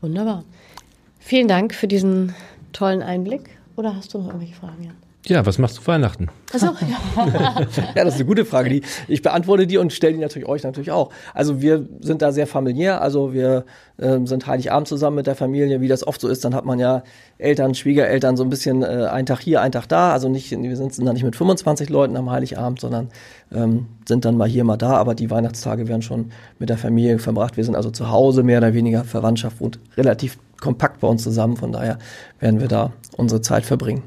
Wunderbar. 0.00 0.44
Vielen 1.18 1.46
Dank 1.46 1.74
für 1.74 1.86
diesen 1.86 2.34
tollen 2.72 3.02
Einblick. 3.02 3.50
Oder 3.76 3.94
hast 3.94 4.14
du 4.14 4.18
noch 4.18 4.28
irgendwelche 4.28 4.54
Fragen, 4.54 4.82
Jan? 4.82 5.09
Ja, 5.26 5.44
was 5.44 5.58
machst 5.58 5.78
du 5.78 5.86
Weihnachten? 5.86 6.28
Achso, 6.52 6.66
ja. 6.66 7.26
ja, 7.94 8.04
das 8.04 8.14
ist 8.14 8.20
eine 8.20 8.24
gute 8.24 8.46
Frage. 8.46 8.70
Die, 8.70 8.82
ich 9.06 9.20
beantworte 9.20 9.66
die 9.66 9.76
und 9.76 9.92
stelle 9.92 10.14
die 10.14 10.18
natürlich 10.18 10.48
euch 10.48 10.62
natürlich 10.62 10.90
auch. 10.92 11.10
Also 11.34 11.60
wir 11.60 11.86
sind 12.00 12.22
da 12.22 12.32
sehr 12.32 12.46
familiär. 12.46 13.02
Also 13.02 13.34
wir 13.34 13.66
äh, 13.98 14.18
sind 14.24 14.46
Heiligabend 14.46 14.88
zusammen 14.88 15.16
mit 15.16 15.26
der 15.26 15.34
Familie, 15.34 15.82
wie 15.82 15.88
das 15.88 16.06
oft 16.06 16.22
so 16.22 16.28
ist. 16.28 16.42
Dann 16.44 16.54
hat 16.54 16.64
man 16.64 16.78
ja 16.78 17.02
Eltern, 17.36 17.74
Schwiegereltern 17.74 18.38
so 18.38 18.44
ein 18.44 18.48
bisschen 18.48 18.82
äh, 18.82 19.08
ein 19.12 19.26
Tag 19.26 19.40
hier, 19.40 19.60
ein 19.60 19.72
Tag 19.72 19.88
da. 19.88 20.12
Also 20.12 20.30
nicht, 20.30 20.50
wir 20.50 20.76
sind 20.76 20.98
dann 20.98 21.12
nicht 21.12 21.24
mit 21.24 21.36
25 21.36 21.90
Leuten 21.90 22.16
am 22.16 22.30
Heiligabend, 22.30 22.80
sondern 22.80 23.10
ähm, 23.52 23.88
sind 24.08 24.24
dann 24.24 24.38
mal 24.38 24.48
hier, 24.48 24.64
mal 24.64 24.78
da. 24.78 24.96
Aber 24.96 25.14
die 25.14 25.30
Weihnachtstage 25.30 25.86
werden 25.86 26.02
schon 26.02 26.32
mit 26.58 26.70
der 26.70 26.78
Familie 26.78 27.18
verbracht. 27.18 27.58
Wir 27.58 27.64
sind 27.64 27.76
also 27.76 27.90
zu 27.90 28.10
Hause 28.10 28.42
mehr 28.42 28.58
oder 28.58 28.72
weniger 28.72 29.04
Verwandtschaft 29.04 29.60
wohnt 29.60 29.80
relativ 29.98 30.38
kompakt 30.62 31.00
bei 31.00 31.08
uns 31.08 31.22
zusammen. 31.22 31.58
Von 31.58 31.72
daher 31.72 31.98
werden 32.38 32.60
wir 32.60 32.68
da 32.68 32.92
unsere 33.18 33.42
Zeit 33.42 33.66
verbringen. 33.66 34.02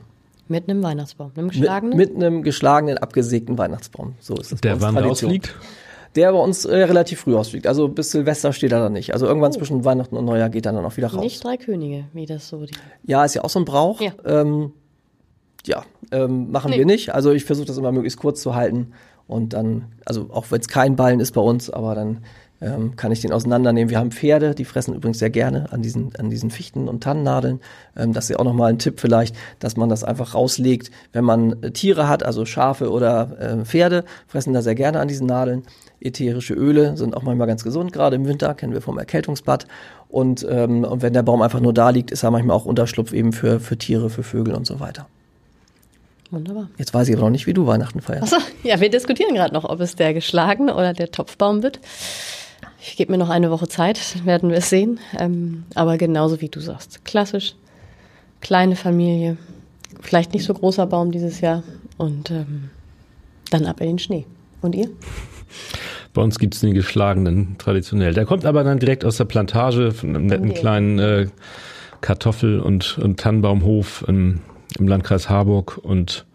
Mit 0.54 0.70
einem 0.70 0.84
Weihnachtsbaum, 0.84 1.32
einem 1.36 1.50
geschlagenen? 1.50 1.98
Mit, 1.98 2.13
mit 2.13 2.24
einem 2.24 2.44
geschlagenen, 2.44 3.00
abgesägten 3.00 3.58
Weihnachtsbaum. 3.58 4.13
So 4.20 4.36
ist 4.36 4.52
es. 4.52 4.62
Der 4.62 4.80
wann 4.82 4.96
ausfliegt? 5.00 5.56
Der 6.16 6.32
bei 6.32 6.38
uns 6.38 6.63
äh, 6.66 6.76
relativ 6.76 7.22
früh 7.22 7.36
ausfliegt. 7.36 7.66
Also 7.66 7.88
bis 7.88 8.12
Silvester 8.12 8.54
steht 8.54 8.72
er 8.72 8.78
da 8.78 8.89
nicht. 8.89 9.13
Also 9.13 9.26
irgendwann 9.26 9.50
oh. 9.50 9.56
zwischen 9.56 9.84
Weihnachten 9.84 10.16
und 10.16 10.26
Neujahr 10.26 10.50
geht 10.50 10.68
er 10.68 10.74
dann 10.74 10.86
auch 10.86 10.96
wieder 10.96 11.08
raus. 11.08 11.24
Nicht 11.24 11.44
drei 11.44 11.58
Könige, 11.58 12.06
wie 12.13 12.28
das 12.28 12.50
so. 12.50 12.68
Die 12.68 12.76
ja, 13.04 13.26
ist 13.26 13.34
ja 13.34 13.44
auch 13.44 13.50
so 13.50 13.58
ein 13.58 13.66
Brauch. 13.66 14.00
Ja, 14.00 14.12
ähm, 14.26 14.74
ja 15.66 15.84
ähm, 16.12 16.52
machen 16.52 16.70
nee. 16.70 16.78
wir 16.78 16.86
nicht. 16.86 17.16
Also 17.16 17.32
ich 17.32 17.46
versuche 17.46 17.66
das 17.66 17.80
immer 17.80 17.92
möglichst 17.92 18.20
kurz 18.20 18.39
zu 18.39 18.54
halten. 18.54 18.92
Und 19.26 19.54
dann, 19.54 19.86
also 20.06 20.30
auch 20.30 20.52
wenn 20.52 20.62
es 20.62 20.68
kein 20.68 20.96
Ballen 20.96 21.20
ist 21.20 21.32
bei 21.32 21.42
uns, 21.42 21.72
aber 21.72 21.96
dann 21.96 22.20
ähm, 22.63 22.95
kann 22.95 23.12
ich 23.12 23.21
den 23.21 23.32
auseinandernehmen. 23.32 23.89
Wir 23.89 23.99
haben 23.99 24.12
Pferde, 24.12 24.56
die 24.56 24.65
fressen 24.65 24.95
übrigens 24.95 25.19
sehr 25.19 25.30
gerne 25.30 25.71
an 25.71 25.82
diesen, 25.82 26.15
an 26.17 26.30
diesen 26.30 26.49
Fichten 26.49 26.88
und 26.88 27.04
Tannennadeln. 27.04 27.60
Ähm, 27.95 28.13
das 28.13 28.26
ist 28.26 28.30
ja 28.30 28.39
auch 28.39 28.45
nochmal 28.45 28.71
ein 28.71 28.80
Tipp 28.80 28.99
vielleicht, 28.99 29.36
dass 29.60 29.78
man 29.78 29.89
das 29.89 30.04
einfach 30.04 30.34
rauslegt. 30.34 30.91
Wenn 31.12 31.26
man 31.26 31.62
äh, 31.63 31.71
Tiere 31.71 32.08
hat, 32.08 32.23
also 32.23 32.45
Schafe 32.45 32.89
oder 32.91 33.38
äh, 33.39 33.65
Pferde, 33.65 34.06
fressen 34.28 34.54
da 34.54 34.62
sehr 34.62 34.76
gerne 34.76 34.99
an 34.99 35.08
diesen 35.08 35.28
Nadeln. 35.28 35.63
Ätherische 35.99 36.54
Öle 36.54 36.97
sind 36.97 37.15
auch 37.15 37.23
manchmal 37.23 37.47
ganz 37.47 37.63
gesund, 37.63 37.93
gerade 37.93 38.15
im 38.15 38.26
Winter, 38.26 38.54
kennen 38.54 38.73
wir 38.73 38.82
vom 38.82 38.97
Erkältungsbad. 38.97 39.67
Und, 40.10 40.45
ähm, 40.49 40.84
und 40.84 41.02
wenn 41.02 41.13
der 41.13 41.23
Baum 41.23 41.41
einfach 41.41 41.60
nur 41.60 41.73
da 41.73 41.89
liegt, 41.89 42.12
ist 42.12 42.23
er 42.23 42.32
manchmal 42.32 42.56
auch 42.56 42.65
Unterschlupf 42.65 43.13
eben 43.13 43.34
für, 43.34 43.60
für 43.60 43.78
Tiere, 43.78 44.10
für 44.10 44.23
Vögel 44.23 44.54
und 44.54 44.67
so 44.67 44.80
weiter. 44.80 45.08
Wunderbar. 46.34 46.69
Jetzt 46.78 46.93
weiß 46.93 47.08
ich 47.10 47.15
aber 47.15 47.26
noch 47.26 47.30
nicht, 47.30 47.45
wie 47.45 47.54
du 47.54 47.67
Weihnachten 47.67 48.02
feierst. 48.02 48.34
Achso, 48.34 48.45
ja, 48.63 48.80
wir 48.80 48.89
diskutieren 48.89 49.36
gerade 49.36 49.54
noch, 49.54 49.65
ob 49.65 49.80
es 49.80 49.95
der 49.95 50.13
geschlagene 50.13 50.73
oder 50.73 50.93
der 50.93 51.12
Topfbaum 51.12 51.62
wird. 51.62 51.80
Ich 52.82 52.97
gebe 52.97 53.12
mir 53.12 53.17
noch 53.17 53.30
eine 53.30 53.52
Woche 53.52 53.67
Zeit, 53.67 53.99
dann 54.15 54.26
werden 54.26 54.49
wir 54.49 54.58
es 54.58 54.69
sehen. 54.69 54.99
Ähm, 55.17 55.63
aber 55.76 55.97
genauso 55.97 56.41
wie 56.41 56.49
du 56.49 56.60
sagst, 56.60 57.06
klassisch, 57.06 57.56
kleine 58.41 58.76
Familie, 58.76 59.38
vielleicht 60.02 60.34
nicht 60.34 60.45
so 60.45 60.54
großer 60.54 60.86
Baum 60.86 61.12
dieses 61.12 61.41
Jahr 61.41 61.63
und 61.97 62.32
ähm, 62.32 62.69
dann 63.49 63.65
ab 63.65 63.82
in 63.82 63.88
den 63.88 63.99
Schnee. 63.99 64.26
Und 64.62 64.76
ihr? 64.76 64.89
Bei 66.13 66.21
uns 66.21 66.39
gibt 66.39 66.56
es 66.56 66.62
den 66.62 66.73
geschlagenen 66.73 67.58
traditionell. 67.58 68.13
Der 68.13 68.26
kommt 68.26 68.45
aber 68.45 68.63
dann 68.63 68.80
direkt 68.80 69.04
aus 69.04 69.17
der 69.17 69.26
Plantage 69.26 69.91
von 69.91 70.10
einem 70.10 70.28
netten 70.28 70.52
okay. 70.52 70.60
kleinen 70.60 70.99
äh, 70.99 71.28
Kartoffel- 72.02 72.60
und, 72.60 72.97
und 72.99 73.19
Tannenbaumhof 73.19 74.06
im, 74.08 74.41
im 74.78 74.88
Landkreis 74.88 75.30
Harburg 75.30 75.80
und 75.82 76.26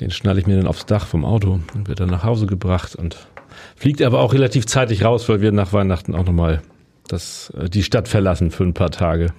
den 0.00 0.10
schnalle 0.10 0.40
ich 0.40 0.46
mir 0.46 0.56
dann 0.56 0.66
aufs 0.66 0.86
Dach 0.86 1.06
vom 1.06 1.24
Auto 1.24 1.60
und 1.74 1.88
wird 1.88 2.00
dann 2.00 2.10
nach 2.10 2.24
Hause 2.24 2.46
gebracht 2.46 2.96
und 2.96 3.28
Fliegt 3.76 4.02
aber 4.02 4.20
auch 4.20 4.32
relativ 4.32 4.66
zeitig 4.66 5.04
raus, 5.04 5.28
weil 5.28 5.40
wir 5.40 5.52
nach 5.52 5.72
Weihnachten 5.72 6.14
auch 6.14 6.24
nochmal 6.24 6.62
das, 7.08 7.52
äh, 7.58 7.68
die 7.68 7.82
Stadt 7.82 8.08
verlassen 8.08 8.50
für 8.50 8.64
ein 8.64 8.74
paar 8.74 8.90
Tage. 8.90 9.32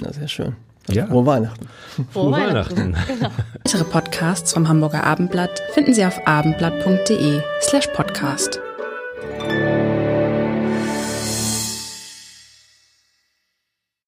Na, 0.00 0.12
sehr 0.12 0.28
schön. 0.28 0.56
Ja. 0.88 1.06
Frohe 1.06 1.26
Weihnachten. 1.26 1.66
Frohe 2.12 2.32
Weihnachten. 2.32 2.96
Genau. 3.06 3.30
Weitere 3.64 3.84
Podcasts 3.84 4.52
vom 4.52 4.68
Hamburger 4.68 5.02
Abendblatt 5.02 5.60
finden 5.72 5.92
Sie 5.94 6.04
auf 6.04 6.26
abendblatt.de 6.26 7.40
slash 7.60 7.88
podcast. 7.88 8.60